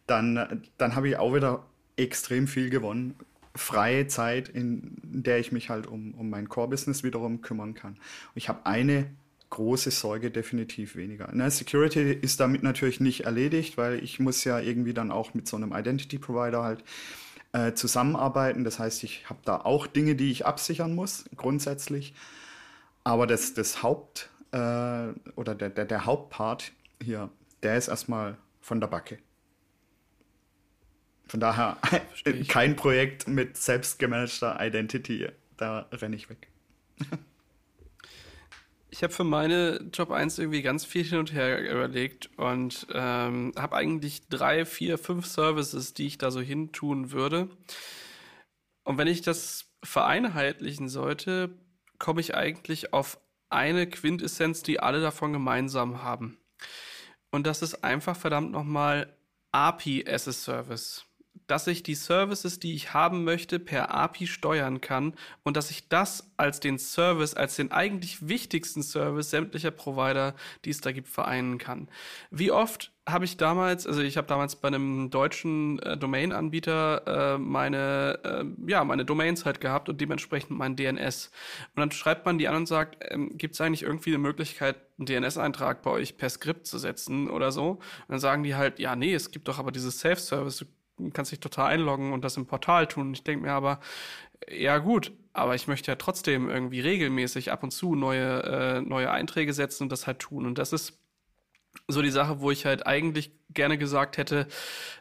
dann, 0.07 0.63
dann 0.77 0.95
habe 0.95 1.09
ich 1.09 1.17
auch 1.17 1.35
wieder 1.35 1.65
extrem 1.97 2.47
viel 2.47 2.69
gewonnen 2.69 3.15
freie 3.57 4.07
Zeit, 4.07 4.49
in 4.49 4.97
der 5.03 5.39
ich 5.39 5.53
mich 5.53 5.71
halt 5.71 5.87
um, 5.87 6.15
um 6.15 6.31
mein 6.31 6.49
Core-Business 6.49 7.03
wiederum 7.03 7.41
kümmern 7.41 7.75
kann. 7.75 7.93
Und 7.95 8.37
ich 8.37 8.49
habe 8.49 8.67
eine 8.67 9.07
große 9.51 9.91
Sorge 9.91 10.31
definitiv 10.31 10.97
weniger. 10.97 11.29
Na, 11.33 11.49
Security 11.51 12.13
ist 12.13 12.41
damit 12.41 12.63
natürlich 12.63 13.01
nicht 13.01 13.25
erledigt, 13.25 13.77
weil 13.77 14.03
ich 14.03 14.19
muss 14.21 14.45
ja 14.45 14.59
irgendwie 14.59 14.95
dann 14.95 15.11
auch 15.11 15.35
mit 15.35 15.47
so 15.49 15.57
einem 15.57 15.73
Identity 15.73 16.19
Provider 16.19 16.63
halt 16.63 16.85
äh, 17.53 17.73
zusammenarbeiten. 17.73 18.65
Das 18.65 18.79
heißt, 18.79 19.05
ich 19.05 19.29
habe 19.31 19.41
da 19.45 19.59
auch 19.59 19.87
Dinge, 19.87 20.15
die 20.17 20.31
ich 20.31 20.47
absichern 20.47 20.95
muss, 20.95 21.25
grundsätzlich. 21.37 22.15
Aber 23.05 23.27
das, 23.27 23.55
das 23.55 23.83
Haupt 23.83 24.31
äh, 24.53 24.59
oder 25.37 25.55
der, 25.55 25.71
der, 25.71 25.85
der 25.85 26.07
Hauptpart 26.07 26.73
hier, 27.03 27.31
der 27.63 27.77
ist 27.77 27.89
erstmal 27.89 28.37
von 28.61 28.81
der 28.81 28.89
Backe. 28.89 29.19
Von 31.27 31.41
daher 31.41 31.77
kein 32.49 32.77
Projekt 32.77 33.27
mit 33.27 33.57
selbstgemanagter 33.57 34.59
Identity. 34.61 35.29
Da 35.57 35.89
renne 35.93 36.17
ich 36.17 36.29
weg. 36.29 36.49
Ich 38.89 39.03
habe 39.03 39.13
für 39.13 39.25
meine 39.25 39.91
Job 39.93 40.11
1 40.11 40.39
irgendwie 40.39 40.63
ganz 40.63 40.87
viel 40.87 41.05
hin 41.05 41.19
und 41.19 41.35
her 41.35 41.71
überlegt 41.71 42.31
und 42.39 42.87
ähm, 42.95 43.53
habe 43.55 43.77
eigentlich 43.77 44.27
drei, 44.29 44.65
vier, 44.65 44.97
fünf 44.97 45.27
Services, 45.27 45.93
die 45.93 46.07
ich 46.07 46.17
da 46.17 46.31
so 46.31 46.41
hin 46.41 46.73
tun 46.73 47.11
würde. 47.11 47.51
Und 48.85 48.97
wenn 48.97 49.07
ich 49.07 49.21
das 49.21 49.67
vereinheitlichen 49.85 50.89
sollte, 50.89 51.59
komme 51.99 52.23
ich 52.23 52.35
eigentlich 52.37 52.95
auf 52.95 53.19
eine 53.51 53.87
Quintessenz, 53.87 54.63
die 54.63 54.81
alle 54.81 55.03
davon 55.03 55.35
gemeinsam 55.35 56.03
haben. 56.03 56.39
Und 57.31 57.47
das 57.47 57.61
ist 57.61 57.85
einfach 57.85 58.17
verdammt 58.17 58.51
nochmal 58.51 59.15
API 59.53 60.07
as 60.09 60.27
a 60.27 60.33
Service 60.33 61.05
dass 61.47 61.67
ich 61.67 61.83
die 61.83 61.95
Services, 61.95 62.59
die 62.59 62.75
ich 62.75 62.95
haben 62.95 63.25
möchte, 63.25 63.59
per 63.59 63.95
API 63.95 64.27
steuern 64.27 64.81
kann 64.81 65.15
und 65.43 65.57
dass 65.57 65.71
ich 65.71 65.89
das 65.89 66.31
als 66.37 66.61
den 66.61 66.79
Service, 66.79 67.35
als 67.35 67.57
den 67.57 67.73
eigentlich 67.73 68.29
wichtigsten 68.29 68.83
Service 68.83 69.31
sämtlicher 69.31 69.71
Provider, 69.71 70.35
die 70.65 70.71
es 70.71 70.81
da 70.81 70.93
gibt, 70.93 71.09
vereinen 71.09 71.59
kann. 71.59 71.89
Wie 72.31 72.51
oft 72.51 72.93
habe 73.09 73.25
ich 73.25 73.37
damals, 73.37 73.87
also 73.87 74.03
ich 74.03 74.17
habe 74.17 74.27
damals 74.27 74.57
bei 74.57 74.67
einem 74.67 75.11
deutschen 75.11 75.79
äh, 75.79 75.97
Domain-Anbieter 75.97 77.35
äh, 77.35 77.39
meine, 77.39 78.19
äh, 78.25 78.45
ja, 78.69 78.83
meine 78.83 79.05
Domains 79.05 79.45
halt 79.45 79.61
gehabt 79.61 79.89
und 79.89 80.01
dementsprechend 80.01 80.59
mein 80.59 80.75
DNS. 80.75 81.31
Und 81.77 81.81
dann 81.81 81.93
schreibt 81.93 82.27
man 82.27 82.39
die 82.39 82.49
an 82.49 82.57
und 82.57 82.67
sagt, 82.67 82.97
ähm, 83.09 83.39
gibt 83.39 83.55
es 83.55 83.61
eigentlich 83.61 83.85
irgendwie 83.85 84.11
eine 84.11 84.19
Möglichkeit, 84.19 84.77
einen 84.99 85.07
DNS-Eintrag 85.07 85.83
bei 85.83 85.91
euch 85.91 86.17
per 86.17 86.29
Skript 86.29 86.67
zu 86.67 86.79
setzen 86.79 87.31
oder 87.31 87.53
so? 87.53 87.71
Und 87.71 87.81
dann 88.09 88.19
sagen 88.19 88.43
die 88.43 88.57
halt, 88.57 88.81
ja, 88.81 88.97
nee, 88.97 89.15
es 89.15 89.31
gibt 89.31 89.47
doch 89.47 89.61
aber 89.61 89.71
dieses 89.71 90.01
Safe-Service, 90.01 90.57
du 90.59 90.65
kannst 91.13 91.33
dich 91.33 91.41
total 91.41 91.73
einloggen 91.73 92.13
und 92.13 92.25
das 92.25 92.37
im 92.37 92.47
Portal 92.47 92.87
tun. 92.87 93.13
Ich 93.13 93.25
denke 93.25 93.47
mir 93.47 93.53
aber, 93.53 93.81
ja 94.51 94.79
gut, 94.79 95.13
aber 95.33 95.55
ich 95.55 95.67
möchte 95.67 95.91
ja 95.91 95.97
trotzdem 95.97 96.49
irgendwie 96.49 96.81
regelmäßig 96.81 97.53
ab 97.53 97.63
und 97.63 97.71
zu 97.71 97.95
neue, 97.95 98.43
äh, 98.43 98.81
neue 98.81 99.11
Einträge 99.11 99.53
setzen 99.53 99.85
und 99.85 99.93
das 99.93 100.07
halt 100.07 100.19
tun. 100.19 100.47
Und 100.47 100.59
das 100.59 100.73
ist 100.73 100.99
so 101.89 102.03
die 102.03 102.11
Sache, 102.11 102.41
wo 102.41 102.51
ich 102.51 102.65
halt 102.65 102.87
eigentlich 102.87 103.33
gerne 103.51 103.79
gesagt 103.79 104.17
hätte, 104.17 104.49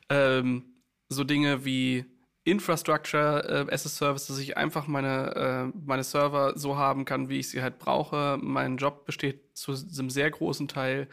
ähm, 0.10 0.81
so 1.10 1.23
Dinge 1.23 1.65
wie 1.65 2.05
Infrastructure 2.43 3.67
äh, 3.67 3.73
as 3.73 3.86
a 3.86 3.89
Service, 3.89 4.27
dass 4.27 4.38
ich 4.38 4.55
einfach 4.55 4.88
meine, 4.88 5.73
äh, 5.73 5.77
meine 5.84 6.03
Server 6.03 6.53
so 6.58 6.77
haben 6.77 7.03
kann, 7.03 7.27
wie 7.27 7.39
ich 7.39 7.49
sie 7.49 7.62
halt 7.62 7.79
brauche. 7.79 8.38
Mein 8.39 8.77
Job 8.77 9.05
besteht 9.05 9.58
zu 9.58 9.71
einem 9.73 10.12
sehr 10.12 10.29
großen 10.29 10.67
Teil 10.67 11.08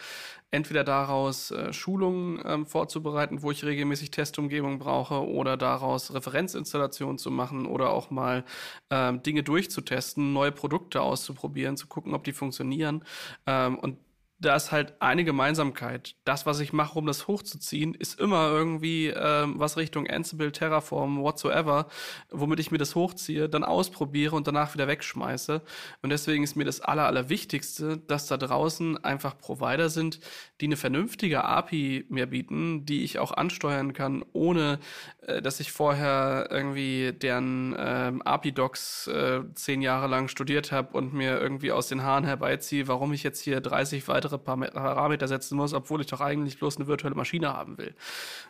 entweder 0.53 0.85
daraus, 0.85 1.51
äh, 1.51 1.73
Schulungen 1.73 2.41
ähm, 2.45 2.67
vorzubereiten, 2.67 3.43
wo 3.43 3.51
ich 3.51 3.65
regelmäßig 3.65 4.11
Testumgebung 4.13 4.79
brauche, 4.79 5.27
oder 5.27 5.57
daraus 5.57 6.15
Referenzinstallationen 6.15 7.19
zu 7.19 7.31
machen 7.31 7.67
oder 7.67 7.91
auch 7.91 8.11
mal 8.11 8.45
ähm, 8.91 9.23
Dinge 9.23 9.43
durchzutesten, 9.43 10.33
neue 10.33 10.53
Produkte 10.53 11.01
auszuprobieren, 11.03 11.77
zu 11.77 11.87
gucken, 11.89 12.15
ob 12.15 12.23
die 12.25 12.33
funktionieren. 12.33 13.03
Ähm, 13.47 13.79
und 13.79 13.97
da 14.43 14.57
ist 14.57 14.73
halt 14.73 14.95
eine 15.01 15.25
Gemeinsamkeit. 15.25 16.17
Das, 16.25 16.47
was 16.47 16.61
ich 16.61 16.73
mache, 16.73 16.99
um 16.99 17.07
das 17.07 17.29
hochzuziehen, 17.29 17.95
ist 17.95 18.19
immer 18.19 18.49
irgendwie 18.49 19.07
ähm, 19.07 19.55
was 19.57 19.77
Richtung 19.77 20.09
Ansible, 20.09 20.53
Terraform, 20.53 21.23
whatsoever, 21.23 21.87
womit 22.31 22.59
ich 22.61 22.71
mir 22.71 22.79
das 22.79 22.95
hochziehe, 22.95 23.49
dann 23.49 23.65
ausprobiere 23.65 24.35
und 24.35 24.47
danach 24.47 24.75
wieder 24.75 24.89
wegschmeiße. 24.89 25.63
Und 26.03 26.11
deswegen 26.11 26.43
ist 26.43 26.57
mir 26.57 26.65
das 26.65 26.81
Aller, 26.81 27.07
Allerwichtigste, 27.07 27.99
dass 27.99 28.27
da 28.27 28.37
draußen 28.37 29.03
einfach 29.05 29.39
Provider 29.39 29.89
sind, 29.89 30.19
die 30.61 30.67
eine 30.67 30.77
vernünftige 30.77 31.45
API 31.45 32.05
mir 32.09 32.27
bieten, 32.27 32.85
die 32.85 33.05
ich 33.05 33.19
auch 33.19 33.33
ansteuern 33.33 33.93
kann, 33.93 34.25
ohne 34.33 34.81
äh, 35.23 35.41
dass 35.41 35.61
ich 35.61 35.71
vorher 35.71 36.49
irgendwie 36.51 37.13
deren 37.13 37.77
ähm, 37.79 38.23
API-Docs 38.23 39.07
äh, 39.07 39.41
zehn 39.55 39.83
Jahre 39.83 40.09
lang 40.09 40.29
studiert 40.29 40.73
habe 40.73 40.97
und 40.97 41.15
mir 41.15 41.41
irgendwie 41.41 41.71
aus 41.71 41.87
den 41.87 42.03
Haaren 42.03 42.25
herbeiziehe, 42.25 42.89
warum 42.89 43.13
ich 43.13 43.23
jetzt 43.23 43.41
hier 43.41 43.61
30 43.61 44.09
weitere 44.09 44.32
weitere 44.33 44.71
Parameter 44.71 45.29
setzen 45.29 45.57
muss, 45.57 45.75
obwohl 45.75 46.01
ich 46.01 46.07
doch 46.07 46.21
eigentlich 46.21 46.59
bloß 46.59 46.77
eine 46.77 46.87
virtuelle 46.87 47.15
Maschine 47.15 47.53
haben 47.53 47.79
will. 47.79 47.95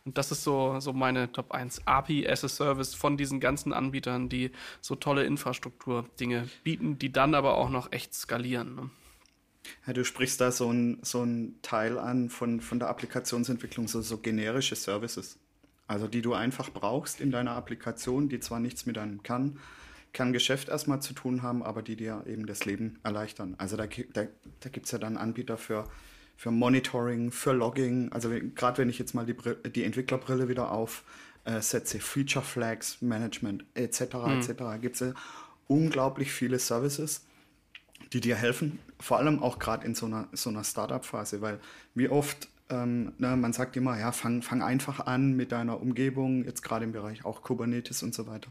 Und 0.04 0.16
das 0.18 0.30
ist 0.32 0.44
so, 0.44 0.78
so 0.80 0.92
meine 0.92 1.32
Top 1.32 1.52
1. 1.52 1.86
API 1.86 2.28
as 2.28 2.44
a 2.44 2.48
Service 2.48 2.94
von 2.94 3.16
diesen 3.16 3.40
ganzen 3.40 3.72
Anbietern, 3.72 4.28
die 4.28 4.50
so 4.80 4.94
tolle 4.94 5.24
Infrastruktur-Dinge 5.24 6.48
bieten, 6.64 6.98
die 6.98 7.12
dann 7.12 7.34
aber 7.34 7.54
auch 7.54 7.70
noch 7.70 7.92
echt 7.92 8.14
skalieren. 8.14 8.74
Ne? 8.74 8.90
Ja, 9.86 9.92
du 9.92 10.04
sprichst 10.04 10.40
da 10.40 10.50
so 10.50 10.72
ein, 10.72 10.98
so 11.02 11.22
ein 11.22 11.56
Teil 11.62 11.98
an 11.98 12.30
von, 12.30 12.60
von 12.60 12.78
der 12.78 12.88
Applikationsentwicklung, 12.88 13.88
so, 13.88 14.00
so 14.00 14.18
generische 14.18 14.76
Services. 14.76 15.38
Also 15.86 16.08
die 16.08 16.22
du 16.22 16.32
einfach 16.32 16.70
brauchst 16.70 17.20
in 17.20 17.30
deiner 17.30 17.52
Applikation, 17.52 18.28
die 18.28 18.40
zwar 18.40 18.60
nichts 18.60 18.86
mit 18.86 18.96
deinem 18.96 19.22
Kern 19.22 19.58
Kerngeschäft 20.12 20.68
erstmal 20.68 21.00
zu 21.00 21.14
tun 21.14 21.42
haben, 21.42 21.62
aber 21.62 21.82
die 21.82 21.96
dir 21.96 22.24
eben 22.26 22.46
das 22.46 22.64
Leben 22.64 22.98
erleichtern. 23.02 23.54
Also 23.58 23.76
da, 23.76 23.86
da, 23.86 24.26
da 24.60 24.68
gibt 24.68 24.86
es 24.86 24.92
ja 24.92 24.98
dann 24.98 25.16
Anbieter 25.16 25.56
für, 25.56 25.88
für 26.36 26.50
Monitoring, 26.50 27.30
für 27.30 27.52
Logging. 27.52 28.12
Also 28.12 28.30
gerade 28.54 28.78
wenn 28.78 28.90
ich 28.90 28.98
jetzt 28.98 29.14
mal 29.14 29.24
die, 29.24 29.36
die 29.70 29.84
Entwicklerbrille 29.84 30.48
wieder 30.48 30.70
aufsetze, 30.70 31.96
äh, 31.96 32.00
Feature 32.00 32.44
Flags, 32.44 33.00
Management 33.00 33.64
etc. 33.74 34.00
Mhm. 34.14 34.40
etc. 34.40 34.80
gibt 34.80 34.96
es 34.96 35.00
ja 35.00 35.14
unglaublich 35.66 36.32
viele 36.32 36.58
Services, 36.58 37.24
die 38.12 38.20
dir 38.20 38.36
helfen, 38.36 38.78
vor 39.00 39.18
allem 39.18 39.42
auch 39.42 39.58
gerade 39.58 39.86
in 39.86 39.94
so 39.94 40.06
einer, 40.06 40.28
so 40.32 40.50
einer 40.50 40.64
Startup-Phase, 40.64 41.40
weil 41.40 41.58
wie 41.94 42.08
oft 42.08 42.48
ähm, 42.68 43.12
ne, 43.18 43.36
man 43.36 43.52
sagt 43.52 43.76
immer, 43.76 43.98
ja, 43.98 44.12
fang, 44.12 44.42
fang 44.42 44.62
einfach 44.62 45.00
an 45.06 45.34
mit 45.34 45.52
deiner 45.52 45.80
Umgebung, 45.80 46.44
jetzt 46.44 46.62
gerade 46.62 46.84
im 46.84 46.92
Bereich 46.92 47.24
auch 47.24 47.42
Kubernetes 47.42 48.02
und 48.02 48.14
so 48.14 48.26
weiter. 48.26 48.50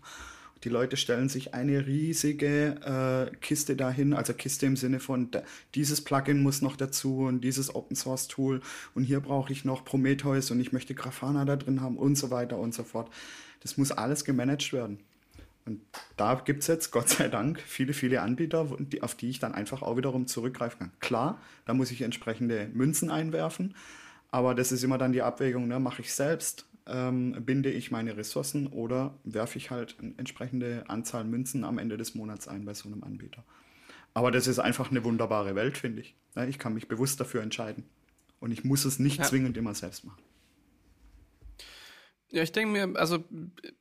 Die 0.64 0.70
Leute 0.70 0.96
stellen 0.96 1.28
sich 1.28 1.54
eine 1.54 1.88
riesige 1.88 3.30
äh, 3.32 3.36
Kiste 3.38 3.76
dahin, 3.76 4.14
also 4.14 4.34
Kiste 4.34 4.68
im 4.68 4.78
Sinne 4.78 5.00
von, 5.00 5.30
dieses 5.74 6.02
Plugin 6.02 6.44
muss 6.44 6.62
noch 6.62 6.76
dazu 6.76 7.22
und 7.22 7.42
dieses 7.42 7.74
Open 7.74 7.96
Source 7.96 8.28
Tool 8.28 8.62
und 8.94 9.04
hier 9.04 9.22
brauche 9.22 9.52
ich 9.52 9.66
noch 9.66 9.84
Prometheus 9.84 10.52
und 10.52 10.60
ich 10.60 10.72
möchte 10.72 10.94
Grafana 10.94 11.46
da 11.46 11.56
drin 11.56 11.82
haben 11.82 11.98
und 11.98 12.16
so 12.16 12.30
weiter 12.30 12.58
und 12.58 12.74
so 12.76 12.84
fort. 12.84 13.12
Das 13.62 13.78
muss 13.78 13.92
alles 13.92 14.24
gemanagt 14.24 14.72
werden. 14.74 15.00
Und 15.66 15.82
da 16.18 16.34
gibt 16.36 16.62
es 16.62 16.68
jetzt, 16.68 16.92
Gott 16.92 17.10
sei 17.10 17.28
Dank, 17.28 17.60
viele, 17.60 17.94
viele 17.94 18.22
Anbieter, 18.22 18.68
auf 19.02 19.16
die 19.16 19.30
ich 19.30 19.40
dann 19.40 19.54
einfach 19.54 19.82
auch 19.82 19.98
wiederum 19.98 20.28
zurückgreifen 20.28 20.80
kann. 20.80 20.92
Klar, 21.00 21.42
da 21.66 21.74
muss 21.74 21.92
ich 21.92 22.02
entsprechende 22.02 22.70
Münzen 22.74 23.12
einwerfen, 23.12 23.76
aber 24.32 24.56
das 24.56 24.72
ist 24.72 24.84
immer 24.84 24.98
dann 24.98 25.12
die 25.12 25.22
Abwägung, 25.22 25.68
ne? 25.68 25.80
mache 25.80 26.02
ich 26.02 26.14
selbst 26.14 26.66
ähm, 26.92 27.36
binde 27.46 27.72
ich 27.72 27.90
meine 27.90 28.18
Ressourcen 28.18 28.68
oder 28.68 29.16
werfe 29.24 29.58
ich 29.58 29.72
halt 29.72 29.96
eine 30.00 30.14
entsprechende 30.18 30.84
Anzahl 30.88 31.24
Münzen 31.24 31.64
am 31.64 31.78
Ende 31.78 31.98
des 31.98 32.16
Monats 32.16 32.48
ein 32.48 32.66
bei 32.66 32.74
so 32.74 32.90
einem 32.90 33.04
Anbieter. 33.04 33.44
Aber 34.14 34.32
das 34.32 34.48
ist 34.48 34.60
einfach 34.60 34.92
eine 34.92 35.04
wunderbare 35.04 35.56
Welt, 35.56 35.78
finde 35.78 36.02
ich. 36.02 36.16
Ich 36.48 36.60
kann 36.60 36.74
mich 36.74 36.88
bewusst 36.88 37.20
dafür 37.20 37.42
entscheiden. 37.42 37.86
Und 38.40 38.52
ich 38.52 38.64
muss 38.64 38.86
es 38.86 39.00
nicht 39.00 39.20
ja. 39.20 39.24
zwingend 39.24 39.56
immer 39.58 39.74
selbst 39.74 40.04
machen. 40.04 40.22
Ja, 42.34 42.44
ich 42.44 42.54
denke 42.54 42.72
mir, 42.72 42.98
also 42.98 43.26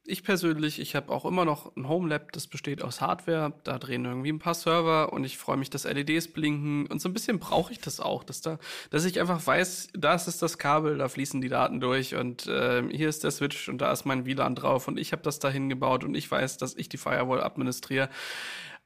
ich 0.05 0.25
persönlich, 0.25 0.81
ich 0.81 0.97
habe 0.97 1.13
auch 1.13 1.25
immer 1.25 1.45
noch 1.45 1.77
ein 1.77 1.89
Homelab, 1.89 2.33
das 2.33 2.49
besteht 2.49 2.83
aus 2.83 3.01
Hardware, 3.01 3.53
da 3.63 3.79
drehen 3.79 4.05
irgendwie 4.05 4.33
ein 4.33 4.41
paar 4.41 4.55
Server 4.55 5.13
und 5.13 5.23
ich 5.23 5.39
freue 5.39 5.57
mich, 5.57 5.71
dass 5.71 5.85
LEDs 5.85 6.33
blinken 6.33 6.89
und 6.89 7.01
so 7.01 7.09
ein 7.09 7.13
bisschen 7.13 7.39
brauche 7.39 7.73
ich 7.73 7.79
das 7.79 8.01
auch, 8.01 8.25
dass 8.25 8.41
da, 8.41 8.59
dass 8.91 9.05
ich 9.05 9.21
einfach 9.21 9.47
weiß, 9.47 9.91
da 9.93 10.15
ist 10.15 10.43
das 10.43 10.59
Kabel, 10.59 10.99
da 10.99 11.09
fließen 11.09 11.41
die 11.41 11.49
Daten 11.49 11.79
durch 11.79 12.17
und 12.17 12.49
äh, 12.49 12.83
hier 12.91 13.09
ist 13.09 13.23
der 13.23 13.31
Switch 13.31 13.69
und 13.69 13.79
da 13.79 13.93
ist 13.93 14.05
mein 14.05 14.27
WLAN 14.27 14.57
drauf 14.57 14.89
und 14.89 14.99
ich 14.99 15.13
habe 15.13 15.23
das 15.23 15.39
dahin 15.39 15.69
gebaut 15.69 16.03
und 16.03 16.17
ich 16.17 16.29
weiß, 16.29 16.59
dass 16.59 16.75
ich 16.75 16.89
die 16.89 16.99
Firewall 16.99 17.45
administriere. 17.45 18.09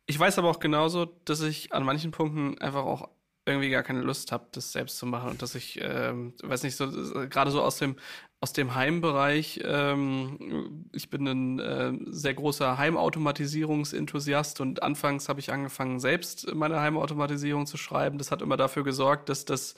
Ich 0.05 0.19
weiß 0.19 0.39
aber 0.39 0.51
auch 0.51 0.61
genauso, 0.61 1.07
dass 1.25 1.41
ich 1.41 1.73
an 1.73 1.85
manchen 1.85 2.11
Punkten 2.11 2.59
einfach 2.59 2.85
auch 2.85 3.09
irgendwie 3.47 3.71
gar 3.71 3.83
keine 3.83 4.01
Lust 4.01 4.33
habe, 4.33 4.47
das 4.53 4.73
selbst 4.73 4.99
zu 4.99 5.07
machen 5.07 5.31
und 5.31 5.43
dass 5.43 5.55
ich, 5.55 5.79
ähm, 5.83 6.35
weiß 6.43 6.63
nicht, 6.63 6.77
so 6.77 6.91
gerade 7.29 7.51
so 7.51 7.63
aus 7.63 7.79
dem 7.79 7.97
aus 8.45 8.53
dem 8.53 8.75
Heimbereich. 8.75 9.61
Ähm, 9.65 10.85
ich 10.93 11.09
bin 11.09 11.27
ein 11.27 11.59
äh, 11.61 11.93
sehr 12.11 12.35
großer 12.35 12.77
Heimautomatisierungsenthusiast 12.77 14.61
und 14.61 14.83
anfangs 14.83 15.31
habe 15.31 15.41
ich 15.41 15.51
angefangen, 15.51 15.99
selbst 15.99 16.55
meine 16.55 16.79
Heimautomatisierung 16.79 17.65
zu 17.65 17.79
schreiben. 17.79 18.19
Das 18.19 18.31
hat 18.31 18.43
immer 18.43 18.59
dafür 18.59 18.85
gesorgt, 18.85 19.31
dass 19.31 19.47
das 19.47 19.77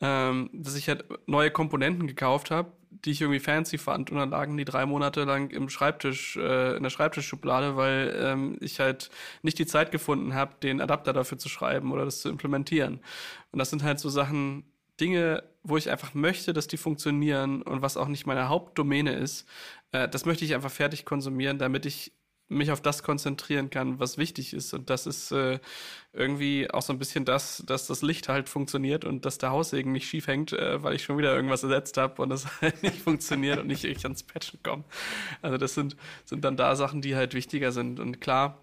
ähm, 0.00 0.48
dass 0.52 0.76
ich 0.76 0.88
halt 0.88 1.06
neue 1.26 1.50
Komponenten 1.50 2.06
gekauft 2.06 2.52
habe, 2.52 2.70
die 3.04 3.10
ich 3.10 3.20
irgendwie 3.20 3.40
fancy 3.40 3.78
fand 3.78 4.12
und 4.12 4.18
dann 4.18 4.30
lagen 4.30 4.56
die 4.56 4.64
drei 4.64 4.86
Monate 4.86 5.24
lang 5.24 5.50
im 5.50 5.68
Schreibtisch, 5.68 6.36
äh, 6.36 6.76
in 6.76 6.84
der 6.84 6.90
Schreibtischschublade, 6.90 7.74
weil 7.76 8.16
ähm, 8.16 8.58
ich 8.60 8.78
halt 8.78 9.10
nicht 9.42 9.58
die 9.58 9.66
Zeit 9.66 9.90
gefunden 9.90 10.34
habe, 10.34 10.54
den 10.62 10.80
Adapter 10.80 11.12
dafür 11.12 11.38
zu 11.38 11.48
schreiben 11.48 11.90
oder 11.90 12.04
das 12.04 12.20
zu 12.20 12.28
implementieren. 12.28 13.00
Und 13.50 13.58
das 13.58 13.70
sind 13.70 13.82
halt 13.82 13.98
so 13.98 14.08
Sachen, 14.08 14.62
Dinge, 15.00 15.44
wo 15.62 15.76
ich 15.76 15.90
einfach 15.90 16.14
möchte, 16.14 16.52
dass 16.52 16.66
die 16.66 16.76
funktionieren 16.76 17.62
und 17.62 17.82
was 17.82 17.96
auch 17.96 18.08
nicht 18.08 18.26
meine 18.26 18.48
Hauptdomäne 18.48 19.12
ist, 19.14 19.46
äh, 19.92 20.08
das 20.08 20.24
möchte 20.26 20.44
ich 20.44 20.54
einfach 20.54 20.70
fertig 20.70 21.04
konsumieren, 21.04 21.58
damit 21.58 21.86
ich 21.86 22.12
mich 22.48 22.70
auf 22.70 22.80
das 22.80 23.02
konzentrieren 23.02 23.70
kann, 23.70 24.00
was 24.00 24.16
wichtig 24.16 24.54
ist. 24.54 24.72
Und 24.72 24.90
das 24.90 25.06
ist 25.06 25.32
äh, 25.32 25.58
irgendwie 26.12 26.70
auch 26.70 26.82
so 26.82 26.92
ein 26.92 26.98
bisschen 26.98 27.24
das, 27.24 27.62
dass 27.66 27.86
das 27.86 28.02
Licht 28.02 28.28
halt 28.28 28.48
funktioniert 28.48 29.04
und 29.04 29.26
dass 29.26 29.38
der 29.38 29.50
Haussegen 29.50 29.92
nicht 29.92 30.08
schief 30.08 30.26
hängt, 30.26 30.52
äh, 30.52 30.82
weil 30.82 30.94
ich 30.94 31.04
schon 31.04 31.18
wieder 31.18 31.34
irgendwas 31.34 31.62
ersetzt 31.62 31.96
habe 31.98 32.22
und 32.22 32.32
es 32.32 32.46
halt 32.60 32.82
nicht 32.82 32.98
funktioniert 33.00 33.58
und 33.58 33.66
nicht 33.66 33.84
ich 33.84 34.04
ans 34.04 34.22
Patchen 34.22 34.60
komme. 34.62 34.84
Also 35.42 35.58
das 35.58 35.74
sind, 35.74 35.96
sind 36.24 36.44
dann 36.44 36.56
da 36.56 36.74
Sachen, 36.74 37.02
die 37.02 37.16
halt 37.16 37.34
wichtiger 37.34 37.72
sind. 37.72 38.00
Und 38.00 38.20
klar, 38.20 38.58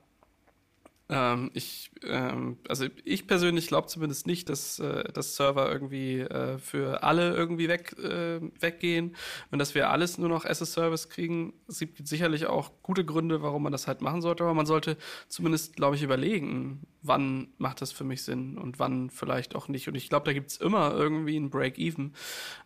ähm, 1.07 1.51
ich, 1.53 1.91
ähm, 2.03 2.57
also 2.67 2.87
ich 3.03 3.27
persönlich 3.27 3.67
glaube 3.67 3.87
zumindest 3.87 4.25
nicht, 4.25 4.49
dass, 4.49 4.79
äh, 4.79 5.11
dass 5.13 5.35
Server 5.35 5.71
irgendwie 5.71 6.21
äh, 6.21 6.57
für 6.57 7.03
alle 7.03 7.35
irgendwie 7.35 7.67
weg, 7.67 7.95
äh, 7.99 8.41
weggehen 8.59 9.15
und 9.51 9.59
dass 9.59 9.75
wir 9.75 9.91
alles 9.91 10.17
nur 10.17 10.29
noch 10.29 10.45
as 10.45 10.63
a 10.63 10.65
Service 10.65 11.09
kriegen. 11.09 11.53
Es 11.67 11.79
gibt 11.79 12.07
sicherlich 12.07 12.47
auch 12.47 12.71
gute 12.81 13.05
Gründe, 13.05 13.43
warum 13.43 13.63
man 13.63 13.71
das 13.71 13.87
halt 13.87 14.01
machen 14.01 14.21
sollte, 14.21 14.43
aber 14.43 14.55
man 14.55 14.65
sollte 14.65 14.97
zumindest, 15.27 15.75
glaube 15.75 15.95
ich, 15.95 16.01
überlegen, 16.01 16.87
wann 17.03 17.49
macht 17.59 17.81
das 17.81 17.91
für 17.91 18.03
mich 18.03 18.23
Sinn 18.23 18.57
und 18.57 18.79
wann 18.79 19.11
vielleicht 19.11 19.55
auch 19.55 19.67
nicht. 19.67 19.87
Und 19.87 19.95
ich 19.95 20.09
glaube, 20.09 20.25
da 20.25 20.33
gibt 20.33 20.49
es 20.49 20.57
immer 20.57 20.91
irgendwie 20.93 21.37
ein 21.37 21.51
Break-Even, 21.51 22.13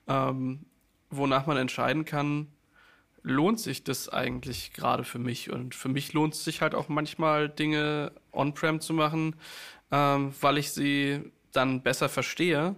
ähm, 0.07 0.65
wonach 1.09 1.45
man 1.45 1.57
entscheiden 1.57 2.05
kann, 2.05 2.47
lohnt 3.21 3.59
sich 3.59 3.83
das 3.83 4.09
eigentlich 4.09 4.73
gerade 4.73 5.03
für 5.03 5.19
mich? 5.19 5.51
Und 5.51 5.75
für 5.75 5.89
mich 5.89 6.13
lohnt 6.13 6.33
es 6.33 6.43
sich 6.43 6.61
halt 6.61 6.75
auch 6.75 6.89
manchmal 6.89 7.49
Dinge 7.49 8.11
on-prem 8.31 8.81
zu 8.81 8.93
machen, 8.93 9.35
ähm, 9.91 10.33
weil 10.41 10.57
ich 10.57 10.71
sie 10.71 11.31
dann 11.51 11.81
besser 11.81 12.09
verstehe. 12.09 12.75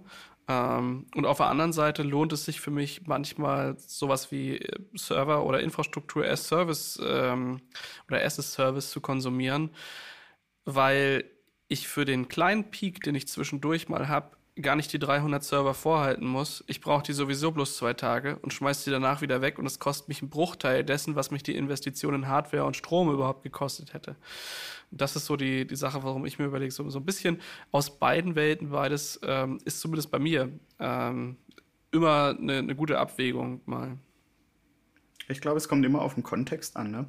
Ähm, 0.48 1.06
und 1.16 1.26
auf 1.26 1.38
der 1.38 1.48
anderen 1.48 1.74
Seite 1.74 2.04
lohnt 2.04 2.34
es 2.34 2.46
sich 2.46 2.62
für 2.62 2.72
mich 2.72 3.08
manchmal 3.08 3.78
sowas 3.78 4.32
wie 4.32 4.58
äh, 4.58 4.80
Server 4.96 5.46
oder 5.46 5.62
Infrastruktur 5.62 6.26
as 6.26 6.48
Service 6.48 7.00
ähm, 7.04 7.62
oder 8.08 8.24
as 8.24 8.40
a 8.40 8.42
Service 8.42 8.90
zu 8.92 9.02
konsumieren, 9.02 9.70
weil 10.66 11.26
ich 11.68 11.88
für 11.88 12.06
den 12.06 12.28
kleinen 12.28 12.70
Peak, 12.72 13.02
den 13.02 13.16
ich 13.16 13.28
zwischendurch 13.28 13.88
mal 13.88 14.08
habe, 14.08 14.36
gar 14.60 14.76
nicht 14.76 14.92
die 14.92 15.00
300 15.00 15.44
Server 15.44 15.74
vorhalten 15.74 16.26
muss. 16.26 16.64
Ich 16.68 16.82
brauche 16.82 17.04
die 17.04 17.14
sowieso 17.14 17.52
bloß 17.52 17.78
zwei 17.78 17.94
Tage 17.94 18.38
und 18.42 18.54
schmeiß 18.54 18.84
die 18.84 18.90
danach 18.90 19.22
wieder 19.22 19.42
weg 19.42 19.58
und 19.58 19.66
es 19.66 19.80
kostet 19.80 20.10
mich 20.10 20.22
einen 20.22 20.30
Bruchteil 20.30 20.84
dessen, 20.84 21.16
was 21.16 21.32
mich 21.32 21.44
die 21.44 21.56
Investition 21.56 22.14
in 22.14 22.28
Hardware 22.28 22.66
und 22.66 22.76
Strom 22.76 23.12
überhaupt 23.12 23.44
gekostet 23.44 23.94
hätte. 23.94 24.16
das 24.92 25.16
ist 25.16 25.26
so 25.26 25.38
die, 25.38 25.66
die 25.66 25.76
Sache, 25.78 26.04
warum 26.04 26.26
ich 26.26 26.38
mir 26.38 26.46
überlege, 26.46 26.72
so, 26.72 26.90
so 26.90 27.00
ein 27.00 27.06
bisschen 27.06 27.40
aus 27.72 27.98
beiden 27.98 28.36
Welten, 28.36 28.72
beides 28.72 29.20
ähm, 29.24 29.60
ist 29.64 29.80
zumindest 29.80 30.12
bei 30.12 30.20
mir 30.20 30.50
ähm, 30.80 31.38
immer 31.92 32.36
eine, 32.38 32.58
eine 32.58 32.76
gute 32.76 33.00
Abwägung 33.00 33.62
mal. 33.66 33.98
Ich 35.30 35.40
glaube, 35.40 35.58
es 35.58 35.70
kommt 35.70 35.86
immer 35.86 36.02
auf 36.02 36.16
den 36.16 36.24
Kontext 36.24 36.76
an. 36.76 36.92
Ne? 36.92 37.08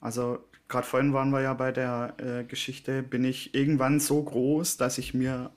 Also 0.00 0.38
gerade 0.68 0.86
vorhin 0.86 1.12
waren 1.12 1.30
wir 1.30 1.40
ja 1.40 1.54
bei 1.54 1.72
der 1.72 2.14
äh, 2.18 2.44
Geschichte, 2.44 3.02
bin 3.02 3.24
ich 3.24 3.52
irgendwann 3.54 3.98
so 3.98 4.22
groß, 4.22 4.76
dass 4.76 4.98
ich 4.98 5.12
mir 5.12 5.50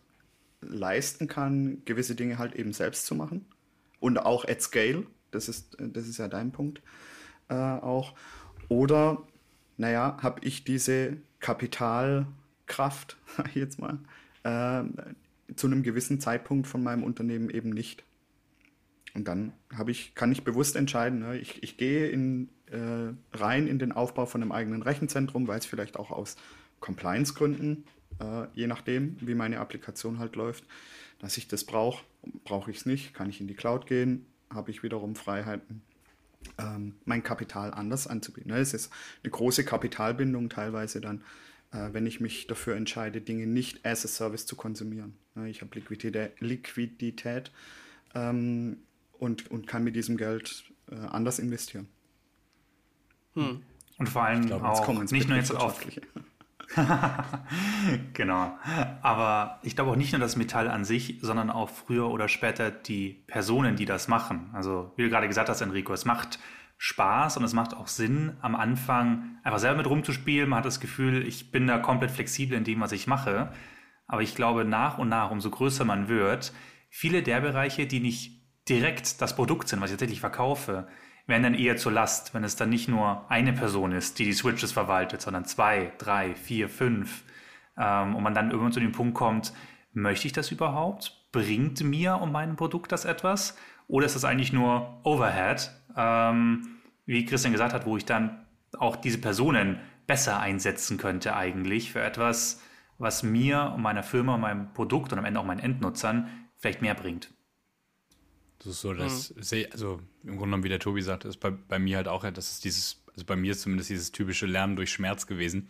leisten 0.62 1.28
kann, 1.28 1.82
gewisse 1.86 2.16
Dinge 2.16 2.38
halt 2.38 2.56
eben 2.56 2.74
selbst 2.74 3.06
zu 3.06 3.16
machen. 3.16 3.46
Und 4.00 4.18
auch 4.18 4.46
at 4.46 4.62
scale, 4.62 5.06
das 5.32 5.50
ist, 5.50 5.78
das 5.80 6.08
ist 6.08 6.18
ja 6.18 6.28
dein 6.28 6.52
Punkt 6.52 6.82
äh, 7.50 7.54
auch. 7.54 8.14
Oder, 8.70 9.24
naja, 9.78 10.18
habe 10.22 10.46
ich 10.46 10.64
diese 10.64 11.18
Kapitalkraft, 11.40 13.18
sag 13.38 13.48
ich 13.50 13.56
jetzt 13.56 13.80
mal, 13.80 14.00
äh, 14.44 14.84
zu 15.56 15.68
einem 15.68 15.84
gewissen 15.84 16.20
Zeitpunkt 16.20 16.68
von 16.68 16.84
meinem 16.84 17.04
Unternehmen 17.04 17.50
eben 17.50 17.70
nicht. 17.70 18.04
Und 19.14 19.28
dann 19.28 19.54
ich, 19.88 20.14
kann 20.14 20.32
ich 20.32 20.44
bewusst 20.44 20.76
entscheiden, 20.76 21.20
ne? 21.20 21.38
ich, 21.38 21.64
ich 21.64 21.78
gehe 21.78 22.10
in, 22.10 22.50
äh, 22.70 23.14
rein 23.38 23.68
in 23.68 23.80
den 23.80 23.94
Aufbau 23.94 24.26
von 24.26 24.42
einem 24.42 24.52
eigenen 24.52 24.82
Rechenzentrum, 24.82 25.48
weil 25.48 25.60
es 25.60 25.66
vielleicht 25.66 25.98
auch 25.98 26.12
aus 26.12 26.36
Compliance-Gründen 26.82 27.86
äh, 28.20 28.48
je 28.54 28.68
nachdem, 28.68 29.18
wie 29.22 29.36
meine 29.36 29.60
Applikation 29.60 30.20
halt 30.20 30.36
läuft, 30.36 30.64
dass 31.20 31.38
ich 31.38 31.48
das 31.48 31.64
brauche. 31.64 32.04
Brauche 32.44 32.72
ich 32.72 32.78
es 32.78 32.86
nicht, 32.86 33.14
kann 33.14 33.30
ich 33.30 33.40
in 33.40 33.48
die 33.48 33.54
Cloud 33.54 33.88
gehen, 33.88 34.26
habe 34.50 34.72
ich 34.72 34.84
wiederum 34.84 35.16
Freiheiten, 35.16 35.82
ähm, 36.58 36.96
mein 37.06 37.24
Kapital 37.24 37.74
anders 37.74 38.08
anzubieten. 38.08 38.52
Ne? 38.52 38.58
Es 38.58 38.74
ist 38.74 38.92
eine 39.24 39.32
große 39.32 39.64
Kapitalbindung 39.66 40.50
teilweise 40.50 41.02
dann, 41.02 41.24
äh, 41.72 41.90
wenn 41.92 42.06
ich 42.06 42.20
mich 42.20 42.48
dafür 42.48 42.76
entscheide, 42.76 43.22
Dinge 43.22 43.48
nicht 43.48 43.86
as 43.86 44.06
a 44.06 44.08
Service 44.08 44.46
zu 44.46 44.56
konsumieren. 44.56 45.16
Ne? 45.36 45.50
Ich 45.50 45.62
habe 45.62 45.76
Liquidität, 45.76 46.40
Liquidität 46.40 47.52
ähm, 48.14 48.78
und, 49.20 49.50
und 49.52 49.68
kann 49.68 49.84
mit 49.84 49.96
diesem 49.96 50.18
Geld 50.18 50.66
äh, 50.90 50.96
anders 50.96 51.40
investieren. 51.40 51.88
Hm. 53.34 53.62
Und 53.98 54.10
vor 54.10 54.24
allem 54.24 54.46
glaube, 54.46 54.68
auch 54.68 54.88
nicht 55.12 55.28
nur 55.28 55.38
jetzt 55.38 55.56
auf 55.56 55.80
genau. 58.14 58.58
Aber 59.02 59.60
ich 59.64 59.76
glaube 59.76 59.92
auch 59.92 59.96
nicht 59.96 60.12
nur 60.12 60.20
das 60.20 60.36
Metall 60.36 60.70
an 60.70 60.86
sich, 60.86 61.20
sondern 61.22 61.50
auch 61.50 61.70
früher 61.70 62.10
oder 62.10 62.28
später 62.28 62.72
die 62.72 63.24
Personen, 63.28 63.76
die 63.76 63.86
das 63.86 64.08
machen. 64.08 64.50
Also, 64.54 64.92
wie 64.96 65.04
du 65.04 65.10
gerade 65.10 65.28
gesagt 65.28 65.50
hast, 65.50 65.62
Enrico, 65.62 65.94
es 65.94 66.06
macht 66.06 66.40
Spaß 66.78 67.38
und 67.38 67.44
es 67.44 67.54
macht 67.54 67.74
auch 67.74 67.88
Sinn, 67.88 68.38
am 68.42 68.56
Anfang 68.56 69.38
einfach 69.44 69.60
selber 69.60 69.78
mit 69.78 69.88
rumzuspielen. 69.88 70.50
Man 70.50 70.60
hat 70.60 70.66
das 70.66 70.80
Gefühl, 70.80 71.26
ich 71.26 71.52
bin 71.52 71.68
da 71.68 71.78
komplett 71.78 72.12
flexibel 72.12 72.58
in 72.58 72.64
dem, 72.64 72.82
was 72.82 72.92
ich 72.92 73.08
mache. 73.08 73.52
Aber 74.08 74.22
ich 74.22 74.36
glaube, 74.36 74.66
nach 74.66 74.98
und 74.98 75.10
nach, 75.10 75.32
umso 75.32 75.50
größer 75.50 75.86
man 75.86 76.10
wird, 76.10 76.54
viele 76.90 77.24
der 77.24 77.42
Bereiche, 77.42 77.88
die 77.88 78.00
nicht 78.00 78.42
direkt 78.68 79.22
das 79.22 79.36
Produkt 79.36 79.68
sind, 79.68 79.82
was 79.82 79.90
ich 79.90 79.96
tatsächlich 79.96 80.20
verkaufe, 80.20 80.88
werden 81.28 81.44
dann 81.44 81.54
eher 81.56 81.78
zur 81.78 81.92
Last, 81.92 82.34
wenn 82.34 82.44
es 82.44 82.56
dann 82.56 82.70
nicht 82.70 82.88
nur 82.88 83.30
eine 83.30 83.54
Person 83.54 83.92
ist, 83.92 84.20
die 84.20 84.26
die 84.26 84.34
Switches 84.34 84.72
verwaltet, 84.72 85.22
sondern 85.22 85.46
zwei, 85.46 85.92
drei, 85.98 86.36
vier, 86.36 86.70
fünf. 86.70 87.24
Ähm, 87.78 88.16
und 88.16 88.24
man 88.24 88.34
dann 88.34 88.52
irgendwann 88.52 88.72
zu 88.72 88.80
dem 88.80 88.92
Punkt 88.92 89.16
kommt, 89.16 89.54
möchte 89.94 90.28
ich 90.28 90.34
das 90.34 90.52
überhaupt? 90.52 91.28
Bringt 91.32 91.84
mir 91.84 92.18
und 92.22 92.32
meinem 92.32 92.56
Produkt 92.56 92.92
das 92.92 93.06
etwas? 93.06 93.58
Oder 93.88 94.06
ist 94.06 94.16
das 94.16 94.26
eigentlich 94.26 94.54
nur 94.54 95.00
Overhead, 95.04 95.72
ähm, 95.96 96.80
wie 97.06 97.26
Christian 97.26 97.54
gesagt 97.54 97.74
hat, 97.74 97.86
wo 97.86 97.98
ich 97.98 98.06
dann 98.06 98.46
auch 98.78 98.96
diese 98.96 99.20
Personen 99.20 99.80
besser 100.08 100.40
einsetzen 100.40 100.98
könnte 100.98 101.36
eigentlich 101.36 101.92
für 101.92 102.02
etwas, 102.02 102.62
was 102.98 103.24
mir 103.24 103.74
und 103.76 103.82
meiner 103.82 104.04
Firma, 104.04 104.38
meinem 104.38 104.74
Produkt 104.74 105.12
und 105.12 105.20
am 105.20 105.26
Ende 105.26 105.40
auch 105.40 105.46
meinen 105.46 105.60
Endnutzern 105.60 106.30
vielleicht 106.58 106.82
mehr 106.82 106.96
bringt. 106.96 107.35
Das 108.66 108.74
ist 108.74 108.82
so, 108.82 108.94
dass, 108.94 109.30
mhm. 109.36 109.66
also 109.72 110.02
im 110.24 110.30
Grunde 110.30 110.46
genommen, 110.46 110.64
wie 110.64 110.70
der 110.70 110.80
Tobi 110.80 111.02
sagt, 111.04 111.24
ist 111.26 111.38
bei, 111.38 111.52
bei 111.52 111.78
mir 111.78 111.98
halt 111.98 112.08
auch, 112.08 112.30
das 112.32 112.52
ist 112.52 112.64
dieses, 112.64 113.04
also 113.14 113.24
bei 113.26 113.36
mir 113.36 113.52
ist 113.52 113.62
zumindest 113.62 113.92
dieses 113.92 114.12
typische 114.12 114.48
Lernen 114.48 114.76
durch 114.76 114.92
Schmerz 114.92 115.28
gewesen. 115.28 115.70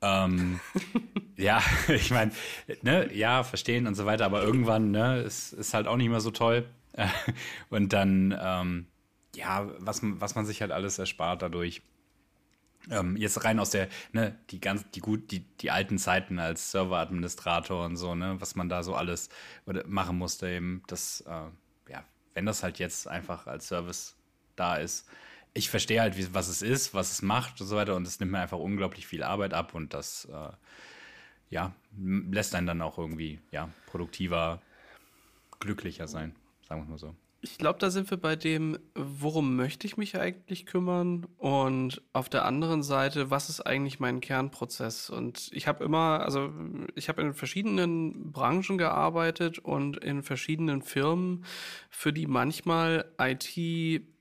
Ähm, 0.00 0.60
ja, 1.36 1.60
ich 1.88 2.12
meine, 2.12 2.30
ne, 2.82 3.12
ja, 3.12 3.42
verstehen 3.42 3.88
und 3.88 3.96
so 3.96 4.06
weiter, 4.06 4.26
aber 4.26 4.42
irgendwann, 4.44 4.92
ne, 4.92 5.22
ist, 5.22 5.52
ist 5.52 5.74
halt 5.74 5.88
auch 5.88 5.96
nicht 5.96 6.08
mehr 6.08 6.20
so 6.20 6.30
toll. 6.30 6.68
und 7.70 7.92
dann, 7.92 8.36
ähm, 8.40 8.86
ja, 9.34 9.68
was, 9.78 10.00
was 10.02 10.36
man 10.36 10.46
sich 10.46 10.60
halt 10.60 10.70
alles 10.70 10.98
erspart 10.98 11.42
dadurch. 11.42 11.82
Ähm, 12.90 13.16
jetzt 13.16 13.44
rein 13.44 13.58
aus 13.58 13.70
der, 13.70 13.88
ne, 14.12 14.38
die 14.50 14.60
ganz, 14.60 14.88
die 14.92 15.00
gut, 15.00 15.32
die, 15.32 15.40
die 15.40 15.70
alten 15.72 15.98
Zeiten 15.98 16.38
als 16.38 16.70
Serveradministrator 16.70 17.84
und 17.84 17.96
so, 17.96 18.14
ne, 18.14 18.40
was 18.40 18.54
man 18.54 18.68
da 18.68 18.84
so 18.84 18.94
alles 18.94 19.30
machen 19.86 20.16
musste, 20.16 20.48
eben, 20.48 20.82
das, 20.86 21.22
äh, 21.22 21.50
wenn 22.34 22.46
das 22.46 22.62
halt 22.62 22.78
jetzt 22.78 23.08
einfach 23.08 23.46
als 23.46 23.68
Service 23.68 24.16
da 24.56 24.76
ist. 24.76 25.08
Ich 25.52 25.70
verstehe 25.70 26.00
halt, 26.00 26.16
wie, 26.16 26.32
was 26.32 26.48
es 26.48 26.62
ist, 26.62 26.94
was 26.94 27.10
es 27.10 27.22
macht 27.22 27.60
und 27.60 27.66
so 27.66 27.76
weiter, 27.76 27.96
und 27.96 28.06
es 28.06 28.20
nimmt 28.20 28.32
mir 28.32 28.40
einfach 28.40 28.58
unglaublich 28.58 29.06
viel 29.06 29.22
Arbeit 29.22 29.52
ab 29.54 29.74
und 29.74 29.94
das, 29.94 30.26
äh, 30.26 30.50
ja, 31.50 31.74
lässt 31.98 32.54
einen 32.54 32.66
dann 32.66 32.82
auch 32.82 32.98
irgendwie, 32.98 33.40
ja, 33.50 33.68
produktiver, 33.86 34.62
glücklicher 35.58 36.06
sein, 36.06 36.34
sagen 36.68 36.82
wir 36.82 36.90
mal 36.90 36.98
so. 36.98 37.14
Ich 37.42 37.56
glaube, 37.56 37.78
da 37.78 37.90
sind 37.90 38.10
wir 38.10 38.18
bei 38.18 38.36
dem, 38.36 38.78
worum 38.94 39.56
möchte 39.56 39.86
ich 39.86 39.96
mich 39.96 40.18
eigentlich 40.18 40.66
kümmern? 40.66 41.26
Und 41.38 42.02
auf 42.12 42.28
der 42.28 42.44
anderen 42.44 42.82
Seite, 42.82 43.30
was 43.30 43.48
ist 43.48 43.62
eigentlich 43.62 43.98
mein 43.98 44.20
Kernprozess? 44.20 45.08
Und 45.08 45.48
ich 45.52 45.66
habe 45.66 45.82
immer, 45.82 46.20
also 46.20 46.52
ich 46.94 47.08
habe 47.08 47.22
in 47.22 47.32
verschiedenen 47.32 48.30
Branchen 48.30 48.76
gearbeitet 48.76 49.58
und 49.58 49.96
in 50.04 50.22
verschiedenen 50.22 50.82
Firmen, 50.82 51.46
für 51.88 52.12
die 52.12 52.26
manchmal 52.26 53.10
IT 53.18 53.56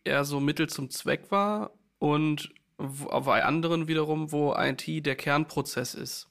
eher 0.05 0.23
so 0.23 0.39
Mittel 0.39 0.69
zum 0.69 0.89
Zweck 0.89 1.29
war 1.29 1.71
und 1.97 2.53
bei 2.77 3.43
anderen 3.43 3.89
wiederum, 3.89 4.31
wo 4.31 4.55
IT 4.55 5.05
der 5.05 5.15
Kernprozess 5.17 5.93
ist. 5.93 6.29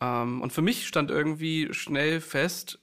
Ähm, 0.00 0.42
und 0.42 0.52
für 0.52 0.62
mich 0.62 0.86
stand 0.86 1.10
irgendwie 1.10 1.72
schnell 1.72 2.20
fest, 2.20 2.80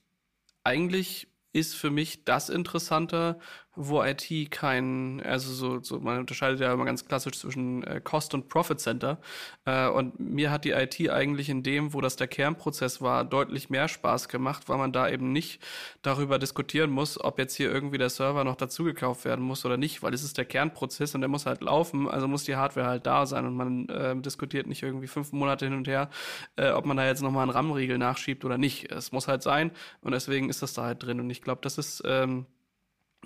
eigentlich 0.63 1.28
ist 1.53 1.75
für 1.75 1.91
mich 1.91 2.25
das 2.25 2.49
interessanter, 2.49 3.39
wo 3.81 4.03
IT 4.03 4.51
kein, 4.51 5.21
also 5.23 5.53
so, 5.53 5.81
so 5.81 6.01
man 6.01 6.19
unterscheidet 6.19 6.59
ja 6.59 6.73
immer 6.73 6.83
ganz 6.83 7.05
klassisch 7.05 7.39
zwischen 7.39 7.83
äh, 7.83 8.01
Cost 8.03 8.33
und 8.33 8.49
Profit 8.49 8.81
Center. 8.81 9.19
Äh, 9.63 9.87
und 9.87 10.19
mir 10.19 10.51
hat 10.51 10.65
die 10.65 10.71
IT 10.71 11.09
eigentlich 11.09 11.47
in 11.47 11.63
dem, 11.63 11.93
wo 11.93 12.01
das 12.01 12.17
der 12.17 12.27
Kernprozess 12.27 13.01
war, 13.01 13.23
deutlich 13.23 13.69
mehr 13.69 13.87
Spaß 13.87 14.27
gemacht, 14.27 14.67
weil 14.67 14.77
man 14.77 14.91
da 14.91 15.09
eben 15.09 15.31
nicht 15.31 15.61
darüber 16.01 16.39
diskutieren 16.39 16.91
muss, 16.91 17.23
ob 17.23 17.39
jetzt 17.39 17.55
hier 17.55 17.71
irgendwie 17.71 17.97
der 17.97 18.09
Server 18.09 18.43
noch 18.43 18.57
dazugekauft 18.57 19.23
werden 19.23 19.45
muss 19.45 19.65
oder 19.65 19.77
nicht, 19.77 20.03
weil 20.03 20.13
es 20.13 20.23
ist 20.23 20.37
der 20.37 20.45
Kernprozess 20.45 21.15
und 21.15 21.21
der 21.21 21.29
muss 21.29 21.45
halt 21.45 21.61
laufen, 21.61 22.09
also 22.09 22.27
muss 22.27 22.43
die 22.43 22.57
Hardware 22.57 22.87
halt 22.87 23.05
da 23.05 23.25
sein 23.25 23.45
und 23.45 23.55
man 23.55 23.87
äh, 23.87 24.19
diskutiert 24.19 24.67
nicht 24.67 24.83
irgendwie 24.83 25.07
fünf 25.07 25.31
Monate 25.31 25.65
hin 25.65 25.73
und 25.73 25.87
her, 25.87 26.09
äh, 26.57 26.71
ob 26.71 26.85
man 26.85 26.97
da 26.97 27.05
jetzt 27.05 27.21
nochmal 27.21 27.43
einen 27.43 27.51
RAM-Riegel 27.51 27.97
nachschiebt 27.97 28.43
oder 28.43 28.57
nicht. 28.57 28.91
Es 28.91 29.13
muss 29.13 29.29
halt 29.29 29.41
sein 29.41 29.71
und 30.01 30.11
deswegen 30.11 30.49
ist 30.49 30.61
das 30.61 30.73
da 30.73 30.83
halt 30.83 31.01
drin 31.01 31.21
und 31.21 31.29
ich 31.29 31.41
glaube, 31.41 31.61
das 31.63 31.77
ist 31.77 32.03
ähm, 32.05 32.45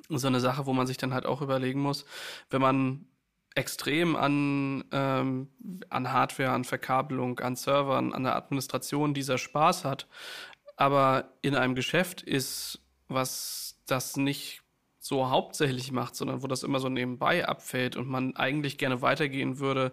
so 0.10 0.28
eine 0.28 0.40
Sache, 0.40 0.66
wo 0.66 0.74
man 0.74 0.88
sich 0.88 0.98
dann 0.98 1.14
halt 1.14 1.26
auch 1.26 1.42
überlegen 1.42 1.82
muss, 1.82 2.06
wenn 2.50 2.62
man 2.62 3.06
extrem 3.56 4.16
an, 4.16 4.84
ähm, 4.92 5.50
an 5.90 6.12
Hardware, 6.12 6.52
an 6.52 6.64
Verkabelung, 6.64 7.40
an 7.40 7.56
Servern, 7.56 8.14
an 8.14 8.24
der 8.24 8.36
Administration 8.36 9.14
dieser 9.14 9.38
Spaß 9.38 9.86
hat, 9.86 10.08
aber 10.76 11.34
in 11.42 11.56
einem 11.56 11.76
Geschäft 11.76 12.22
ist, 12.22 12.80
was 13.08 13.80
das 13.86 14.18
nicht 14.18 14.63
so 15.04 15.30
hauptsächlich 15.30 15.92
macht, 15.92 16.16
sondern 16.16 16.44
wo 16.44 16.48
das 16.48 16.64
immer 16.64 16.80
so 16.80 16.88
nebenbei 16.88 17.46
abfällt 17.46 17.98
und 17.98 18.08
man 18.08 18.38
eigentlich 18.38 18.78
gerne 18.78 19.02
weitergehen 19.02 19.60
würde, 19.60 19.92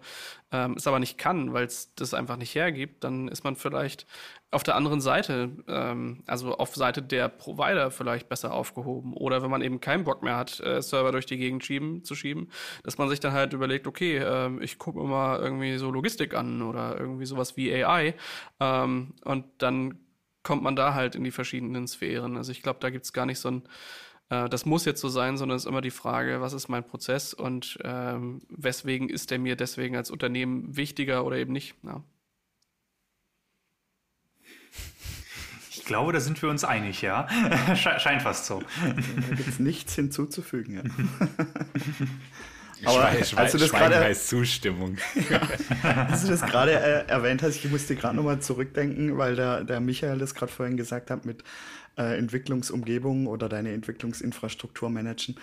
ähm, 0.52 0.74
es 0.76 0.86
aber 0.86 1.00
nicht 1.00 1.18
kann, 1.18 1.52
weil 1.52 1.64
es 1.64 1.92
das 1.96 2.14
einfach 2.14 2.36
nicht 2.36 2.54
hergibt, 2.54 3.02
dann 3.02 3.26
ist 3.26 3.42
man 3.42 3.56
vielleicht 3.56 4.06
auf 4.52 4.62
der 4.62 4.76
anderen 4.76 5.00
Seite, 5.00 5.50
ähm, 5.66 6.22
also 6.28 6.56
auf 6.56 6.76
Seite 6.76 7.02
der 7.02 7.28
Provider 7.28 7.90
vielleicht 7.90 8.28
besser 8.28 8.54
aufgehoben. 8.54 9.12
Oder 9.14 9.42
wenn 9.42 9.50
man 9.50 9.62
eben 9.62 9.80
keinen 9.80 10.04
Bock 10.04 10.22
mehr 10.22 10.36
hat, 10.36 10.60
äh, 10.60 10.80
Server 10.80 11.10
durch 11.10 11.26
die 11.26 11.38
Gegend 11.38 11.64
schieben, 11.64 12.04
zu 12.04 12.14
schieben, 12.14 12.48
dass 12.84 12.96
man 12.96 13.08
sich 13.08 13.18
dann 13.18 13.32
halt 13.32 13.52
überlegt, 13.52 13.88
okay, 13.88 14.18
ähm, 14.18 14.62
ich 14.62 14.78
gucke 14.78 15.00
mir 15.00 15.08
mal 15.08 15.40
irgendwie 15.40 15.76
so 15.78 15.90
Logistik 15.90 16.34
an 16.34 16.62
oder 16.62 16.96
irgendwie 17.00 17.26
sowas 17.26 17.56
wie 17.56 17.74
AI 17.74 18.14
ähm, 18.60 19.14
und 19.24 19.44
dann 19.58 19.98
kommt 20.44 20.62
man 20.62 20.76
da 20.76 20.94
halt 20.94 21.16
in 21.16 21.24
die 21.24 21.32
verschiedenen 21.32 21.88
Sphären. 21.88 22.36
Also 22.36 22.52
ich 22.52 22.62
glaube, 22.62 22.78
da 22.80 22.90
gibt's 22.90 23.12
gar 23.12 23.26
nicht 23.26 23.40
so 23.40 23.50
ein 23.50 23.62
äh, 24.30 24.48
das 24.48 24.64
muss 24.64 24.84
jetzt 24.84 25.00
so 25.00 25.08
sein, 25.08 25.36
sondern 25.36 25.56
es 25.56 25.64
ist 25.64 25.68
immer 25.68 25.80
die 25.82 25.90
Frage, 25.90 26.40
was 26.40 26.52
ist 26.52 26.68
mein 26.68 26.84
Prozess 26.84 27.34
und 27.34 27.78
ähm, 27.84 28.40
weswegen 28.48 29.10
ist 29.10 29.30
der 29.30 29.38
mir 29.38 29.56
deswegen 29.56 29.96
als 29.96 30.10
Unternehmen 30.10 30.76
wichtiger 30.76 31.24
oder 31.24 31.36
eben 31.36 31.52
nicht. 31.52 31.74
Ja. 31.82 32.02
Ich 35.70 35.84
glaube, 35.84 36.12
da 36.12 36.20
sind 36.20 36.40
wir 36.40 36.48
uns 36.48 36.62
einig, 36.62 37.02
ja. 37.02 37.26
Scheint 37.76 38.22
fast 38.22 38.46
so. 38.46 38.62
Da 38.84 39.34
gibt 39.34 39.48
es 39.48 39.58
nichts 39.58 39.94
hinzuzufügen. 39.96 40.76
Ja. 40.76 40.82
Aber 42.84 43.24
Schwein, 43.24 43.38
als 43.38 43.52
du 43.52 43.58
das 43.58 43.70
gerade 43.70 43.98
heißt 43.98 44.28
Zustimmung. 44.28 44.96
Ja, 45.28 45.40
als 46.08 46.22
du 46.22 46.28
das 46.28 46.40
gerade 46.42 46.72
äh, 46.72 47.06
erwähnt 47.08 47.42
hast, 47.42 47.56
ich 47.56 47.70
musste 47.70 47.94
gerade 47.94 48.16
nochmal 48.16 48.40
zurückdenken, 48.40 49.18
weil 49.18 49.36
der, 49.36 49.64
der 49.64 49.80
Michael 49.80 50.18
das 50.18 50.34
gerade 50.34 50.50
vorhin 50.50 50.76
gesagt 50.76 51.10
hat 51.10 51.24
mit 51.24 51.44
äh, 51.96 52.18
Entwicklungsumgebung 52.18 53.26
oder 53.26 53.48
deine 53.48 53.72
Entwicklungsinfrastruktur 53.72 54.90
managen. 54.90 55.36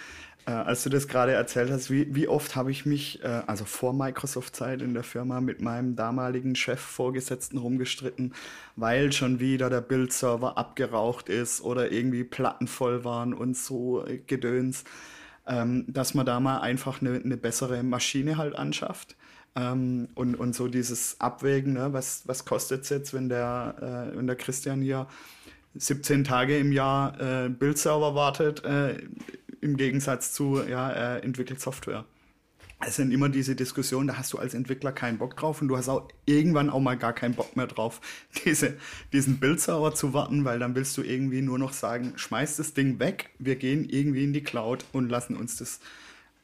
Äh, 0.47 0.51
als 0.51 0.83
du 0.83 0.89
das 0.89 1.09
gerade 1.09 1.33
erzählt 1.33 1.69
hast, 1.69 1.91
wie, 1.91 2.15
wie 2.15 2.29
oft 2.29 2.55
habe 2.55 2.71
ich 2.71 2.85
mich, 2.85 3.21
äh, 3.21 3.41
also 3.47 3.65
vor 3.65 3.93
Microsoft-Zeit 3.93 4.81
in 4.81 4.93
der 4.93 5.03
Firma, 5.03 5.41
mit 5.41 5.61
meinem 5.61 5.97
damaligen 5.97 6.55
Chef, 6.55 6.79
Vorgesetzten 6.79 7.57
rumgestritten, 7.57 8.33
weil 8.77 9.11
schon 9.11 9.41
wieder 9.41 9.69
der 9.69 9.81
Bildserver 9.81 10.57
abgeraucht 10.57 11.27
ist 11.27 11.59
oder 11.61 11.91
irgendwie 11.91 12.23
Platten 12.23 12.67
voll 12.67 13.03
waren 13.03 13.33
und 13.33 13.57
so 13.57 14.05
äh, 14.05 14.19
Gedöns, 14.19 14.85
ähm, 15.47 15.83
dass 15.89 16.13
man 16.13 16.25
da 16.25 16.39
mal 16.39 16.59
einfach 16.61 17.01
eine, 17.01 17.15
eine 17.15 17.35
bessere 17.35 17.83
Maschine 17.83 18.37
halt 18.37 18.55
anschafft. 18.55 19.17
Ähm, 19.57 20.07
und, 20.15 20.35
und 20.35 20.55
so 20.55 20.69
dieses 20.69 21.19
Abwägen, 21.19 21.73
ne, 21.73 21.91
was, 21.91 22.25
was 22.25 22.45
kostet 22.45 22.83
es 22.83 22.89
jetzt, 22.89 23.13
wenn 23.13 23.27
der, 23.27 24.11
äh, 24.13 24.17
wenn 24.17 24.27
der 24.27 24.37
Christian 24.37 24.81
hier 24.81 25.07
17 25.77 26.23
Tage 26.23 26.57
im 26.57 26.71
Jahr 26.71 27.19
äh, 27.19 27.49
Bildserver 27.49 28.15
wartet, 28.15 28.63
äh, 28.63 28.97
im 29.61 29.77
Gegensatz 29.77 30.33
zu, 30.33 30.61
ja, 30.67 30.89
er 30.89 31.23
entwickelt 31.23 31.59
Software. 31.59 32.05
Es 32.79 32.95
sind 32.95 33.11
immer 33.11 33.29
diese 33.29 33.55
Diskussionen, 33.55 34.07
da 34.07 34.17
hast 34.17 34.33
du 34.33 34.37
als 34.37 34.53
Entwickler 34.53 34.91
keinen 34.91 35.17
Bock 35.17 35.35
drauf 35.35 35.61
und 35.61 35.67
du 35.67 35.77
hast 35.77 35.89
auch 35.89 36.07
irgendwann 36.25 36.69
auch 36.69 36.79
mal 36.79 36.95
gar 36.95 37.13
keinen 37.13 37.33
Bock 37.33 37.55
mehr 37.55 37.65
drauf, 37.65 38.01
diese, 38.45 38.77
diesen 39.13 39.39
Bildserver 39.39 39.95
zu 39.95 40.13
warten, 40.13 40.45
weil 40.45 40.59
dann 40.59 40.75
willst 40.75 40.95
du 40.97 41.01
irgendwie 41.01 41.41
nur 41.41 41.57
noch 41.57 41.73
sagen, 41.73 42.13
schmeiß 42.15 42.57
das 42.57 42.73
Ding 42.75 42.99
weg, 42.99 43.31
wir 43.39 43.55
gehen 43.55 43.89
irgendwie 43.89 44.23
in 44.23 44.33
die 44.33 44.43
Cloud 44.43 44.85
und 44.93 45.09
lassen 45.09 45.35
uns 45.35 45.57
das 45.57 45.79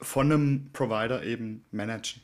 von 0.01 0.31
einem 0.31 0.69
Provider 0.73 1.23
eben 1.23 1.63
managen. 1.71 2.21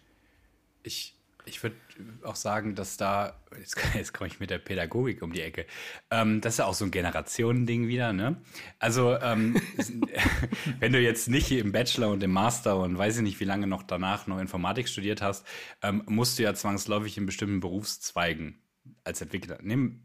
Ich, 0.82 1.16
ich 1.45 1.62
würde 1.62 1.76
auch 2.24 2.36
sagen, 2.36 2.76
dass 2.76 2.97
da, 2.97 3.39
jetzt, 3.58 3.78
jetzt 3.95 4.14
komme 4.14 4.28
ich 4.28 4.39
mit 4.39 4.50
der 4.50 4.60
Pädagogik 4.60 5.22
um 5.22 5.34
die 5.34 5.41
Ecke, 5.41 5.66
ähm, 6.12 6.41
das 6.41 6.56
ist 6.56 6.58
ja 6.60 6.66
auch 6.66 6.74
so 6.74 6.86
ein 6.86 6.91
Generationending 6.91 7.88
wieder, 7.88 8.14
ne? 8.14 8.41
Also, 8.80 9.18
ähm, 9.20 9.62
wenn 10.80 10.93
du 10.93 11.00
jetzt 11.00 11.30
nicht 11.30 11.52
im 11.52 11.72
Bachelor 11.72 12.10
und 12.10 12.24
im 12.24 12.32
Master 12.32 12.80
und 12.80 12.97
weiß 12.97 13.18
ich 13.18 13.24
nicht, 13.24 13.39
wie 13.39 13.45
lange 13.45 13.68
noch 13.68 13.84
danach 13.84 14.28
noch 14.28 14.39
Informatik 14.39 14.88
studiert 14.88 15.22
hast, 15.22 15.45
ähm, 15.82 16.04
musst 16.08 16.39
du 16.39 16.43
ja 16.43 16.54
zwangsläufig 16.54 17.18
in 17.18 17.26
bestimmten 17.26 17.60
Berufszweigen 17.60 18.62
als 19.04 19.22
Entwickler. 19.22 19.60
Nimm, 19.62 20.04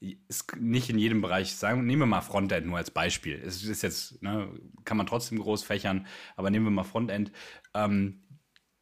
ist 0.00 0.56
nicht 0.56 0.90
in 0.90 0.98
jedem 0.98 1.22
Bereich 1.22 1.56
sagen, 1.56 1.86
nehmen 1.86 2.02
wir 2.02 2.06
mal 2.06 2.20
Frontend 2.20 2.66
nur 2.66 2.76
als 2.76 2.90
Beispiel. 2.90 3.40
Es 3.44 3.62
ist 3.62 3.82
jetzt, 3.82 4.22
ne, 4.22 4.48
kann 4.84 4.96
man 4.96 5.06
trotzdem 5.06 5.38
groß 5.38 5.64
fächern, 5.64 6.06
aber 6.36 6.50
nehmen 6.50 6.66
wir 6.66 6.70
mal 6.70 6.84
Frontend. 6.84 7.32
Ähm, 7.74 8.22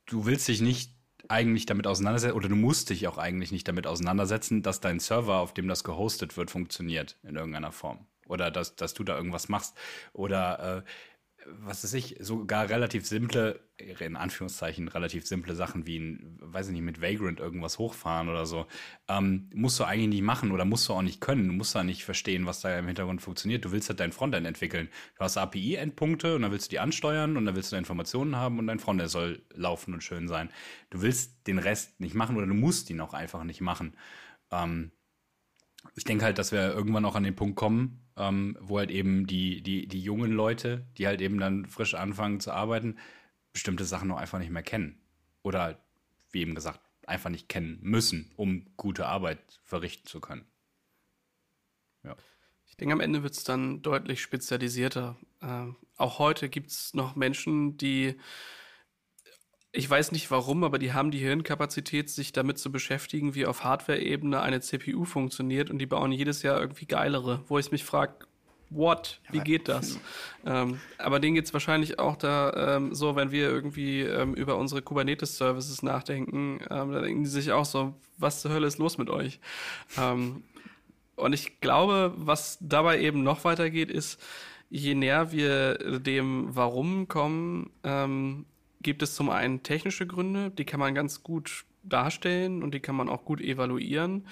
du 0.06 0.26
willst 0.26 0.48
dich 0.48 0.60
nicht 0.60 0.93
eigentlich 1.28 1.66
damit 1.66 1.86
auseinandersetzen, 1.86 2.36
oder 2.36 2.48
du 2.48 2.56
musst 2.56 2.90
dich 2.90 3.06
auch 3.08 3.18
eigentlich 3.18 3.52
nicht 3.52 3.66
damit 3.68 3.86
auseinandersetzen, 3.86 4.62
dass 4.62 4.80
dein 4.80 5.00
Server, 5.00 5.38
auf 5.38 5.54
dem 5.54 5.68
das 5.68 5.84
gehostet 5.84 6.36
wird, 6.36 6.50
funktioniert 6.50 7.16
in 7.22 7.36
irgendeiner 7.36 7.72
Form. 7.72 8.06
oder 8.28 8.50
dass, 8.50 8.76
dass 8.76 8.94
du 8.94 9.04
da 9.04 9.16
irgendwas 9.16 9.48
machst 9.48 9.76
oder 10.12 10.78
äh, 10.78 10.82
was 11.46 11.84
weiß 11.84 11.94
ich, 11.94 12.16
sogar 12.20 12.68
relativ 12.68 13.06
simple, 13.06 13.60
in 13.76 14.16
Anführungszeichen, 14.16 14.88
relativ 14.88 15.26
simple 15.26 15.54
Sachen 15.54 15.86
wie 15.86 15.98
ein, 15.98 16.38
weiß 16.40 16.68
ich 16.68 16.72
nicht, 16.72 16.82
mit 16.82 17.00
Vagrant 17.00 17.40
irgendwas 17.40 17.78
hochfahren 17.78 18.28
oder 18.28 18.46
so, 18.46 18.66
ähm, 19.08 19.50
musst 19.54 19.78
du 19.78 19.84
eigentlich 19.84 20.08
nicht 20.08 20.22
machen 20.22 20.52
oder 20.52 20.64
musst 20.64 20.88
du 20.88 20.92
auch 20.92 21.02
nicht 21.02 21.20
können. 21.20 21.48
Du 21.48 21.54
musst 21.54 21.74
da 21.74 21.84
nicht 21.84 22.04
verstehen, 22.04 22.46
was 22.46 22.60
da 22.60 22.78
im 22.78 22.86
Hintergrund 22.86 23.22
funktioniert. 23.22 23.64
Du 23.64 23.72
willst 23.72 23.88
halt 23.88 24.00
dein 24.00 24.12
Frontend 24.12 24.46
entwickeln. 24.46 24.88
Du 25.16 25.24
hast 25.24 25.36
API-Endpunkte 25.36 26.36
und 26.36 26.42
dann 26.42 26.52
willst 26.52 26.66
du 26.66 26.70
die 26.70 26.80
ansteuern 26.80 27.36
und 27.36 27.44
dann 27.46 27.56
willst 27.56 27.72
du 27.72 27.76
Informationen 27.76 28.36
haben 28.36 28.58
und 28.58 28.66
dein 28.66 28.78
Frontend 28.78 29.10
soll 29.10 29.42
laufen 29.52 29.94
und 29.94 30.02
schön 30.02 30.28
sein. 30.28 30.50
Du 30.90 31.02
willst 31.02 31.46
den 31.46 31.58
Rest 31.58 32.00
nicht 32.00 32.14
machen 32.14 32.36
oder 32.36 32.46
du 32.46 32.54
musst 32.54 32.90
ihn 32.90 33.00
auch 33.00 33.14
einfach 33.14 33.44
nicht 33.44 33.60
machen. 33.60 33.96
Ähm, 34.50 34.92
ich 35.94 36.04
denke 36.04 36.24
halt, 36.24 36.38
dass 36.38 36.52
wir 36.52 36.72
irgendwann 36.72 37.04
auch 37.04 37.14
an 37.14 37.24
den 37.24 37.36
Punkt 37.36 37.56
kommen, 37.56 38.03
ähm, 38.16 38.56
wo 38.60 38.78
halt 38.78 38.90
eben 38.90 39.26
die, 39.26 39.62
die, 39.62 39.86
die 39.86 40.00
jungen 40.00 40.32
Leute, 40.32 40.86
die 40.98 41.06
halt 41.06 41.20
eben 41.20 41.38
dann 41.38 41.66
frisch 41.66 41.94
anfangen 41.94 42.40
zu 42.40 42.52
arbeiten, 42.52 42.98
bestimmte 43.52 43.84
Sachen 43.84 44.08
noch 44.08 44.18
einfach 44.18 44.38
nicht 44.38 44.50
mehr 44.50 44.62
kennen. 44.62 45.00
Oder, 45.42 45.78
wie 46.30 46.40
eben 46.40 46.54
gesagt, 46.54 46.80
einfach 47.06 47.30
nicht 47.30 47.48
kennen 47.48 47.78
müssen, 47.82 48.32
um 48.36 48.66
gute 48.76 49.06
Arbeit 49.06 49.60
verrichten 49.64 50.06
zu 50.06 50.20
können. 50.20 50.44
Ja. 52.02 52.16
Ich 52.66 52.76
denke, 52.76 52.92
am 52.92 53.00
Ende 53.00 53.22
wird 53.22 53.34
es 53.34 53.44
dann 53.44 53.82
deutlich 53.82 54.20
spezialisierter. 54.20 55.16
Äh, 55.40 55.66
auch 55.96 56.18
heute 56.18 56.48
gibt 56.48 56.70
es 56.70 56.94
noch 56.94 57.14
Menschen, 57.14 57.76
die 57.76 58.18
ich 59.76 59.90
weiß 59.90 60.12
nicht 60.12 60.30
warum, 60.30 60.62
aber 60.62 60.78
die 60.78 60.92
haben 60.92 61.10
die 61.10 61.18
Hirnkapazität, 61.18 62.08
sich 62.08 62.32
damit 62.32 62.58
zu 62.58 62.70
beschäftigen, 62.70 63.34
wie 63.34 63.44
auf 63.44 63.64
Hardware-Ebene 63.64 64.40
eine 64.40 64.60
CPU 64.60 65.04
funktioniert 65.04 65.68
und 65.68 65.78
die 65.78 65.86
bauen 65.86 66.12
jedes 66.12 66.42
Jahr 66.42 66.60
irgendwie 66.60 66.86
geilere, 66.86 67.42
wo 67.48 67.58
ich 67.58 67.72
mich 67.72 67.84
frage, 67.84 68.14
what? 68.70 69.20
Wie 69.30 69.40
geht 69.40 69.68
das? 69.68 69.98
ähm, 70.46 70.80
aber 70.98 71.18
denen 71.18 71.34
geht 71.34 71.46
es 71.46 71.52
wahrscheinlich 71.52 71.98
auch 71.98 72.16
da 72.16 72.76
ähm, 72.76 72.94
so, 72.94 73.16
wenn 73.16 73.32
wir 73.32 73.48
irgendwie 73.48 74.02
ähm, 74.02 74.34
über 74.34 74.56
unsere 74.56 74.80
Kubernetes-Services 74.80 75.82
nachdenken, 75.82 76.60
ähm, 76.70 76.92
da 76.92 77.00
denken 77.00 77.24
die 77.24 77.30
sich 77.30 77.50
auch 77.50 77.64
so, 77.64 77.94
was 78.16 78.42
zur 78.42 78.52
Hölle 78.52 78.68
ist 78.68 78.78
los 78.78 78.96
mit 78.96 79.10
euch? 79.10 79.40
Ähm, 79.98 80.44
und 81.16 81.32
ich 81.32 81.60
glaube, 81.60 82.12
was 82.16 82.58
dabei 82.60 83.00
eben 83.00 83.24
noch 83.24 83.44
weitergeht, 83.44 83.90
ist, 83.90 84.22
je 84.70 84.94
näher 84.94 85.32
wir 85.32 86.00
dem 86.00 86.54
Warum 86.54 87.08
kommen, 87.08 87.70
ähm, 87.82 88.46
gibt 88.84 89.02
es 89.02 89.16
zum 89.16 89.30
einen 89.30 89.64
technische 89.64 90.06
Gründe, 90.06 90.50
die 90.52 90.64
kann 90.64 90.78
man 90.78 90.94
ganz 90.94 91.24
gut 91.24 91.64
darstellen 91.82 92.62
und 92.62 92.72
die 92.72 92.80
kann 92.80 92.94
man 92.94 93.08
auch 93.08 93.24
gut 93.24 93.40
evaluieren. 93.40 94.26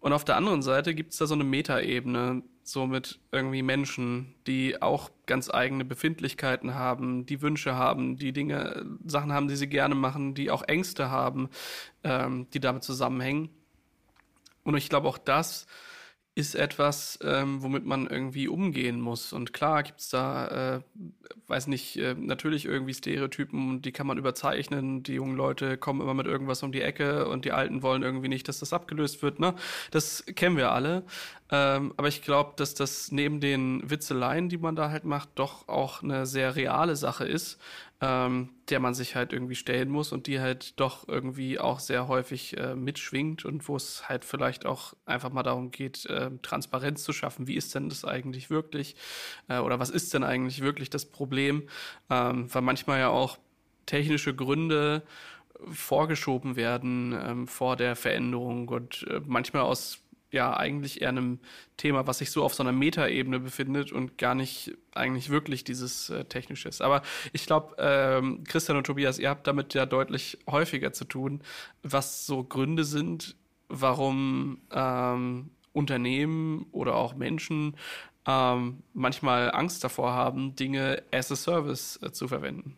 Und 0.00 0.12
auf 0.12 0.24
der 0.24 0.36
anderen 0.36 0.62
Seite 0.62 0.94
gibt 0.94 1.12
es 1.12 1.18
da 1.18 1.26
so 1.26 1.34
eine 1.34 1.44
Metaebene, 1.44 2.42
so 2.62 2.86
mit 2.86 3.20
irgendwie 3.32 3.62
Menschen, 3.62 4.34
die 4.46 4.80
auch 4.80 5.10
ganz 5.26 5.50
eigene 5.50 5.84
Befindlichkeiten 5.84 6.74
haben, 6.74 7.26
die 7.26 7.42
Wünsche 7.42 7.74
haben, 7.74 8.16
die 8.16 8.32
Dinge, 8.32 8.84
Sachen 9.06 9.32
haben, 9.32 9.48
die 9.48 9.56
sie 9.56 9.66
gerne 9.66 9.94
machen, 9.94 10.34
die 10.34 10.50
auch 10.50 10.62
Ängste 10.62 11.10
haben, 11.10 11.48
ähm, 12.02 12.46
die 12.52 12.60
damit 12.60 12.82
zusammenhängen. 12.82 13.50
Und 14.62 14.76
ich 14.76 14.88
glaube 14.88 15.08
auch 15.08 15.18
das 15.18 15.66
ist 16.36 16.56
etwas, 16.56 17.18
ähm, 17.22 17.62
womit 17.62 17.86
man 17.86 18.08
irgendwie 18.08 18.48
umgehen 18.48 19.00
muss. 19.00 19.32
Und 19.32 19.52
klar 19.52 19.84
gibt's 19.84 20.08
da, 20.08 20.78
äh, 20.78 20.80
weiß 21.46 21.68
nicht, 21.68 21.96
äh, 21.96 22.14
natürlich 22.14 22.64
irgendwie 22.64 22.92
Stereotypen, 22.92 23.82
die 23.82 23.92
kann 23.92 24.08
man 24.08 24.18
überzeichnen. 24.18 25.04
Die 25.04 25.14
jungen 25.14 25.36
Leute 25.36 25.76
kommen 25.76 26.00
immer 26.00 26.14
mit 26.14 26.26
irgendwas 26.26 26.64
um 26.64 26.72
die 26.72 26.82
Ecke 26.82 27.28
und 27.28 27.44
die 27.44 27.52
Alten 27.52 27.82
wollen 27.82 28.02
irgendwie 28.02 28.28
nicht, 28.28 28.48
dass 28.48 28.58
das 28.58 28.72
abgelöst 28.72 29.22
wird. 29.22 29.38
Ne? 29.38 29.54
Das 29.92 30.24
kennen 30.34 30.56
wir 30.56 30.72
alle. 30.72 31.04
Ähm, 31.50 31.94
aber 31.96 32.08
ich 32.08 32.22
glaube, 32.22 32.54
dass 32.56 32.74
das 32.74 33.12
neben 33.12 33.38
den 33.38 33.88
Witzeleien, 33.88 34.48
die 34.48 34.58
man 34.58 34.74
da 34.74 34.90
halt 34.90 35.04
macht, 35.04 35.28
doch 35.36 35.68
auch 35.68 36.02
eine 36.02 36.26
sehr 36.26 36.56
reale 36.56 36.96
Sache 36.96 37.26
ist, 37.26 37.60
ähm, 38.00 38.48
der 38.70 38.80
man 38.80 38.94
sich 38.94 39.14
halt 39.14 39.32
irgendwie 39.32 39.54
stellen 39.54 39.90
muss 39.90 40.12
und 40.12 40.26
die 40.26 40.40
halt 40.40 40.78
doch 40.80 41.06
irgendwie 41.08 41.58
auch 41.58 41.80
sehr 41.80 42.08
häufig 42.08 42.56
äh, 42.56 42.74
mitschwingt 42.74 43.44
und 43.44 43.68
wo 43.68 43.76
es 43.76 44.08
halt 44.08 44.24
vielleicht 44.24 44.64
auch 44.64 44.94
einfach 45.04 45.30
mal 45.30 45.42
darum 45.42 45.70
geht, 45.70 46.06
äh, 46.06 46.30
Transparenz 46.42 47.04
zu 47.04 47.12
schaffen. 47.12 47.46
Wie 47.46 47.56
ist 47.56 47.74
denn 47.74 47.88
das 47.88 48.04
eigentlich 48.04 48.50
wirklich? 48.50 48.96
Äh, 49.48 49.58
oder 49.58 49.78
was 49.78 49.90
ist 49.90 50.14
denn 50.14 50.24
eigentlich 50.24 50.62
wirklich 50.62 50.90
das 50.90 51.04
Problem? 51.04 51.68
Ähm, 52.10 52.52
weil 52.52 52.62
manchmal 52.62 53.00
ja 53.00 53.08
auch 53.08 53.38
technische 53.86 54.34
Gründe 54.34 55.02
vorgeschoben 55.70 56.56
werden 56.56 57.18
ähm, 57.20 57.46
vor 57.46 57.76
der 57.76 57.96
Veränderung 57.96 58.68
und 58.68 59.06
äh, 59.08 59.20
manchmal 59.24 59.62
aus 59.62 60.00
ja 60.34 60.56
eigentlich 60.56 61.00
eher 61.00 61.08
einem 61.08 61.38
Thema, 61.76 62.06
was 62.06 62.18
sich 62.18 62.30
so 62.30 62.44
auf 62.44 62.54
so 62.54 62.62
einer 62.62 62.72
Metaebene 62.72 63.40
befindet 63.40 63.92
und 63.92 64.18
gar 64.18 64.34
nicht 64.34 64.76
eigentlich 64.92 65.30
wirklich 65.30 65.64
dieses 65.64 66.10
äh, 66.10 66.24
Technische 66.26 66.68
ist. 66.68 66.82
Aber 66.82 67.02
ich 67.32 67.46
glaube, 67.46 67.76
ähm, 67.78 68.44
Christian 68.44 68.76
und 68.76 68.84
Tobias, 68.84 69.18
ihr 69.18 69.30
habt 69.30 69.46
damit 69.46 69.72
ja 69.74 69.86
deutlich 69.86 70.38
häufiger 70.48 70.92
zu 70.92 71.04
tun, 71.04 71.40
was 71.82 72.26
so 72.26 72.44
Gründe 72.44 72.84
sind, 72.84 73.36
warum 73.68 74.58
ähm, 74.70 75.50
Unternehmen 75.72 76.66
oder 76.72 76.94
auch 76.96 77.14
Menschen 77.14 77.76
ähm, 78.26 78.82
manchmal 78.92 79.50
Angst 79.52 79.84
davor 79.84 80.12
haben, 80.12 80.56
Dinge 80.56 81.02
as 81.12 81.30
a 81.30 81.36
Service 81.36 81.98
äh, 82.02 82.12
zu 82.12 82.28
verwenden. 82.28 82.76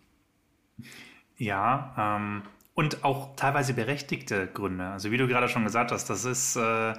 Ja, 1.36 1.94
ähm, 2.16 2.42
und 2.74 3.04
auch 3.04 3.36
teilweise 3.36 3.74
berechtigte 3.74 4.46
Gründe. 4.46 4.86
Also 4.86 5.10
wie 5.10 5.16
du 5.16 5.26
gerade 5.26 5.48
schon 5.48 5.64
gesagt 5.64 5.92
hast, 5.92 6.10
das 6.10 6.24
ist 6.24 6.56
äh, 6.56 6.94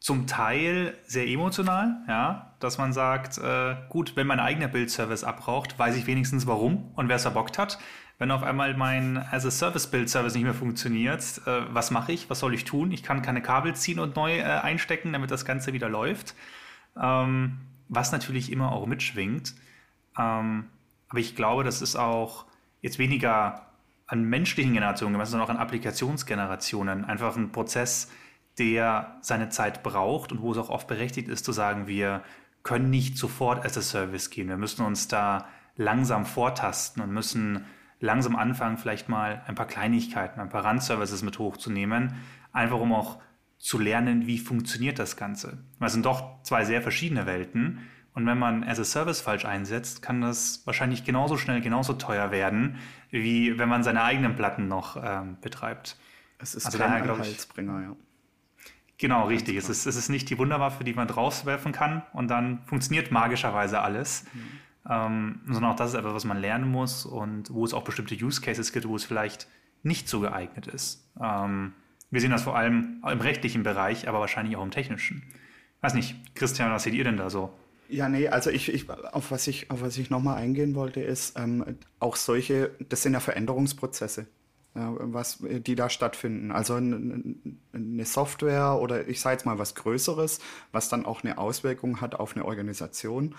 zum 0.00 0.26
Teil 0.26 0.96
sehr 1.04 1.28
emotional, 1.28 2.02
ja, 2.08 2.54
dass 2.58 2.78
man 2.78 2.92
sagt, 2.92 3.36
äh, 3.38 3.76
gut, 3.90 4.16
wenn 4.16 4.26
mein 4.26 4.40
eigener 4.40 4.68
Build-Service 4.68 5.24
abraucht, 5.24 5.78
weiß 5.78 5.94
ich 5.96 6.06
wenigstens 6.06 6.46
warum 6.46 6.90
und 6.96 7.08
wer 7.08 7.16
es 7.16 7.22
verbockt 7.22 7.58
hat. 7.58 7.78
Wenn 8.18 8.30
auf 8.30 8.42
einmal 8.42 8.74
mein 8.76 9.18
As-a-Service-Build-Service 9.18 10.34
nicht 10.34 10.44
mehr 10.44 10.54
funktioniert, 10.54 11.42
äh, 11.46 11.62
was 11.70 11.90
mache 11.90 12.12
ich? 12.12 12.30
Was 12.30 12.40
soll 12.40 12.54
ich 12.54 12.64
tun? 12.64 12.92
Ich 12.92 13.02
kann 13.02 13.20
keine 13.20 13.42
Kabel 13.42 13.74
ziehen 13.76 13.98
und 13.98 14.16
neu 14.16 14.38
äh, 14.38 14.42
einstecken, 14.42 15.12
damit 15.12 15.30
das 15.30 15.44
Ganze 15.44 15.74
wieder 15.74 15.88
läuft. 15.90 16.34
Ähm, 17.00 17.58
was 17.88 18.12
natürlich 18.12 18.50
immer 18.50 18.72
auch 18.72 18.86
mitschwingt. 18.86 19.54
Ähm, 20.18 20.66
aber 21.08 21.18
ich 21.18 21.36
glaube, 21.36 21.62
das 21.62 21.82
ist 21.82 21.96
auch 21.96 22.46
jetzt 22.80 22.98
weniger 22.98 23.66
an 24.06 24.24
menschlichen 24.24 24.72
Generationen 24.72 25.24
sondern 25.26 25.46
auch 25.46 25.50
an 25.50 25.58
Applikationsgenerationen 25.58 27.04
einfach 27.04 27.36
ein 27.36 27.52
Prozess, 27.52 28.10
der 28.60 29.16
seine 29.22 29.48
Zeit 29.48 29.82
braucht 29.82 30.32
und 30.32 30.42
wo 30.42 30.52
es 30.52 30.58
auch 30.58 30.68
oft 30.68 30.86
berechtigt 30.86 31.28
ist 31.28 31.46
zu 31.46 31.52
sagen, 31.52 31.86
wir 31.86 32.22
können 32.62 32.90
nicht 32.90 33.16
sofort 33.16 33.64
as 33.64 33.78
a 33.78 33.80
Service 33.80 34.28
gehen. 34.28 34.48
Wir 34.48 34.58
müssen 34.58 34.84
uns 34.84 35.08
da 35.08 35.48
langsam 35.76 36.26
vortasten 36.26 37.02
und 37.02 37.10
müssen 37.10 37.64
langsam 38.00 38.36
anfangen, 38.36 38.76
vielleicht 38.76 39.08
mal 39.08 39.42
ein 39.46 39.54
paar 39.54 39.66
Kleinigkeiten, 39.66 40.40
ein 40.40 40.50
paar 40.50 40.64
Randservices 40.64 41.22
mit 41.22 41.38
hochzunehmen, 41.38 42.16
einfach 42.52 42.78
um 42.78 42.92
auch 42.92 43.18
zu 43.58 43.78
lernen, 43.78 44.26
wie 44.26 44.38
funktioniert 44.38 44.98
das 44.98 45.16
Ganze. 45.16 45.64
Es 45.80 45.92
sind 45.92 46.04
doch 46.04 46.42
zwei 46.42 46.66
sehr 46.66 46.82
verschiedene 46.82 47.24
Welten. 47.24 47.80
Und 48.12 48.26
wenn 48.26 48.38
man 48.38 48.62
as 48.62 48.78
a 48.78 48.84
Service 48.84 49.22
falsch 49.22 49.46
einsetzt, 49.46 50.02
kann 50.02 50.20
das 50.20 50.66
wahrscheinlich 50.66 51.04
genauso 51.04 51.38
schnell, 51.38 51.62
genauso 51.62 51.94
teuer 51.94 52.30
werden, 52.30 52.76
wie 53.10 53.58
wenn 53.58 53.70
man 53.70 53.82
seine 53.82 54.02
eigenen 54.02 54.34
Platten 54.34 54.68
noch 54.68 55.02
ähm, 55.02 55.38
betreibt. 55.40 55.96
Es 56.38 56.54
ist 56.54 56.66
also 56.66 56.78
kein 56.78 57.04
daher, 57.04 57.14
Anhaltsbringer, 57.14 57.80
ja. 57.82 57.96
Genau, 59.00 59.28
richtig. 59.28 59.56
Es 59.56 59.70
ist, 59.70 59.86
es 59.86 59.96
ist 59.96 60.10
nicht 60.10 60.28
die 60.28 60.36
Wunderwaffe, 60.36 60.84
die 60.84 60.92
man 60.92 61.08
draufwerfen 61.08 61.72
kann 61.72 62.02
und 62.12 62.28
dann 62.28 62.60
funktioniert 62.66 63.10
magischerweise 63.10 63.80
alles. 63.80 64.26
Mhm. 64.34 64.40
Ähm, 64.90 65.40
sondern 65.46 65.72
auch 65.72 65.76
das 65.76 65.90
ist 65.90 65.98
etwas, 65.98 66.12
was 66.12 66.24
man 66.24 66.38
lernen 66.38 66.70
muss 66.70 67.06
und 67.06 67.52
wo 67.52 67.64
es 67.64 67.72
auch 67.72 67.82
bestimmte 67.82 68.14
Use 68.14 68.42
Cases 68.42 68.72
gibt, 68.72 68.86
wo 68.86 68.96
es 68.96 69.04
vielleicht 69.04 69.48
nicht 69.82 70.06
so 70.08 70.20
geeignet 70.20 70.66
ist. 70.66 71.08
Ähm, 71.18 71.72
wir 72.10 72.20
sehen 72.20 72.30
das 72.30 72.42
vor 72.42 72.56
allem 72.56 73.02
im 73.10 73.20
rechtlichen 73.20 73.62
Bereich, 73.62 74.06
aber 74.06 74.20
wahrscheinlich 74.20 74.56
auch 74.56 74.62
im 74.62 74.70
technischen. 74.70 75.22
Weiß 75.80 75.94
nicht, 75.94 76.34
Christian, 76.34 76.70
was 76.70 76.82
seht 76.82 76.94
ihr 76.94 77.04
denn 77.04 77.16
da 77.16 77.30
so? 77.30 77.50
Ja, 77.88 78.08
nee, 78.08 78.28
also 78.28 78.50
ich, 78.50 78.72
ich 78.72 78.90
auf 78.90 79.30
was 79.30 79.46
ich, 79.46 79.70
auf 79.70 79.80
was 79.80 79.96
ich 79.96 80.10
nochmal 80.10 80.36
eingehen 80.36 80.74
wollte, 80.74 81.00
ist 81.00 81.38
ähm, 81.38 81.64
auch 82.00 82.16
solche, 82.16 82.70
das 82.88 83.02
sind 83.02 83.14
ja 83.14 83.20
Veränderungsprozesse 83.20 84.26
was, 84.74 85.38
die 85.40 85.74
da 85.74 85.90
stattfinden. 85.90 86.52
Also 86.52 86.74
eine 86.74 88.04
Software 88.04 88.78
oder 88.80 89.08
ich 89.08 89.20
sage 89.20 89.34
jetzt 89.34 89.46
mal 89.46 89.58
was 89.58 89.74
Größeres, 89.74 90.40
was 90.72 90.88
dann 90.88 91.04
auch 91.06 91.24
eine 91.24 91.38
Auswirkung 91.38 92.00
hat 92.00 92.14
auf 92.14 92.36
eine 92.36 92.44
Organisation. 92.44 93.34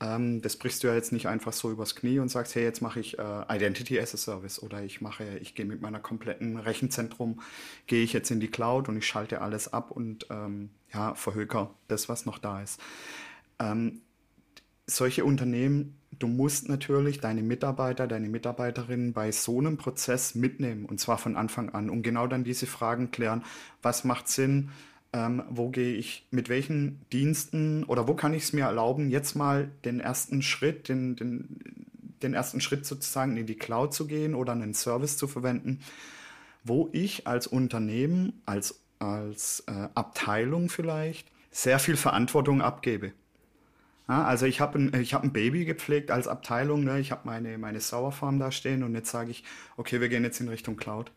Ähm, 0.00 0.42
das 0.42 0.56
brichst 0.56 0.82
du 0.82 0.88
ja 0.88 0.94
jetzt 0.94 1.12
nicht 1.12 1.28
einfach 1.28 1.52
so 1.52 1.70
übers 1.70 1.94
Knie 1.94 2.18
und 2.18 2.28
sagst, 2.28 2.54
hey, 2.54 2.64
jetzt 2.64 2.82
mache 2.82 3.00
ich 3.00 3.18
äh, 3.18 3.44
Identity 3.48 3.98
as 4.00 4.14
a 4.14 4.16
Service 4.16 4.62
oder 4.62 4.82
ich 4.82 5.00
mache, 5.00 5.38
ich 5.38 5.54
gehe 5.54 5.64
mit 5.64 5.80
meiner 5.80 6.00
kompletten 6.00 6.58
Rechenzentrum, 6.58 7.40
gehe 7.86 8.02
ich 8.02 8.12
jetzt 8.12 8.30
in 8.30 8.40
die 8.40 8.48
Cloud 8.50 8.88
und 8.88 8.96
ich 8.96 9.06
schalte 9.06 9.40
alles 9.40 9.72
ab 9.72 9.90
und 9.90 10.26
ähm, 10.30 10.70
ja, 10.92 11.14
verhöker 11.14 11.74
das, 11.88 12.08
was 12.08 12.26
noch 12.26 12.38
da 12.38 12.60
ist. 12.60 12.80
Ähm, 13.60 14.02
solche 14.86 15.24
Unternehmen 15.24 15.98
du 16.18 16.26
musst 16.26 16.68
natürlich 16.68 17.20
deine 17.20 17.42
Mitarbeiter, 17.42 18.06
deine 18.06 18.28
Mitarbeiterinnen 18.28 19.12
bei 19.12 19.32
so 19.32 19.58
einem 19.58 19.76
Prozess 19.76 20.34
mitnehmen 20.34 20.84
und 20.86 21.00
zwar 21.00 21.18
von 21.18 21.36
Anfang 21.36 21.70
an, 21.70 21.90
um 21.90 22.02
genau 22.02 22.26
dann 22.26 22.44
diese 22.44 22.66
Fragen 22.66 23.10
klären, 23.10 23.44
was 23.82 24.04
macht 24.04 24.28
Sinn, 24.28 24.70
ähm, 25.12 25.42
wo 25.48 25.70
gehe 25.70 25.94
ich, 25.94 26.26
mit 26.30 26.48
welchen 26.48 27.00
Diensten 27.12 27.84
oder 27.84 28.08
wo 28.08 28.14
kann 28.14 28.34
ich 28.34 28.44
es 28.44 28.52
mir 28.52 28.64
erlauben, 28.64 29.10
jetzt 29.10 29.34
mal 29.34 29.70
den 29.84 30.00
ersten 30.00 30.42
Schritt, 30.42 30.88
den, 30.88 31.16
den, 31.16 31.48
den 32.22 32.34
ersten 32.34 32.60
Schritt 32.60 32.86
sozusagen 32.86 33.36
in 33.36 33.46
die 33.46 33.56
Cloud 33.56 33.94
zu 33.94 34.06
gehen 34.06 34.34
oder 34.34 34.52
einen 34.52 34.74
Service 34.74 35.16
zu 35.16 35.28
verwenden, 35.28 35.80
wo 36.64 36.88
ich 36.92 37.26
als 37.26 37.46
Unternehmen, 37.46 38.42
als, 38.46 38.80
als 38.98 39.64
äh, 39.66 39.88
Abteilung 39.94 40.68
vielleicht 40.68 41.28
sehr 41.50 41.78
viel 41.78 41.96
Verantwortung 41.96 42.62
abgebe. 42.62 43.12
Ja, 44.08 44.24
also 44.24 44.44
ich 44.46 44.60
habe 44.60 44.78
ein, 44.78 44.92
hab 44.92 45.22
ein 45.22 45.32
Baby 45.32 45.64
gepflegt 45.64 46.10
als 46.10 46.28
Abteilung, 46.28 46.84
ne? 46.84 47.00
ich 47.00 47.10
habe 47.10 47.22
meine, 47.24 47.56
meine 47.56 47.80
Sauerfarm 47.80 48.38
da 48.38 48.52
stehen 48.52 48.82
und 48.82 48.94
jetzt 48.94 49.10
sage 49.10 49.30
ich, 49.30 49.44
okay, 49.76 50.00
wir 50.00 50.10
gehen 50.10 50.24
jetzt 50.24 50.40
in 50.40 50.48
Richtung 50.48 50.76
Cloud. 50.76 51.10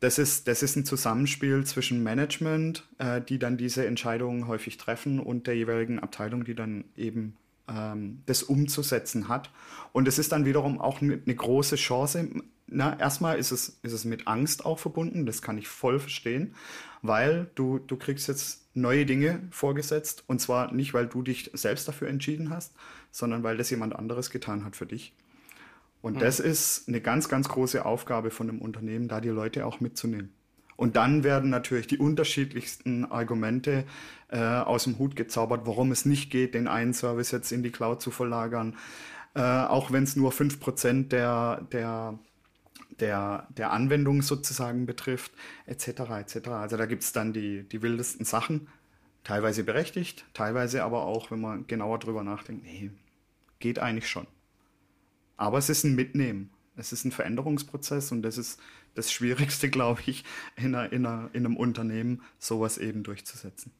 Das 0.00 0.18
ist, 0.18 0.46
das 0.46 0.62
ist 0.62 0.76
ein 0.76 0.84
Zusammenspiel 0.84 1.64
zwischen 1.64 2.02
Management, 2.02 2.86
äh, 2.98 3.20
die 3.20 3.38
dann 3.38 3.56
diese 3.56 3.86
Entscheidungen 3.86 4.46
häufig 4.46 4.76
treffen, 4.76 5.18
und 5.18 5.46
der 5.46 5.56
jeweiligen 5.56 5.98
Abteilung, 5.98 6.44
die 6.44 6.54
dann 6.54 6.84
eben 6.96 7.36
ähm, 7.68 8.22
das 8.26 8.42
umzusetzen 8.42 9.28
hat. 9.28 9.50
Und 9.92 10.06
es 10.06 10.18
ist 10.18 10.30
dann 10.30 10.44
wiederum 10.44 10.80
auch 10.80 11.02
eine, 11.02 11.20
eine 11.24 11.34
große 11.34 11.76
Chance. 11.76 12.28
Na, 12.70 12.98
erstmal 12.98 13.38
ist 13.38 13.50
es, 13.50 13.80
ist 13.82 13.92
es 13.92 14.04
mit 14.04 14.26
Angst 14.26 14.64
auch 14.64 14.78
verbunden, 14.78 15.26
das 15.26 15.42
kann 15.42 15.58
ich 15.58 15.68
voll 15.68 15.98
verstehen, 15.98 16.54
weil 17.02 17.50
du, 17.54 17.78
du 17.78 17.96
kriegst 17.96 18.28
jetzt 18.28 18.66
neue 18.74 19.06
Dinge 19.06 19.42
vorgesetzt 19.50 20.24
und 20.26 20.40
zwar 20.40 20.72
nicht, 20.72 20.94
weil 20.94 21.06
du 21.06 21.22
dich 21.22 21.50
selbst 21.54 21.88
dafür 21.88 22.08
entschieden 22.08 22.50
hast, 22.50 22.74
sondern 23.10 23.42
weil 23.42 23.56
das 23.56 23.70
jemand 23.70 23.96
anderes 23.96 24.30
getan 24.30 24.64
hat 24.64 24.76
für 24.76 24.86
dich. 24.86 25.14
Und 26.02 26.16
mhm. 26.16 26.20
das 26.20 26.40
ist 26.40 26.88
eine 26.88 27.00
ganz, 27.00 27.28
ganz 27.28 27.48
große 27.48 27.84
Aufgabe 27.84 28.30
von 28.30 28.48
einem 28.48 28.60
Unternehmen, 28.60 29.08
da 29.08 29.20
die 29.20 29.30
Leute 29.30 29.66
auch 29.66 29.80
mitzunehmen. 29.80 30.32
Und 30.76 30.94
dann 30.94 31.24
werden 31.24 31.50
natürlich 31.50 31.88
die 31.88 31.98
unterschiedlichsten 31.98 33.04
Argumente 33.04 33.84
äh, 34.28 34.38
aus 34.38 34.84
dem 34.84 34.98
Hut 35.00 35.16
gezaubert, 35.16 35.62
warum 35.64 35.90
es 35.90 36.04
nicht 36.04 36.30
geht, 36.30 36.54
den 36.54 36.68
einen 36.68 36.94
Service 36.94 37.32
jetzt 37.32 37.50
in 37.50 37.64
die 37.64 37.72
Cloud 37.72 38.00
zu 38.00 38.12
verlagern. 38.12 38.76
Äh, 39.34 39.40
auch 39.40 39.90
wenn 39.90 40.04
es 40.04 40.14
nur 40.14 40.30
5% 40.30 41.08
der, 41.08 41.66
der, 41.72 42.18
der, 43.00 43.46
der 43.50 43.72
Anwendung 43.72 44.22
sozusagen 44.22 44.86
betrifft, 44.86 45.32
etc. 45.66 45.88
etc. 45.88 46.48
Also 46.48 46.76
da 46.76 46.86
gibt 46.86 47.02
es 47.02 47.12
dann 47.12 47.32
die, 47.32 47.62
die 47.64 47.82
wildesten 47.82 48.24
Sachen, 48.24 48.68
teilweise 49.24 49.64
berechtigt, 49.64 50.24
teilweise 50.34 50.84
aber 50.84 51.02
auch, 51.02 51.30
wenn 51.30 51.40
man 51.40 51.66
genauer 51.66 51.98
drüber 51.98 52.24
nachdenkt, 52.24 52.64
nee, 52.64 52.90
geht 53.58 53.78
eigentlich 53.78 54.08
schon. 54.08 54.26
Aber 55.36 55.58
es 55.58 55.68
ist 55.68 55.84
ein 55.84 55.94
Mitnehmen. 55.94 56.50
Es 56.76 56.92
ist 56.92 57.04
ein 57.04 57.12
Veränderungsprozess 57.12 58.12
und 58.12 58.22
das 58.22 58.38
ist 58.38 58.60
das 58.94 59.12
Schwierigste, 59.12 59.68
glaube 59.70 60.00
ich, 60.06 60.24
in, 60.56 60.74
einer, 60.74 60.92
in, 60.92 61.06
einer, 61.06 61.30
in 61.32 61.44
einem 61.44 61.56
Unternehmen, 61.56 62.22
sowas 62.38 62.78
eben 62.78 63.02
durchzusetzen. 63.02 63.72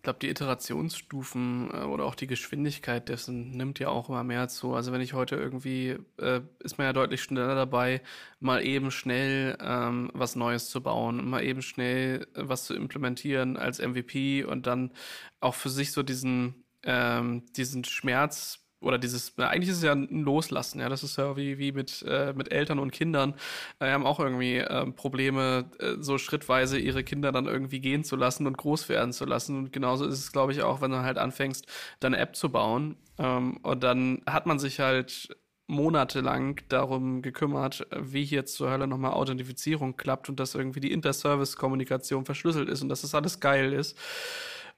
Ich 0.00 0.02
glaube, 0.02 0.18
die 0.18 0.30
Iterationsstufen 0.30 1.70
äh, 1.74 1.84
oder 1.84 2.06
auch 2.06 2.14
die 2.14 2.26
Geschwindigkeit 2.26 3.10
dessen 3.10 3.50
nimmt 3.50 3.78
ja 3.80 3.88
auch 3.90 4.08
immer 4.08 4.24
mehr 4.24 4.48
zu. 4.48 4.72
Also 4.72 4.92
wenn 4.92 5.02
ich 5.02 5.12
heute 5.12 5.36
irgendwie, 5.36 5.98
äh, 6.16 6.40
ist 6.60 6.78
man 6.78 6.86
ja 6.86 6.94
deutlich 6.94 7.22
schneller 7.22 7.54
dabei, 7.54 8.00
mal 8.38 8.64
eben 8.64 8.90
schnell 8.92 9.58
ähm, 9.60 10.10
was 10.14 10.36
Neues 10.36 10.70
zu 10.70 10.82
bauen, 10.82 11.28
mal 11.28 11.44
eben 11.44 11.60
schnell 11.60 12.26
äh, 12.34 12.48
was 12.48 12.64
zu 12.64 12.74
implementieren 12.74 13.58
als 13.58 13.78
MVP 13.78 14.42
und 14.42 14.66
dann 14.66 14.90
auch 15.38 15.54
für 15.54 15.68
sich 15.68 15.92
so 15.92 16.02
diesen, 16.02 16.64
ähm, 16.82 17.44
diesen 17.52 17.84
Schmerz 17.84 18.60
oder 18.80 18.98
dieses, 18.98 19.36
eigentlich 19.38 19.68
ist 19.68 19.78
es 19.78 19.82
ja 19.82 19.92
ein 19.92 20.08
Loslassen, 20.08 20.80
ja, 20.80 20.88
das 20.88 21.02
ist 21.02 21.16
ja 21.16 21.36
wie, 21.36 21.58
wie 21.58 21.72
mit, 21.72 22.02
äh, 22.08 22.32
mit 22.34 22.50
Eltern 22.50 22.78
und 22.78 22.92
Kindern, 22.92 23.34
äh, 23.78 23.90
haben 23.90 24.06
auch 24.06 24.18
irgendwie 24.20 24.56
äh, 24.56 24.90
Probleme, 24.92 25.70
äh, 25.78 25.94
so 26.00 26.16
schrittweise 26.18 26.78
ihre 26.78 27.04
Kinder 27.04 27.30
dann 27.30 27.46
irgendwie 27.46 27.80
gehen 27.80 28.04
zu 28.04 28.16
lassen 28.16 28.46
und 28.46 28.56
groß 28.56 28.88
werden 28.88 29.12
zu 29.12 29.26
lassen. 29.26 29.56
Und 29.56 29.72
genauso 29.72 30.06
ist 30.06 30.18
es, 30.18 30.32
glaube 30.32 30.52
ich, 30.52 30.62
auch, 30.62 30.80
wenn 30.80 30.90
du 30.90 31.02
halt 31.02 31.18
anfängst, 31.18 31.66
deine 32.00 32.18
App 32.18 32.34
zu 32.36 32.50
bauen. 32.50 32.96
Ähm, 33.18 33.58
und 33.62 33.82
dann 33.82 34.22
hat 34.26 34.46
man 34.46 34.58
sich 34.58 34.80
halt 34.80 35.28
monatelang 35.66 36.60
darum 36.68 37.22
gekümmert, 37.22 37.86
wie 37.96 38.24
hier 38.24 38.44
zur 38.44 38.70
Hölle 38.70 38.86
nochmal 38.86 39.12
Authentifizierung 39.12 39.96
klappt 39.96 40.28
und 40.28 40.40
dass 40.40 40.54
irgendwie 40.54 40.80
die 40.80 40.90
Inter-Service-Kommunikation 40.92 42.24
verschlüsselt 42.24 42.68
ist 42.68 42.82
und 42.82 42.88
dass 42.88 43.02
das 43.02 43.14
alles 43.14 43.40
geil 43.40 43.72
ist. 43.72 43.96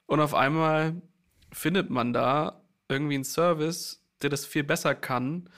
Und 0.07 0.21
auf 0.21 0.35
einmal 0.35 1.01
findet 1.51 1.89
man 1.89 2.13
da 2.13 2.62
irgendwie 2.93 3.15
einen 3.15 3.25
Service, 3.25 4.03
der 4.23 4.31
das 4.31 4.47
viel 4.47 4.65
besser 4.65 4.95
kann. 4.95 5.49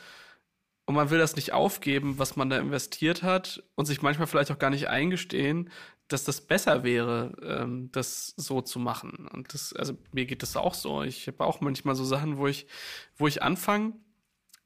Und 0.86 0.94
man 0.94 1.10
will 1.10 1.18
das 1.18 1.36
nicht 1.36 1.52
aufgeben, 1.52 2.18
was 2.18 2.36
man 2.36 2.50
da 2.50 2.58
investiert 2.58 3.22
hat 3.22 3.62
und 3.74 3.86
sich 3.86 4.02
manchmal 4.02 4.26
vielleicht 4.26 4.50
auch 4.50 4.58
gar 4.58 4.70
nicht 4.70 4.88
eingestehen, 4.88 5.70
dass 6.08 6.24
das 6.24 6.42
besser 6.42 6.84
wäre, 6.84 7.32
ähm, 7.42 7.90
das 7.92 8.34
so 8.36 8.60
zu 8.60 8.78
machen. 8.78 9.28
Und 9.32 9.54
das, 9.54 9.72
also 9.72 9.96
mir 10.12 10.26
geht 10.26 10.42
das 10.42 10.56
auch 10.56 10.74
so. 10.74 11.02
Ich 11.02 11.26
habe 11.26 11.44
auch 11.44 11.60
manchmal 11.60 11.94
so 11.94 12.04
Sachen, 12.04 12.36
wo 12.36 12.46
ich, 12.46 12.66
wo 13.16 13.26
ich 13.26 13.42
anfange, 13.42 13.94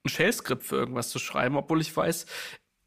ein 0.04 0.08
Shell-Skript 0.08 0.64
für 0.64 0.76
irgendwas 0.76 1.10
zu 1.10 1.18
schreiben, 1.18 1.56
obwohl 1.56 1.80
ich 1.80 1.96
weiß, 1.96 2.26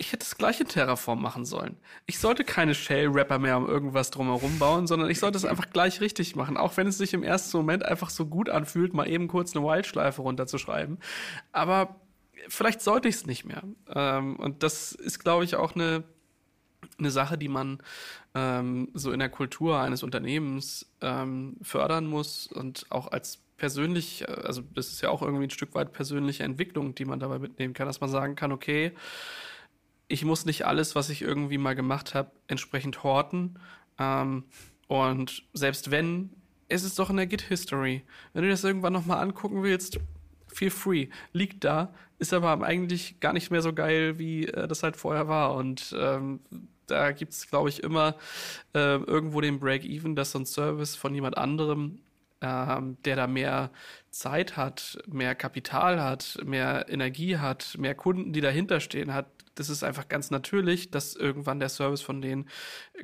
ich 0.01 0.11
hätte 0.11 0.25
das 0.25 0.35
gleiche 0.35 0.65
Terraform 0.65 1.21
machen 1.21 1.45
sollen. 1.45 1.77
Ich 2.07 2.17
sollte 2.17 2.43
keine 2.43 2.73
Shell-Rapper 2.73 3.37
mehr 3.37 3.55
um 3.55 3.67
irgendwas 3.67 4.09
drumherum 4.09 4.57
bauen, 4.57 4.87
sondern 4.87 5.11
ich 5.11 5.19
sollte 5.19 5.37
es 5.37 5.45
einfach 5.45 5.69
gleich 5.69 6.01
richtig 6.01 6.35
machen. 6.35 6.57
Auch 6.57 6.75
wenn 6.75 6.87
es 6.87 6.97
sich 6.97 7.13
im 7.13 7.21
ersten 7.21 7.55
Moment 7.55 7.85
einfach 7.85 8.09
so 8.09 8.25
gut 8.25 8.49
anfühlt, 8.49 8.95
mal 8.95 9.07
eben 9.07 9.27
kurz 9.27 9.55
eine 9.55 9.63
Wildschleife 9.63 10.23
runterzuschreiben. 10.23 10.97
Aber 11.51 11.97
vielleicht 12.47 12.81
sollte 12.81 13.09
ich 13.09 13.15
es 13.15 13.25
nicht 13.27 13.45
mehr. 13.45 13.61
Ähm, 13.93 14.37
und 14.37 14.63
das 14.63 14.91
ist, 14.91 15.19
glaube 15.19 15.43
ich, 15.43 15.55
auch 15.55 15.75
eine, 15.75 16.03
eine 16.97 17.11
Sache, 17.11 17.37
die 17.37 17.47
man 17.47 17.77
ähm, 18.33 18.89
so 18.95 19.11
in 19.11 19.19
der 19.19 19.29
Kultur 19.29 19.81
eines 19.81 20.01
Unternehmens 20.01 20.91
ähm, 21.01 21.57
fördern 21.61 22.07
muss 22.07 22.47
und 22.47 22.87
auch 22.89 23.11
als 23.11 23.37
persönlich, 23.57 24.27
also 24.27 24.63
das 24.73 24.87
ist 24.87 25.01
ja 25.01 25.09
auch 25.09 25.21
irgendwie 25.21 25.43
ein 25.43 25.51
Stück 25.51 25.75
weit 25.75 25.93
persönliche 25.93 26.43
Entwicklung, 26.43 26.95
die 26.95 27.05
man 27.05 27.19
dabei 27.19 27.37
mitnehmen 27.37 27.75
kann, 27.75 27.85
dass 27.85 28.01
man 28.01 28.09
sagen 28.09 28.33
kann, 28.33 28.51
okay, 28.51 28.93
ich 30.11 30.25
muss 30.25 30.45
nicht 30.45 30.65
alles, 30.65 30.95
was 30.95 31.09
ich 31.09 31.21
irgendwie 31.21 31.57
mal 31.57 31.75
gemacht 31.75 32.13
habe, 32.13 32.31
entsprechend 32.47 33.03
horten. 33.03 33.59
Ähm, 33.97 34.43
und 34.87 35.43
selbst 35.53 35.89
wenn, 35.89 36.31
es 36.67 36.83
ist 36.83 36.99
doch 36.99 37.09
in 37.09 37.17
der 37.17 37.27
Git-History. 37.27 38.03
Wenn 38.33 38.43
du 38.43 38.49
das 38.49 38.63
irgendwann 38.63 38.93
nochmal 38.93 39.21
angucken 39.21 39.63
willst, 39.63 39.99
feel 40.47 40.69
free. 40.69 41.07
Liegt 41.31 41.63
da, 41.63 41.93
ist 42.19 42.33
aber 42.33 42.61
eigentlich 42.63 43.19
gar 43.19 43.33
nicht 43.33 43.51
mehr 43.51 43.61
so 43.61 43.73
geil, 43.73 44.19
wie 44.19 44.47
äh, 44.47 44.67
das 44.67 44.83
halt 44.83 44.97
vorher 44.97 45.27
war. 45.27 45.55
Und 45.55 45.95
ähm, 45.97 46.41
da 46.87 47.11
gibt 47.13 47.31
es, 47.31 47.47
glaube 47.47 47.69
ich, 47.69 47.81
immer 47.81 48.15
äh, 48.73 48.97
irgendwo 48.97 49.39
den 49.39 49.59
Break-Even, 49.59 50.15
dass 50.15 50.31
so 50.31 50.39
ein 50.39 50.45
Service 50.45 50.95
von 50.95 51.15
jemand 51.15 51.37
anderem, 51.37 51.99
ähm, 52.41 52.97
der 53.05 53.15
da 53.15 53.27
mehr 53.27 53.71
Zeit 54.09 54.57
hat, 54.57 54.97
mehr 55.07 55.35
Kapital 55.35 56.03
hat, 56.03 56.37
mehr 56.43 56.89
Energie 56.89 57.37
hat, 57.37 57.77
mehr 57.77 57.95
Kunden, 57.95 58.33
die 58.33 58.41
dahinter 58.41 58.81
stehen 58.81 59.13
hat, 59.13 59.27
das 59.55 59.69
ist 59.69 59.83
einfach 59.83 60.07
ganz 60.07 60.31
natürlich, 60.31 60.91
dass 60.91 61.15
irgendwann 61.15 61.59
der 61.59 61.69
Service 61.69 62.01
von 62.01 62.21
denen 62.21 62.49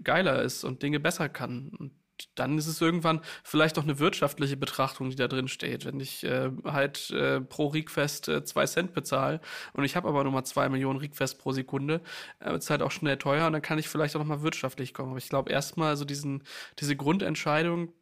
geiler 0.04 0.42
ist 0.42 0.64
und 0.64 0.84
Dinge 0.84 1.00
besser 1.00 1.30
kann. 1.30 1.70
Und 1.78 1.92
dann 2.36 2.58
ist 2.58 2.68
es 2.68 2.82
irgendwann 2.82 3.22
vielleicht 3.44 3.78
auch 3.78 3.84
eine 3.84 4.00
wirtschaftliche 4.00 4.58
Betrachtung, 4.58 5.10
die 5.10 5.16
da 5.16 5.28
drin 5.28 5.48
steht. 5.48 5.86
Wenn 5.86 6.00
ich 6.00 6.24
äh, 6.24 6.52
halt 6.66 7.12
äh, 7.12 7.42
pro 7.42 7.68
Request 7.68 8.28
äh, 8.30 8.44
zwei 8.44 8.66
Cent 8.66 8.94
bezahle 8.94 9.40
und 9.74 9.84
ich 9.84 9.96
habe 9.96 10.08
aber 10.08 10.24
nur 10.24 10.34
mal 10.34 10.44
zwei 10.44 10.70
Millionen 10.70 11.00
Requests 11.00 11.38
pro 11.38 11.52
Sekunde, 11.52 12.02
äh, 12.40 12.56
ist 12.56 12.70
halt 12.70 12.82
auch 12.82 12.92
schnell 12.92 13.18
teuer 13.18 13.48
und 13.48 13.54
dann 13.54 13.62
kann 13.62 13.80
ich 13.80 13.88
vielleicht 13.88 14.16
auch 14.16 14.20
noch 14.20 14.28
mal 14.28 14.42
wirtschaftlich 14.42 14.94
kommen. 14.94 15.10
Aber 15.12 15.20
ich 15.20 15.30
glaube 15.30 15.52
erstmal 15.52 15.96
so 15.98 16.06
diesen, 16.06 16.44
diese 16.80 16.96
Grundentscheidung 16.96 17.94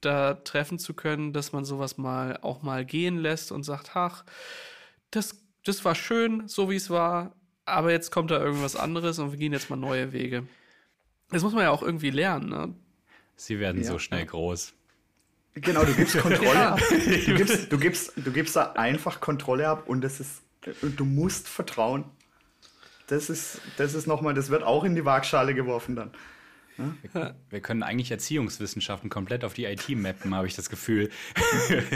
da 0.00 0.34
treffen 0.34 0.78
zu 0.78 0.94
können, 0.94 1.32
dass 1.32 1.52
man 1.52 1.64
sowas 1.64 1.98
mal 1.98 2.38
auch 2.42 2.62
mal 2.62 2.84
gehen 2.84 3.18
lässt 3.18 3.52
und 3.52 3.62
sagt, 3.64 3.96
ach, 3.96 4.24
das, 5.10 5.42
das 5.64 5.84
war 5.84 5.94
schön, 5.94 6.46
so 6.48 6.70
wie 6.70 6.76
es 6.76 6.90
war, 6.90 7.34
aber 7.64 7.92
jetzt 7.92 8.10
kommt 8.10 8.30
da 8.30 8.40
irgendwas 8.40 8.76
anderes 8.76 9.18
und 9.18 9.32
wir 9.32 9.38
gehen 9.38 9.52
jetzt 9.52 9.70
mal 9.70 9.76
neue 9.76 10.12
Wege. 10.12 10.46
Das 11.30 11.42
muss 11.42 11.52
man 11.52 11.62
ja 11.62 11.70
auch 11.70 11.82
irgendwie 11.82 12.10
lernen. 12.10 12.48
Ne? 12.48 12.74
Sie 13.36 13.58
werden 13.58 13.82
ja. 13.82 13.88
so 13.88 13.98
schnell 13.98 14.26
groß. 14.26 14.74
Genau, 15.54 15.84
du 15.84 15.94
gibst 15.94 16.18
Kontrolle 16.18 16.54
ja. 16.54 16.72
ab. 16.74 16.80
Du 16.90 17.34
gibst, 17.34 17.72
du, 17.72 17.78
gibst, 17.78 18.12
du 18.16 18.32
gibst 18.32 18.56
da 18.56 18.72
einfach 18.72 19.20
Kontrolle 19.20 19.68
ab 19.68 19.88
und 19.88 20.02
das 20.02 20.20
ist, 20.20 20.42
du 20.82 21.04
musst 21.04 21.48
vertrauen. 21.48 22.04
Das 23.06 23.28
ist, 23.28 23.60
das 23.76 23.94
ist 23.94 24.06
nochmal, 24.06 24.34
das 24.34 24.50
wird 24.50 24.62
auch 24.62 24.84
in 24.84 24.94
die 24.94 25.04
Waagschale 25.04 25.54
geworfen 25.54 25.94
dann. 25.94 26.10
Ja? 27.12 27.34
Wir 27.50 27.60
können 27.60 27.82
eigentlich 27.82 28.10
Erziehungswissenschaften 28.10 29.10
komplett 29.10 29.44
auf 29.44 29.54
die 29.54 29.64
IT 29.64 29.88
mappen, 29.90 30.34
habe 30.34 30.46
ich 30.46 30.56
das 30.56 30.70
Gefühl. 30.70 31.10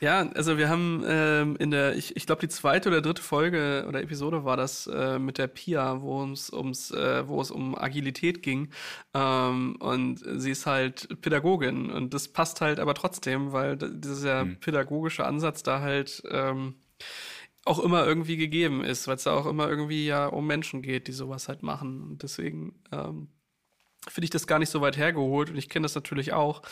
Ja, 0.00 0.20
also 0.34 0.56
wir 0.56 0.70
haben 0.70 1.04
ähm, 1.06 1.56
in 1.56 1.70
der, 1.70 1.94
ich, 1.94 2.16
ich 2.16 2.24
glaube 2.24 2.40
die 2.40 2.48
zweite 2.48 2.88
oder 2.88 3.02
dritte 3.02 3.22
Folge 3.22 3.84
oder 3.86 4.00
Episode 4.00 4.44
war 4.44 4.56
das 4.56 4.86
äh, 4.86 5.18
mit 5.18 5.36
der 5.36 5.46
Pia, 5.46 6.00
wo 6.00 6.24
es 6.24 6.50
ums, 6.50 6.90
äh, 6.90 7.28
wo 7.28 7.40
es 7.42 7.50
um 7.50 7.76
Agilität 7.76 8.42
ging. 8.42 8.70
Ähm, 9.12 9.76
und 9.78 10.20
sie 10.40 10.52
ist 10.52 10.64
halt 10.64 11.20
Pädagogin 11.20 11.90
und 11.90 12.14
das 12.14 12.28
passt 12.28 12.62
halt 12.62 12.80
aber 12.80 12.94
trotzdem, 12.94 13.52
weil 13.52 13.76
dieser 13.76 14.42
hm. 14.42 14.56
pädagogische 14.60 15.26
Ansatz 15.26 15.62
da 15.62 15.80
halt 15.80 16.22
ähm, 16.30 16.76
auch 17.66 17.78
immer 17.78 18.06
irgendwie 18.06 18.38
gegeben 18.38 18.82
ist, 18.82 19.06
weil 19.06 19.16
es 19.16 19.24
da 19.24 19.34
auch 19.34 19.46
immer 19.46 19.68
irgendwie 19.68 20.06
ja 20.06 20.26
um 20.28 20.46
Menschen 20.46 20.80
geht, 20.80 21.08
die 21.08 21.12
sowas 21.12 21.48
halt 21.48 21.62
machen. 21.62 22.02
Und 22.02 22.22
deswegen 22.22 22.80
ähm, 22.90 23.28
finde 24.08 24.24
ich 24.24 24.30
das 24.30 24.46
gar 24.46 24.58
nicht 24.58 24.70
so 24.70 24.80
weit 24.80 24.96
hergeholt 24.96 25.50
und 25.50 25.56
ich 25.56 25.68
kenne 25.68 25.84
das 25.84 25.94
natürlich 25.94 26.32
auch. 26.32 26.62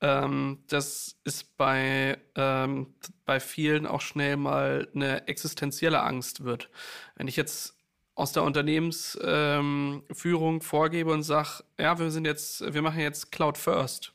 Ähm, 0.00 0.58
das 0.68 1.16
ist 1.24 1.56
bei, 1.56 2.18
ähm, 2.34 2.94
bei 3.24 3.40
vielen 3.40 3.86
auch 3.86 4.00
schnell 4.00 4.36
mal 4.36 4.88
eine 4.94 5.26
existenzielle 5.26 6.02
Angst 6.02 6.44
wird. 6.44 6.70
Wenn 7.16 7.28
ich 7.28 7.36
jetzt 7.36 7.74
aus 8.14 8.32
der 8.32 8.42
Unternehmensführung 8.42 10.54
ähm, 10.54 10.60
vorgebe 10.60 11.12
und 11.12 11.22
sage, 11.22 11.64
ja, 11.78 11.98
wir 11.98 12.10
sind 12.10 12.26
jetzt, 12.26 12.72
wir 12.72 12.82
machen 12.82 13.00
jetzt 13.00 13.32
Cloud 13.32 13.56
First. 13.56 14.12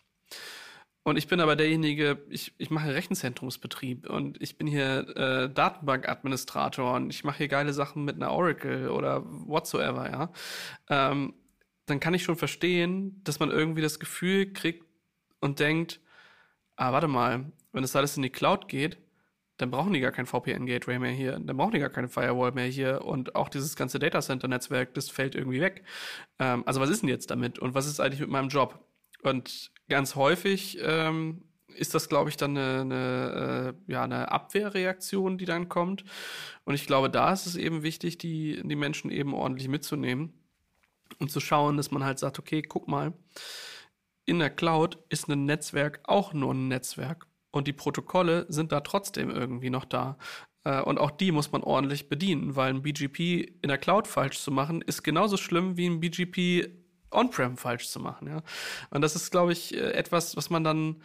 Und 1.06 1.18
ich 1.18 1.28
bin 1.28 1.42
aber 1.42 1.58
derjenige, 1.58 2.24
ich, 2.30 2.54
ich 2.58 2.70
mache 2.70 2.94
Rechenzentrumsbetrieb 2.94 4.10
und 4.10 4.42
ich 4.42 4.58
bin 4.58 4.68
hier 4.68 5.18
äh, 5.18 5.50
Datenbankadministrator 5.50 6.94
und 6.94 7.10
ich 7.10 7.26
mache 7.26 7.40
hier 7.40 7.50
geile 7.50 7.74
Sachen 7.74 8.06
mit 8.06 8.16
einer 8.16 8.32
Oracle 8.32 8.90
oder 8.90 9.22
whatsoever, 9.26 10.10
ja. 10.10 10.32
Ähm, 10.90 11.34
dann 11.86 12.00
kann 12.00 12.14
ich 12.14 12.24
schon 12.24 12.36
verstehen, 12.36 13.22
dass 13.24 13.40
man 13.40 13.52
irgendwie 13.52 13.82
das 13.82 14.00
Gefühl 14.00 14.54
kriegt 14.54 14.86
und 15.40 15.60
denkt, 15.60 16.00
ah, 16.76 16.92
warte 16.92 17.08
mal, 17.08 17.52
wenn 17.72 17.82
das 17.82 17.96
alles 17.96 18.16
in 18.16 18.24
die 18.24 18.30
Cloud 18.30 18.68
geht, 18.68 18.98
dann 19.58 19.70
brauchen 19.70 19.94
die 19.94 20.00
gar 20.00 20.12
kein 20.12 20.26
VPN-Gateway 20.26 21.00
mehr 21.00 21.12
hier, 21.12 21.40
dann 21.40 21.58
brauchen 21.58 21.74
die 21.74 21.80
gar 21.80 21.90
keine 21.90 22.10
Firewall 22.10 22.52
mehr 22.54 22.66
hier 22.66 23.04
und 23.06 23.36
auch 23.36 23.50
dieses 23.50 23.76
ganze 23.76 24.00
Datacenter-Netzwerk, 24.00 24.94
das 24.94 25.10
fällt 25.10 25.36
irgendwie 25.36 25.62
weg. 25.62 25.84
Ähm, 26.40 26.64
also 26.66 26.82
was 26.82 26.90
ist 26.90 27.02
denn 27.02 27.10
jetzt 27.10 27.30
damit 27.30 27.60
und 27.60 27.76
was 27.76 27.86
ist 27.86 28.00
eigentlich 28.00 28.22
mit 28.22 28.30
meinem 28.30 28.50
Job? 28.50 28.80
Und 29.22 29.72
ganz 29.90 30.16
häufig 30.16 30.80
ähm, 30.82 31.44
ist 31.76 31.94
das, 31.94 32.10
glaube 32.10 32.30
ich, 32.30 32.38
dann 32.38 32.58
eine, 32.58 32.82
eine, 32.82 33.76
äh, 33.88 33.92
ja, 33.92 34.04
eine 34.04 34.32
Abwehrreaktion, 34.32 35.38
die 35.38 35.46
dann 35.46 35.70
kommt. 35.70 36.04
Und 36.66 36.76
ich 36.76 36.88
glaube, 36.88 37.10
da 37.10 37.32
ist 37.32 37.46
es 37.46 37.56
eben 37.56 37.84
wichtig, 37.84 38.18
die, 38.18 38.62
die 38.64 38.76
Menschen 38.76 39.12
eben 39.12 39.34
ordentlich 39.34 39.68
mitzunehmen 39.68 40.34
und 41.20 41.32
zu 41.32 41.40
schauen, 41.40 41.78
dass 41.78 41.92
man 41.92 42.04
halt 42.04 42.20
sagt, 42.20 42.40
okay, 42.40 42.62
guck 42.62 42.88
mal, 42.88 43.14
in 44.26 44.40
der 44.40 44.50
Cloud 44.50 44.98
ist 45.10 45.28
ein 45.28 45.46
Netzwerk 45.46 46.02
auch 46.04 46.34
nur 46.34 46.54
ein 46.54 46.68
Netzwerk 46.68 47.28
und 47.52 47.68
die 47.68 47.74
Protokolle 47.74 48.46
sind 48.50 48.72
da 48.72 48.82
trotzdem 48.82 49.30
irgendwie 49.30 49.70
noch 49.70 49.86
da. 49.86 50.18
Äh, 50.64 50.82
und 50.82 50.98
auch 51.00 51.12
die 51.12 51.32
muss 51.32 51.52
man 51.52 51.64
ordentlich 51.64 52.10
bedienen, 52.10 52.56
weil 52.56 52.74
ein 52.74 52.82
BGP 52.82 53.60
in 53.62 53.68
der 53.70 53.78
Cloud 53.78 54.08
falsch 54.08 54.40
zu 54.40 54.52
machen, 54.52 54.82
ist 54.82 55.04
genauso 55.04 55.38
schlimm 55.38 55.78
wie 55.78 55.88
ein 55.88 56.00
BGP 56.00 56.70
on-prem 57.12 57.58
falsch 57.58 57.90
zu 57.90 58.00
machen. 58.00 58.28
Ja? 58.28 58.42
Und 58.90 59.02
das 59.02 59.16
ist, 59.16 59.32
glaube 59.32 59.54
ich, 59.54 59.74
äh, 59.76 59.92
etwas, 59.92 60.36
was 60.36 60.50
man 60.50 60.64
dann, 60.64 61.02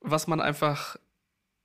was 0.00 0.26
man 0.26 0.40
einfach 0.40 0.96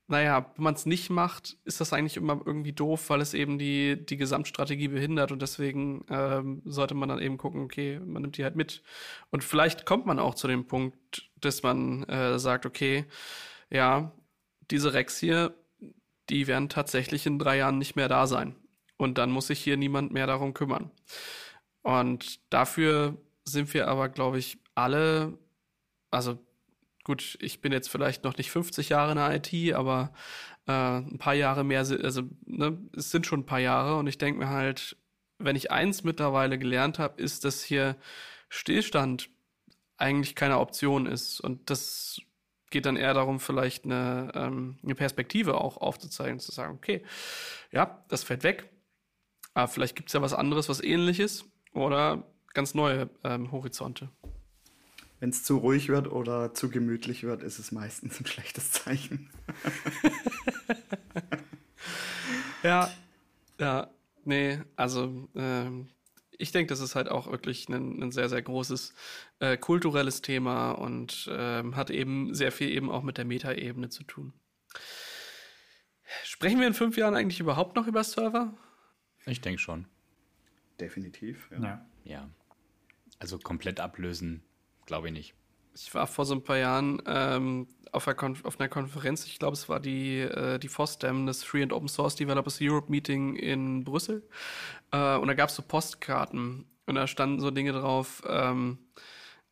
naja, 0.08 0.52
wenn 0.56 0.64
man 0.64 0.76
es 0.76 0.86
nicht 0.86 1.10
macht, 1.10 1.58
ist 1.64 1.82
das 1.82 1.92
eigentlich 1.92 2.18
immer 2.18 2.40
irgendwie 2.46 2.74
doof, 2.74 3.10
weil 3.10 3.22
es 3.22 3.34
eben 3.34 3.58
die, 3.58 4.06
die 4.06 4.18
Gesamtstrategie 4.18 4.90
behindert 4.90 5.32
und 5.32 5.42
deswegen 5.42 6.06
ähm, 6.10 6.62
sollte 6.66 6.94
man 6.94 7.10
dann 7.10 7.20
eben 7.20 7.38
gucken, 7.38 7.64
okay, 7.64 8.00
man 8.00 8.22
nimmt 8.22 8.38
die 8.38 8.44
halt 8.44 8.56
mit. 8.56 8.84
Und 9.32 9.44
vielleicht 9.44 9.86
kommt 9.86 10.06
man 10.06 10.20
auch 10.20 10.36
zu 10.36 10.48
dem 10.48 10.68
Punkt, 10.68 11.30
dass 11.42 11.64
man 11.64 12.04
äh, 12.04 12.38
sagt, 12.38 12.68
okay, 12.68 13.06
ja, 13.72 14.12
diese 14.70 14.94
Rex 14.94 15.18
hier, 15.18 15.56
die 16.30 16.48
werden 16.48 16.70
tatsächlich 16.70 17.26
in 17.26 17.40
drei 17.40 17.58
Jahren 17.58 17.80
nicht 17.80 17.96
mehr 17.96 18.08
da 18.08 18.28
sein. 18.28 18.56
Und 18.98 19.18
dann 19.18 19.32
muss 19.32 19.48
sich 19.48 19.60
hier 19.60 19.78
niemand 19.78 20.12
mehr 20.14 20.28
darum 20.28 20.54
kümmern. 20.54 20.92
Und 21.82 22.40
dafür 22.52 23.18
sind 23.44 23.74
wir 23.74 23.88
aber, 23.88 24.10
glaube 24.10 24.38
ich, 24.38 24.58
alle, 24.76 25.38
also 26.12 26.38
gut, 27.06 27.38
ich 27.40 27.62
bin 27.62 27.72
jetzt 27.72 27.90
vielleicht 27.90 28.26
noch 28.26 28.36
nicht 28.38 28.52
50 28.52 28.90
Jahre 28.90 29.12
in 29.12 29.18
der 29.18 29.36
IT, 29.36 29.74
aber 29.74 30.12
äh, 30.68 30.72
ein 30.72 31.18
paar 31.18 31.36
Jahre 31.36 31.64
mehr, 31.64 31.80
also 31.80 32.24
ne, 32.46 32.78
es 32.98 33.12
sind 33.12 33.26
schon 33.26 33.42
ein 33.42 33.46
paar 33.46 33.60
Jahre 33.60 33.98
und 33.98 34.08
ich 34.08 34.18
denke 34.18 34.40
mir 34.40 34.50
halt, 34.50 34.98
wenn 35.38 35.56
ich 35.56 35.72
eins 35.72 36.04
mittlerweile 36.04 36.58
gelernt 36.58 37.00
habe, 37.00 37.22
ist, 37.22 37.46
dass 37.46 37.64
hier 37.64 37.96
Stillstand 38.50 39.30
eigentlich 39.98 40.36
keine 40.36 40.60
Option 40.60 41.06
ist 41.06 41.40
und 41.40 41.70
das 41.70 42.20
geht 42.72 42.86
dann 42.86 42.98
eher 42.98 43.14
darum, 43.14 43.40
vielleicht 43.40 43.86
eine, 43.86 44.32
ähm, 44.34 44.80
eine 44.84 44.96
Perspektive 44.96 45.62
auch 45.62 45.78
aufzuzeigen, 45.78 46.40
zu 46.40 46.52
sagen, 46.52 46.74
okay, 46.76 47.04
ja, 47.72 48.04
das 48.10 48.24
fällt 48.24 48.44
weg, 48.44 48.70
aber 49.54 49.68
vielleicht 49.68 49.96
gibt 49.96 50.10
es 50.10 50.14
ja 50.14 50.22
was 50.22 50.34
anderes, 50.34 50.70
was 50.70 50.84
ähnliches 50.84 51.46
oder 51.74 52.24
ganz 52.54 52.74
neue 52.74 53.10
ähm, 53.24 53.52
Horizonte. 53.52 54.10
Wenn 55.26 55.32
es 55.32 55.42
zu 55.42 55.58
ruhig 55.58 55.90
wird 55.90 56.08
oder 56.08 56.54
zu 56.54 56.70
gemütlich 56.70 57.24
wird, 57.24 57.42
ist 57.42 57.58
es 57.58 57.72
meistens 57.72 58.20
ein 58.20 58.28
schlechtes 58.28 58.72
Zeichen. 58.72 59.32
ja, 62.64 62.92
ja, 63.60 63.90
nee, 64.24 64.62
also 64.76 65.28
ähm, 65.34 65.90
ich 66.38 66.52
denke, 66.52 66.70
das 66.70 66.80
ist 66.80 66.94
halt 66.94 67.10
auch 67.10 67.32
wirklich 67.32 67.68
ein, 67.70 68.04
ein 68.04 68.12
sehr, 68.12 68.30
sehr 68.30 68.44
großes 68.44 68.94
äh, 69.40 69.58
kulturelles 69.58 70.22
Thema 70.22 70.74
und 70.74 71.28
ähm, 71.32 71.76
hat 71.76 71.90
eben 71.90 72.36
sehr 72.36 72.52
viel 72.52 72.70
eben 72.70 72.92
auch 72.92 73.02
mit 73.02 73.18
der 73.18 73.26
Metaebene 73.26 73.90
zu 73.90 74.04
tun. 74.04 74.32
Sprechen 76.24 76.60
wir 76.60 76.68
in 76.68 76.76
fünf 76.76 76.98
Jahren 76.98 77.16
eigentlich 77.16 77.40
überhaupt 77.40 77.76
noch 77.76 77.88
über 77.88 78.04
Server? 78.04 78.56
Ich 79.26 79.42
denke 79.42 79.60
schon. 79.60 79.88
Definitiv, 80.80 81.50
ja. 81.50 81.64
ja. 81.64 81.86
ja. 82.04 82.30
Also 83.18 83.40
komplett 83.40 83.80
ablösen 83.80 84.44
glaube 84.86 85.08
ich 85.08 85.14
nicht. 85.14 85.34
Ich 85.76 85.94
war 85.94 86.08
vor 86.08 86.26
so 86.26 86.36
ein 86.36 86.44
paar 86.44 86.58
Jahren 86.58 87.02
ähm, 87.06 87.68
auf, 87.92 88.08
einer 88.08 88.36
auf, 88.44 88.60
einer 88.60 88.70
Konferenz, 88.70 89.26
ich 89.26 89.40
glaube, 89.40 89.54
es 89.54 89.68
war 89.68 89.80
die, 89.80 90.20
äh, 90.20 90.58
die 90.60 90.68
FOSDEM, 90.68 91.26
das 91.26 91.44
Free 91.44 91.64
and 91.64 91.74
Open 91.74 91.88
Source 91.88 92.16
Developers 92.16 92.60
Europe 92.62 92.90
Meeting 92.90 93.36
in 93.36 93.84
Brüssel. 93.84 94.24
Äh, 94.92 95.16
und 95.18 95.28
da 95.28 95.34
gab 95.34 95.50
es 95.50 95.56
so 95.56 95.64
Postkarten 95.64 96.66
und 96.86 96.96
da 96.96 97.08
standen 97.08 97.40
so 97.40 97.52
Dinge 97.52 97.74
drauf, 97.74 98.24
ähm, 98.28 98.78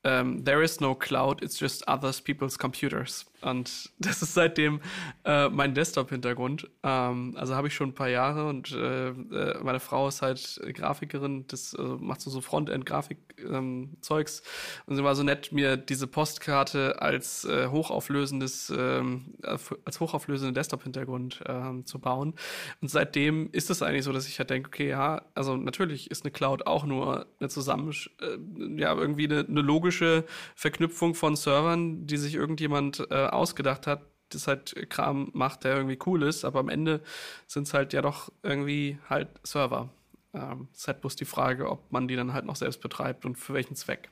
ähm, 0.03 0.43
There 0.43 0.63
is 0.63 0.79
no 0.79 0.95
cloud, 0.95 1.41
it's 1.41 1.59
just 1.59 1.87
others 1.87 2.21
people's 2.21 2.57
computers. 2.57 3.25
Und 3.43 3.91
das 3.99 4.21
ist 4.21 4.33
seitdem 4.33 4.81
äh, 5.25 5.49
mein 5.49 5.73
Desktop-Hintergrund. 5.73 6.69
Ähm, 6.83 7.35
also 7.37 7.55
habe 7.55 7.67
ich 7.67 7.75
schon 7.75 7.89
ein 7.89 7.95
paar 7.95 8.09
Jahre 8.09 8.47
und 8.47 8.71
äh, 8.71 9.09
äh, 9.09 9.63
meine 9.63 9.79
Frau 9.79 10.07
ist 10.07 10.21
halt 10.21 10.61
Grafikerin, 10.73 11.45
das 11.47 11.75
also 11.75 11.97
macht 11.97 12.21
so, 12.21 12.29
so 12.29 12.41
Frontend-Grafik-Zeugs. 12.41 14.39
Ähm, 14.39 14.45
und 14.85 14.95
sie 14.95 15.03
war 15.03 15.15
so 15.15 15.23
nett, 15.23 15.51
mir 15.51 15.77
diese 15.77 16.07
Postkarte 16.07 17.01
als 17.01 17.45
äh, 17.45 17.67
hochauflösendes, 17.67 18.73
ähm, 18.75 19.35
als 19.41 19.99
hochauflösenden 19.99 20.53
Desktop-Hintergrund 20.53 21.41
ähm, 21.47 21.85
zu 21.85 21.99
bauen. 21.99 22.33
Und 22.81 22.89
seitdem 22.89 23.49
ist 23.51 23.69
es 23.69 23.81
eigentlich 23.81 24.03
so, 24.03 24.13
dass 24.13 24.27
ich 24.27 24.39
halt 24.39 24.49
denke, 24.49 24.67
okay, 24.67 24.89
ja, 24.89 25.23
also 25.35 25.57
natürlich 25.57 26.11
ist 26.11 26.23
eine 26.23 26.31
Cloud 26.31 26.67
auch 26.67 26.85
nur 26.85 27.25
eine 27.39 27.49
zusammen, 27.49 27.93
äh, 28.21 28.79
ja, 28.79 28.93
irgendwie 28.95 29.25
eine, 29.25 29.45
eine 29.47 29.61
logische 29.61 30.25
Verknüpfung 30.55 31.15
von 31.15 31.35
Servern, 31.35 32.07
die 32.07 32.17
sich 32.17 32.35
irgendjemand 32.35 33.05
äh, 33.09 33.32
ausgedacht 33.35 33.87
hat, 33.87 34.01
das 34.29 34.47
halt 34.47 34.89
Kram 34.89 35.29
macht, 35.33 35.63
der 35.63 35.75
irgendwie 35.75 35.99
cool 36.05 36.23
ist, 36.23 36.45
aber 36.45 36.59
am 36.59 36.69
Ende 36.69 37.01
sind 37.47 37.67
es 37.67 37.73
halt 37.73 37.93
ja 37.93 38.01
doch 38.01 38.31
irgendwie 38.41 38.97
halt 39.09 39.29
Server. 39.43 39.89
Ähm, 40.33 40.67
ist 40.73 40.87
halt 40.87 41.01
bloß 41.01 41.15
die 41.15 41.25
Frage, 41.25 41.69
ob 41.69 41.91
man 41.91 42.07
die 42.07 42.15
dann 42.15 42.33
halt 42.33 42.45
noch 42.45 42.55
selbst 42.55 42.81
betreibt 42.81 43.25
und 43.25 43.37
für 43.37 43.53
welchen 43.53 43.75
Zweck. 43.75 44.09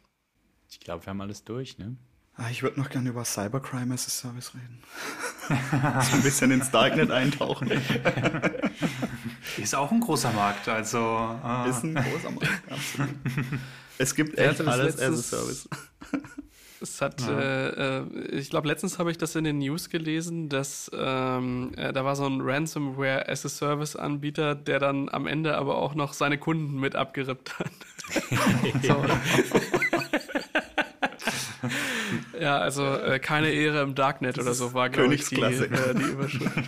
Ich 0.69 0.79
glaube, 0.79 1.05
wir 1.05 1.09
haben 1.09 1.21
alles 1.21 1.43
durch, 1.43 1.77
ne? 1.77 1.97
Ah, 2.35 2.49
ich 2.49 2.63
würde 2.63 2.79
noch 2.79 2.89
gerne 2.89 3.09
über 3.09 3.25
Cybercrime 3.25 3.93
as 3.93 4.07
a 4.07 4.09
Service 4.09 4.53
reden. 4.55 4.81
so 6.09 6.15
ein 6.15 6.23
bisschen 6.23 6.51
ins 6.51 6.71
Darknet 6.71 7.11
eintauchen. 7.11 7.69
Ist 9.57 9.75
auch 9.75 9.91
ein 9.91 9.99
großer 9.99 10.31
Markt, 10.31 10.67
also. 10.69 10.99
Ah. 10.99 11.65
Ist 11.69 11.83
ein 11.83 11.93
großer 11.93 12.31
Markt, 12.31 12.71
absolut. 12.71 13.15
Es 13.97 14.15
gibt 14.15 14.37
echt 14.37 14.61
alles 14.61 14.97
as 14.99 15.19
a 15.19 15.37
Service. 15.37 15.69
Es 16.81 16.99
hat, 16.99 17.21
ja. 17.21 17.39
äh, 17.39 17.99
äh 17.99 18.03
ich 18.31 18.49
glaube, 18.49 18.67
letztens 18.67 18.97
habe 18.97 19.11
ich 19.11 19.17
das 19.17 19.35
in 19.35 19.43
den 19.43 19.59
News 19.59 19.89
gelesen, 19.89 20.49
dass 20.49 20.89
ähm, 20.93 21.73
äh, 21.77 21.93
da 21.93 22.03
war 22.03 22.15
so 22.15 22.25
ein 22.25 22.41
Ransomware 22.41 23.29
as 23.29 23.45
a 23.45 23.49
Service 23.49 23.95
Anbieter, 23.95 24.55
der 24.55 24.79
dann 24.79 25.07
am 25.09 25.27
Ende 25.27 25.57
aber 25.57 25.77
auch 25.77 25.93
noch 25.93 26.13
seine 26.13 26.37
Kunden 26.37 26.79
mit 26.79 26.95
abgerippt 26.95 27.59
hat. 27.59 27.71
ja, 32.39 32.57
also 32.57 32.83
äh, 32.85 33.19
keine 33.19 33.51
Ehre 33.51 33.81
im 33.81 33.95
Darknet 33.95 34.37
das 34.37 34.45
oder 34.45 34.53
so 34.53 34.73
war, 34.73 34.89
glaube 34.89 35.15
ich, 35.15 35.25
die, 35.29 35.41
äh, 35.41 35.95
die 35.95 36.03
Überschrift. 36.03 36.51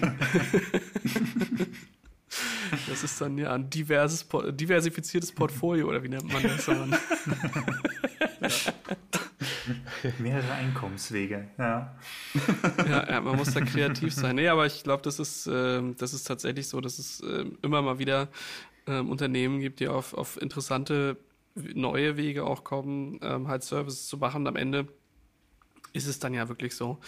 Das 2.88 3.04
ist 3.04 3.22
dann 3.22 3.38
ja 3.38 3.54
ein 3.54 3.70
diverses, 3.70 4.26
diversifiziertes 4.50 5.32
Portfolio, 5.32 5.88
oder 5.88 6.02
wie 6.02 6.10
nennt 6.10 6.34
man 6.34 6.42
das? 6.42 6.66
ja. 6.66 6.88
Mehrere 10.20 10.52
Einkommenswege, 10.54 11.48
ja. 11.58 11.96
ja. 12.88 13.10
ja. 13.10 13.22
man 13.22 13.36
muss 13.36 13.54
da 13.54 13.62
kreativ 13.62 14.14
sein. 14.14 14.36
Nee, 14.36 14.48
aber 14.48 14.66
ich 14.66 14.84
glaube, 14.84 15.04
das 15.04 15.20
ist, 15.20 15.48
äh, 15.48 15.82
das 15.98 16.14
ist 16.14 16.26
tatsächlich 16.26 16.68
so, 16.68 16.82
dass 16.82 17.00
es 17.00 17.22
äh, 17.22 17.46
immer 17.62 17.82
mal 17.82 18.00
wieder 18.00 18.30
äh, 18.86 19.00
Unternehmen 19.00 19.60
gibt, 19.60 19.80
die 19.80 19.88
auf, 19.88 20.14
auf 20.14 20.42
interessante 20.42 21.18
neue 21.56 22.18
Wege 22.18 22.46
auch 22.46 22.64
kommen, 22.64 23.20
ähm, 23.22 23.48
halt 23.48 23.64
Services 23.64 24.08
zu 24.08 24.18
machen. 24.18 24.48
Am 24.48 24.56
Ende 24.56 24.88
ist 25.94 26.08
es 26.08 26.20
dann 26.20 26.34
ja 26.34 26.50
wirklich 26.50 26.76
so, 26.76 27.00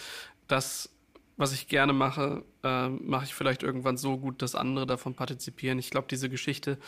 dass 0.46 0.90
was 1.36 1.52
ich 1.52 1.68
gerne 1.68 1.92
mache, 1.92 2.44
äh, 2.62 2.88
mache 2.88 3.26
ich 3.26 3.34
vielleicht 3.34 3.62
irgendwann 3.62 3.98
so 3.98 4.16
gut, 4.16 4.40
dass 4.40 4.54
andere 4.54 4.86
davon 4.86 5.14
partizipieren. 5.14 5.78
Ich 5.78 5.90
glaube, 5.90 6.06
diese 6.10 6.30
Geschichte 6.30 6.78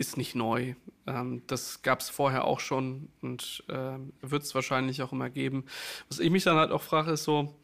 ist 0.00 0.16
nicht 0.16 0.34
neu. 0.34 0.74
Ähm, 1.06 1.42
das 1.46 1.82
gab 1.82 2.00
es 2.00 2.08
vorher 2.08 2.44
auch 2.44 2.58
schon 2.58 3.10
und 3.20 3.62
äh, 3.68 3.98
wird 4.22 4.42
es 4.42 4.54
wahrscheinlich 4.54 5.02
auch 5.02 5.12
immer 5.12 5.28
geben. 5.28 5.66
Was 6.08 6.18
ich 6.20 6.30
mich 6.30 6.42
dann 6.42 6.56
halt 6.56 6.72
auch 6.72 6.82
frage, 6.82 7.12
ist 7.12 7.24
so, 7.24 7.54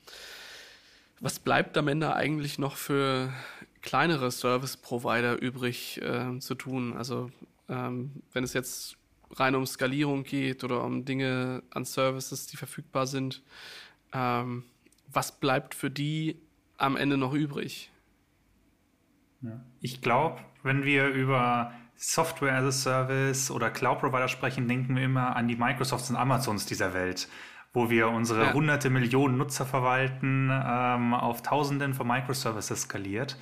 was 1.19 1.39
bleibt 1.41 1.79
am 1.79 1.89
Ende 1.89 2.15
eigentlich 2.15 2.59
noch 2.59 2.77
für 2.77 3.33
kleinere 3.81 4.31
Service-Provider 4.31 5.41
übrig 5.41 6.01
äh, 6.03 6.39
zu 6.41 6.55
tun? 6.55 6.95
Also 6.95 7.31
ähm, 7.71 8.23
wenn 8.35 8.45
es 8.45 8.53
jetzt 8.53 8.99
rein 9.31 9.55
um 9.55 9.65
Skalierung 9.65 10.23
geht 10.23 10.63
oder 10.63 10.85
um 10.85 11.07
Dinge 11.07 11.63
an 11.71 11.87
Services, 11.87 12.47
die 12.49 12.59
verfügbar 12.59 13.07
sind, 13.07 13.43
ähm, 14.13 14.65
was 15.09 15.41
bleibt 15.41 15.75
für 15.75 15.91
die 15.91 16.37
am 16.77 16.97
Ende 16.97 17.17
noch 17.17 17.33
übrig? 17.33 17.91
Ich 19.81 20.03
glaube, 20.03 20.43
wenn 20.63 20.85
wir 20.85 21.09
über 21.09 21.73
Software 21.97 22.55
as 22.55 22.65
a 22.65 22.73
Service 22.73 23.51
oder 23.51 23.71
Cloud 23.71 24.01
Provider 24.01 24.29
sprechen, 24.29 24.69
denken 24.69 24.97
wir 24.97 25.05
immer 25.05 25.35
an 25.37 25.49
die 25.49 25.57
Microsofts 25.57 26.11
und 26.11 26.17
Amazons 26.17 26.67
dieser 26.67 26.95
Welt, 26.95 27.29
wo 27.73 27.91
wir 27.91 28.09
unsere 28.09 28.45
ja. 28.45 28.53
hunderte 28.53 28.91
Millionen 28.91 29.39
Nutzer 29.39 29.67
verwalten, 29.67 30.51
ähm, 30.53 31.15
auf 31.15 31.43
Tausenden 31.43 31.95
von 31.95 32.07
Microservices 32.07 32.83
skaliert. 32.83 33.39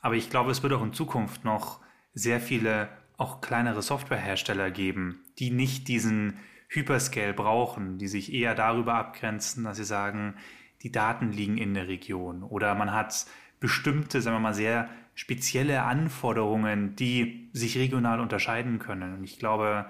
Aber 0.00 0.16
ich 0.16 0.28
glaube, 0.28 0.50
es 0.50 0.62
wird 0.62 0.72
auch 0.72 0.82
in 0.82 0.92
Zukunft 0.92 1.44
noch 1.44 1.80
sehr 2.12 2.40
viele 2.40 2.88
auch 3.16 3.40
kleinere 3.40 3.82
Softwarehersteller 3.82 4.70
geben, 4.70 5.24
die 5.38 5.50
nicht 5.50 5.88
diesen 5.88 6.38
Hyperscale 6.68 7.32
brauchen, 7.32 7.98
die 7.98 8.08
sich 8.08 8.32
eher 8.32 8.54
darüber 8.54 8.94
abgrenzen, 8.94 9.64
dass 9.64 9.76
sie 9.76 9.84
sagen, 9.84 10.34
die 10.82 10.90
Daten 10.92 11.32
liegen 11.32 11.56
in 11.56 11.74
der 11.74 11.88
Region 11.88 12.42
oder 12.42 12.74
man 12.74 12.92
hat 12.92 13.26
bestimmte, 13.60 14.20
sagen 14.20 14.36
wir 14.36 14.40
mal, 14.40 14.54
sehr 14.54 14.88
spezielle 15.14 15.82
Anforderungen, 15.82 16.96
die 16.96 17.48
sich 17.52 17.78
regional 17.78 18.20
unterscheiden 18.20 18.78
können. 18.78 19.14
Und 19.14 19.24
ich 19.24 19.38
glaube, 19.38 19.86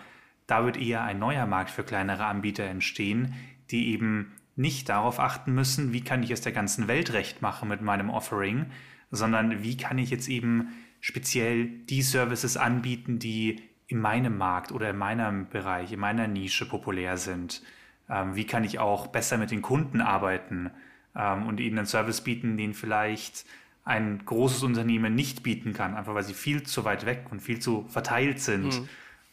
da 0.46 0.64
wird 0.64 0.76
eher 0.76 1.02
ein 1.02 1.18
neuer 1.18 1.46
Markt 1.46 1.70
für 1.70 1.84
kleinere 1.84 2.26
Anbieter 2.26 2.64
entstehen, 2.64 3.34
die 3.70 3.92
eben 3.92 4.32
nicht 4.56 4.88
darauf 4.88 5.18
achten 5.18 5.54
müssen, 5.54 5.92
wie 5.92 6.02
kann 6.02 6.22
ich 6.22 6.30
es 6.30 6.42
der 6.42 6.52
ganzen 6.52 6.86
Welt 6.86 7.12
recht 7.12 7.42
machen 7.42 7.68
mit 7.68 7.80
meinem 7.80 8.10
Offering, 8.10 8.66
sondern 9.10 9.62
wie 9.62 9.76
kann 9.76 9.98
ich 9.98 10.10
jetzt 10.10 10.28
eben 10.28 10.68
speziell 11.00 11.66
die 11.66 12.02
Services 12.02 12.56
anbieten, 12.56 13.18
die 13.18 13.62
in 13.86 14.00
meinem 14.00 14.38
Markt 14.38 14.72
oder 14.72 14.90
in 14.90 14.96
meinem 14.96 15.48
Bereich, 15.48 15.92
in 15.92 16.00
meiner 16.00 16.26
Nische 16.26 16.66
populär 16.66 17.16
sind. 17.16 17.62
Ähm, 18.08 18.36
wie 18.36 18.46
kann 18.46 18.64
ich 18.64 18.78
auch 18.78 19.08
besser 19.08 19.38
mit 19.38 19.50
den 19.50 19.62
Kunden 19.62 20.00
arbeiten 20.00 20.70
ähm, 21.16 21.46
und 21.46 21.60
ihnen 21.60 21.78
einen 21.78 21.86
Service 21.86 22.22
bieten, 22.22 22.56
den 22.56 22.74
vielleicht 22.74 23.44
ein 23.84 24.24
großes 24.24 24.62
Unternehmen 24.62 25.14
nicht 25.14 25.42
bieten 25.42 25.74
kann, 25.74 25.94
einfach 25.94 26.14
weil 26.14 26.22
sie 26.22 26.34
viel 26.34 26.62
zu 26.62 26.84
weit 26.84 27.04
weg 27.04 27.26
und 27.30 27.40
viel 27.40 27.58
zu 27.60 27.86
verteilt 27.88 28.40
sind, 28.40 28.80
mhm. 28.80 28.88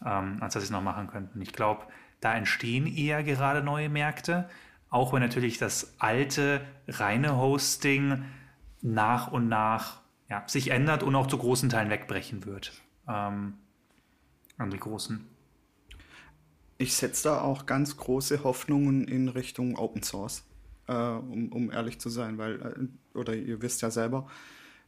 ähm, 0.06 0.38
als 0.42 0.54
dass 0.54 0.64
sie 0.64 0.68
es 0.68 0.72
noch 0.72 0.84
machen 0.84 1.08
könnten. 1.08 1.42
Ich 1.42 1.54
glaube, 1.54 1.86
da 2.20 2.36
entstehen 2.36 2.86
eher 2.86 3.24
gerade 3.24 3.64
neue 3.64 3.90
Märkte, 3.90 4.50
auch 4.90 5.14
wenn 5.14 5.22
natürlich 5.22 5.58
das 5.58 5.96
alte, 6.00 6.62
reine 6.88 7.38
Hosting 7.38 8.26
nach 8.82 9.32
und 9.32 9.48
nach 9.48 10.02
ja, 10.30 10.44
sich 10.48 10.72
ändert 10.72 11.04
und 11.04 11.16
auch 11.16 11.28
zu 11.28 11.38
großen 11.38 11.70
Teilen 11.70 11.90
wegbrechen 11.90 12.46
wird. 12.46 12.74
Ähm, 13.08 13.54
an 14.58 14.70
die 14.70 14.78
großen. 14.78 15.28
Ich 16.78 16.96
setze 16.96 17.30
da 17.30 17.42
auch 17.42 17.66
ganz 17.66 17.98
große 17.98 18.44
Hoffnungen 18.44 19.08
in 19.08 19.30
Richtung 19.30 19.78
Open 19.78 20.04
Source 20.04 20.44
äh, 20.88 20.94
um, 20.94 21.52
um 21.52 21.72
ehrlich 21.72 22.00
zu 22.00 22.10
sein, 22.10 22.38
weil, 22.38 22.62
äh, 22.62 23.18
oder 23.18 23.36
ihr 23.36 23.62
wisst 23.62 23.82
ja 23.82 23.92
selber, 23.92 24.28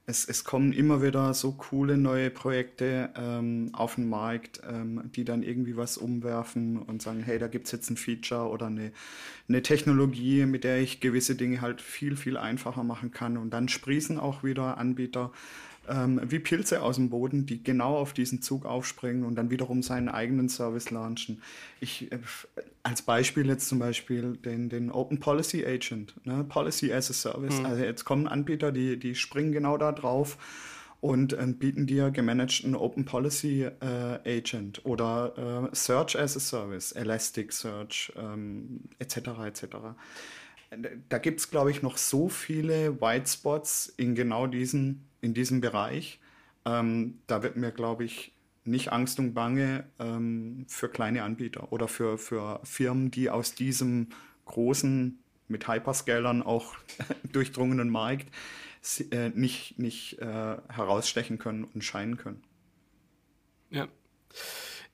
es, 0.05 0.25
es 0.25 0.43
kommen 0.43 0.73
immer 0.73 1.01
wieder 1.01 1.33
so 1.33 1.53
coole 1.53 1.97
neue 1.97 2.29
Projekte 2.29 3.11
ähm, 3.15 3.69
auf 3.73 3.95
den 3.95 4.09
Markt, 4.09 4.61
ähm, 4.69 5.09
die 5.15 5.23
dann 5.23 5.43
irgendwie 5.43 5.77
was 5.77 5.97
umwerfen 5.97 6.77
und 6.77 7.01
sagen, 7.01 7.21
hey, 7.21 7.39
da 7.39 7.47
gibt 7.47 7.67
es 7.67 7.71
jetzt 7.71 7.89
ein 7.89 7.95
Feature 7.95 8.49
oder 8.49 8.65
eine, 8.65 8.91
eine 9.47 9.61
Technologie, 9.61 10.45
mit 10.45 10.65
der 10.65 10.81
ich 10.81 10.99
gewisse 10.99 11.35
Dinge 11.35 11.61
halt 11.61 11.79
viel, 11.79 12.17
viel 12.17 12.35
einfacher 12.35 12.83
machen 12.83 13.11
kann. 13.11 13.37
Und 13.37 13.51
dann 13.51 13.69
sprießen 13.69 14.19
auch 14.19 14.43
wieder 14.43 14.77
Anbieter 14.77 15.31
ähm, 15.89 16.21
wie 16.23 16.39
Pilze 16.39 16.81
aus 16.81 16.95
dem 16.95 17.09
Boden, 17.09 17.45
die 17.45 17.63
genau 17.63 17.97
auf 17.97 18.13
diesen 18.13 18.41
Zug 18.41 18.65
aufspringen 18.65 19.23
und 19.23 19.35
dann 19.35 19.49
wiederum 19.49 19.83
seinen 19.83 20.09
eigenen 20.09 20.49
Service 20.49 20.89
launchen. 20.91 21.41
Ich, 21.79 22.11
äh, 22.11 22.19
als 22.83 23.01
Beispiel 23.01 23.47
jetzt 23.47 23.67
zum 23.67 23.79
Beispiel 23.79 24.37
den, 24.37 24.69
den 24.69 24.91
Open 24.91 25.19
Policy 25.19 25.65
Agent, 25.65 26.13
ne? 26.25 26.43
Policy 26.43 26.93
as 26.93 27.09
a 27.09 27.13
Service. 27.13 27.59
Mhm. 27.59 27.65
Also 27.65 27.83
jetzt 27.83 28.05
kommen 28.05 28.27
Anbieter, 28.27 28.71
die, 28.71 28.97
die 28.97 29.15
springen 29.15 29.51
genau 29.51 29.77
da 29.77 29.91
drauf 29.91 30.37
und 31.01 31.33
äh, 31.33 31.45
bieten 31.47 31.85
dir 31.85 32.11
gemanagten 32.11 32.75
Open 32.75 33.03
Policy 33.03 33.63
äh, 33.63 34.37
Agent 34.37 34.85
oder 34.85 35.69
äh, 35.71 35.75
Search 35.75 36.17
as 36.17 36.37
a 36.37 36.39
Service, 36.39 36.93
Elasticsearch 36.93 38.13
ähm, 38.15 38.81
etc. 38.99 39.17
etc. 39.45 39.65
Da 41.09 41.17
gibt 41.19 41.39
es, 41.39 41.51
glaube 41.51 41.71
ich, 41.71 41.83
noch 41.83 41.97
so 41.97 42.29
viele 42.29 42.99
White 43.01 43.29
Spots 43.29 43.93
in 43.97 44.15
genau 44.15 44.47
diesen 44.47 45.05
in 45.23 45.33
diesem 45.33 45.61
Bereich. 45.61 46.19
Ähm, 46.65 47.19
da 47.27 47.43
wird 47.43 47.55
mir, 47.55 47.71
glaube 47.71 48.03
ich, 48.03 48.33
nicht 48.65 48.91
Angst 48.91 49.19
und 49.19 49.33
Bange 49.33 49.85
ähm, 49.99 50.65
für 50.67 50.89
kleine 50.89 51.23
Anbieter 51.23 51.71
oder 51.71 51.87
für, 51.87 52.17
für 52.17 52.61
Firmen, 52.63 53.11
die 53.11 53.29
aus 53.29 53.55
diesem 53.55 54.09
großen, 54.45 55.19
mit 55.47 55.67
Hyperscalern 55.67 56.41
auch 56.41 56.75
durchdrungenen 57.31 57.89
Markt 57.89 58.27
äh, 59.11 59.29
nicht, 59.29 59.79
nicht 59.79 60.19
äh, 60.19 60.25
herausstechen 60.69 61.37
können 61.37 61.65
und 61.65 61.83
scheinen 61.83 62.17
können. 62.17 62.43
Ja. 63.69 63.87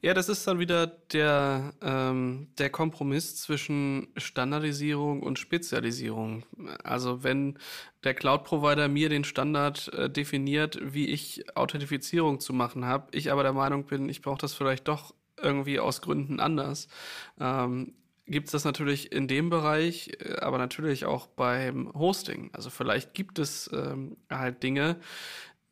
Ja, 0.01 0.13
das 0.13 0.29
ist 0.29 0.47
dann 0.47 0.59
wieder 0.59 0.87
der, 0.87 1.73
ähm, 1.81 2.47
der 2.57 2.69
Kompromiss 2.69 3.35
zwischen 3.35 4.07
Standardisierung 4.15 5.21
und 5.21 5.39
Spezialisierung. 5.39 6.43
Also 6.85 7.23
wenn 7.23 7.57
der 8.05 8.13
Cloud-Provider 8.13 8.87
mir 8.87 9.09
den 9.09 9.25
Standard 9.25 9.91
äh, 9.93 10.09
definiert, 10.09 10.79
wie 10.81 11.07
ich 11.07 11.43
Authentifizierung 11.57 12.39
zu 12.39 12.53
machen 12.53 12.85
habe, 12.85 13.09
ich 13.11 13.29
aber 13.29 13.43
der 13.43 13.51
Meinung 13.51 13.87
bin, 13.87 14.07
ich 14.07 14.21
brauche 14.21 14.37
das 14.37 14.53
vielleicht 14.53 14.87
doch 14.87 15.13
irgendwie 15.41 15.79
aus 15.81 16.01
Gründen 16.01 16.39
anders, 16.39 16.87
ähm, 17.37 17.93
gibt 18.25 18.47
es 18.47 18.51
das 18.51 18.63
natürlich 18.63 19.11
in 19.11 19.27
dem 19.27 19.49
Bereich, 19.49 20.11
äh, 20.19 20.35
aber 20.39 20.57
natürlich 20.57 21.05
auch 21.05 21.27
beim 21.27 21.91
Hosting. 21.93 22.51
Also 22.53 22.69
vielleicht 22.69 23.13
gibt 23.13 23.37
es 23.37 23.69
ähm, 23.73 24.15
halt 24.29 24.63
Dinge, 24.63 24.97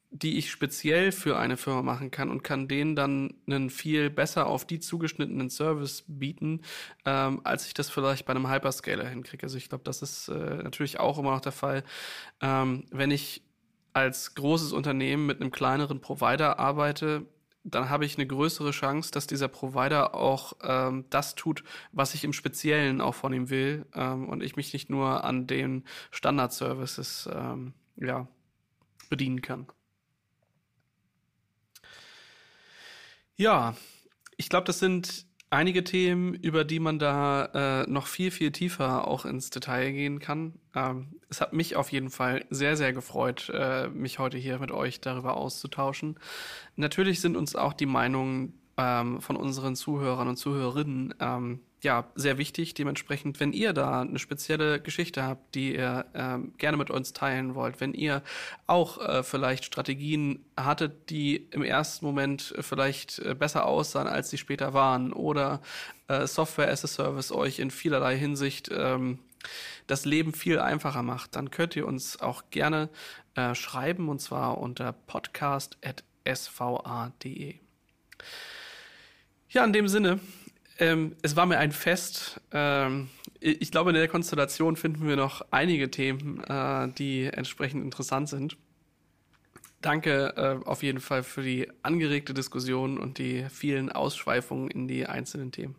die 0.10 0.38
ich 0.38 0.51
speziell 0.51 1.12
für 1.12 1.38
eine 1.38 1.58
Firma 1.58 1.82
machen 1.82 2.12
kann 2.12 2.30
und 2.30 2.43
kann 2.43 2.68
denen 2.68 2.95
dann 2.95 3.34
einen 3.45 3.70
viel 3.70 4.10
besser 4.10 4.47
auf 4.47 4.66
die 4.66 4.80
zugeschnittenen 4.80 5.49
Service 5.49 6.03
bieten, 6.08 6.62
ähm, 7.05 7.41
als 7.43 7.68
ich 7.68 7.74
das 7.74 7.89
vielleicht 7.89 8.26
bei 8.26 8.32
einem 8.32 8.49
Hyperscaler 8.49 9.08
hinkriege. 9.08 9.43
Also 9.43 9.58
ich 9.58 9.70
glaube, 9.70 9.84
das 9.84 10.01
ist 10.01 10.30
äh, 10.30 10.34
natürlich 10.64 10.99
auch 10.99 11.18
immer 11.18 11.32
noch 11.32 11.41
der 11.41 11.51
Fall. 11.51 11.84
Ähm, 12.41 12.86
wenn 12.91 13.12
ich 13.12 13.43
als 13.93 14.36
großes 14.36 14.74
Unternehmen 14.74 15.26
mit 15.26 15.41
einem 15.41 15.51
kleineren 15.51 15.99
Provider 15.99 16.60
arbeite, 16.60 17.26
dann 17.64 17.89
habe 17.89 18.05
ich 18.05 18.18
eine 18.18 18.28
größere 18.28 18.72
Chance, 18.72 19.12
dass 19.12 19.28
dieser 19.28 19.49
Provider 19.49 20.16
auch 20.16 20.53
ähm, 20.64 21.05
das 21.10 21.36
tut, 21.36 21.64
was 21.91 22.14
ich 22.14 22.24
im 22.24 22.32
Speziellen 22.32 23.01
auch 23.01 23.16
von 23.16 23.34
ihm 23.34 23.49
will 23.49 23.86
ähm, 23.93 24.30
und 24.30 24.41
ich 24.41 24.55
mich 24.55 24.72
nicht 24.72 24.89
nur 24.89 25.26
an 25.26 25.47
den 25.47 25.84
Standard-Services 26.12 27.30
ähm, 27.34 27.74
ja, 27.97 28.28
bedienen 29.10 29.41
kann. 29.41 29.68
Ja, 33.38 33.75
ich 34.35 34.49
glaube, 34.49 34.65
das 34.65 34.79
sind 34.79 35.27
einige 35.51 35.83
Themen, 35.83 36.33
über 36.33 36.65
die 36.65 36.79
man 36.79 36.97
da 36.97 37.83
äh, 37.83 37.89
noch 37.89 38.07
viel, 38.07 38.31
viel 38.31 38.51
tiefer 38.51 39.07
auch 39.07 39.25
ins 39.25 39.51
Detail 39.51 39.91
gehen 39.91 40.19
kann. 40.19 40.59
Ähm, 40.75 41.19
es 41.29 41.39
hat 41.39 41.53
mich 41.53 41.75
auf 41.75 41.91
jeden 41.91 42.09
Fall 42.09 42.45
sehr, 42.49 42.75
sehr 42.75 42.93
gefreut, 42.93 43.49
äh, 43.53 43.89
mich 43.89 44.17
heute 44.17 44.38
hier 44.38 44.57
mit 44.59 44.71
euch 44.71 45.01
darüber 45.01 45.38
auszutauschen. 45.38 46.19
Natürlich 46.75 47.21
sind 47.21 47.38
uns 47.38 47.55
auch 47.55 47.73
die 47.73 47.85
Meinungen 47.85 48.59
ähm, 48.75 49.21
von 49.21 49.35
unseren 49.35 49.75
Zuhörern 49.75 50.27
und 50.27 50.38
Zuhörerinnen 50.38 51.13
ähm, 51.19 51.59
ja, 51.82 52.05
sehr 52.15 52.39
wichtig. 52.39 52.73
Dementsprechend, 52.73 53.39
wenn 53.39 53.53
ihr 53.53 53.71
da 53.71 54.01
eine 54.01 54.17
spezielle 54.17 54.82
Geschichte 54.82 55.21
habt, 55.23 55.53
die 55.53 55.75
ihr 55.75 56.05
ähm, 56.15 56.53
gerne 56.57 56.78
mit 56.78 56.89
uns 56.89 57.13
teilen 57.13 57.53
wollt, 57.53 57.80
wenn 57.80 57.93
ihr 57.93 58.23
auch 58.65 58.97
äh, 58.97 59.21
vielleicht 59.21 59.63
Strategien 59.63 60.43
hattet, 60.57 61.11
die 61.11 61.36
im 61.51 61.61
ersten 61.61 62.03
Moment 62.05 62.55
vielleicht 62.61 63.19
äh, 63.19 63.36
besser 63.36 63.65
aussahen, 63.65 64.07
als 64.07 64.32
sie 64.32 64.39
später 64.39 64.73
waren, 64.73 65.13
oder 65.13 65.61
äh, 66.07 66.25
Software 66.25 66.71
as 66.71 66.84
a 66.84 66.88
Service 66.88 67.32
euch 67.32 67.59
in 67.59 67.69
vielerlei 67.69 68.17
Hinsicht 68.17 68.71
ähm, 68.71 69.19
das 69.86 70.05
Leben 70.05 70.34
viel 70.34 70.57
einfacher 70.59 71.03
macht, 71.03 71.36
dann 71.36 71.51
könnt 71.51 71.75
ihr 71.75 71.86
uns 71.86 72.19
auch 72.19 72.45
gerne 72.49 72.89
äh, 73.36 73.53
schreiben 73.53 74.09
und 74.09 74.19
zwar 74.19 74.57
unter 74.57 74.93
podcast.sva.de. 74.93 77.55
Ja, 79.49 79.63
in 79.63 79.73
dem 79.73 79.88
Sinne 79.88 80.19
ähm, 80.80 81.15
es 81.21 81.36
war 81.36 81.45
mir 81.45 81.57
ein 81.57 81.71
Fest. 81.71 82.41
Ähm, 82.51 83.09
ich 83.39 83.71
glaube, 83.71 83.91
in 83.91 83.95
der 83.95 84.07
Konstellation 84.07 84.75
finden 84.75 85.07
wir 85.07 85.15
noch 85.15 85.45
einige 85.51 85.91
Themen, 85.91 86.43
äh, 86.43 86.89
die 86.93 87.25
entsprechend 87.25 87.84
interessant 87.84 88.30
sind. 88.30 88.57
Danke 89.82 90.34
äh, 90.36 90.67
auf 90.67 90.82
jeden 90.82 90.99
Fall 90.99 91.23
für 91.23 91.43
die 91.43 91.69
angeregte 91.84 92.34
Diskussion 92.34 92.97
und 92.97 93.19
die 93.19 93.45
vielen 93.49 93.91
Ausschweifungen 93.91 94.71
in 94.71 94.88
die 94.88 95.05
einzelnen 95.05 95.51
Themen. 95.51 95.75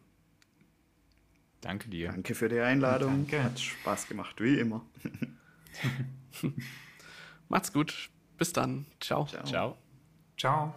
Danke 1.61 1.89
dir. 1.89 2.13
Danke 2.13 2.35
für 2.35 2.49
die 2.49 2.61
Einladung. 2.61 3.27
Danke. 3.29 3.43
Hat 3.43 3.59
Spaß 3.59 4.07
gemacht, 4.07 4.41
wie 4.41 4.59
immer. 4.61 4.85
Macht's 7.49 7.73
gut. 7.73 8.11
Bis 8.37 8.53
dann. 8.53 8.87
Ciao. 9.01 9.27
Ciao. 9.27 9.77
Ciao. 10.37 10.75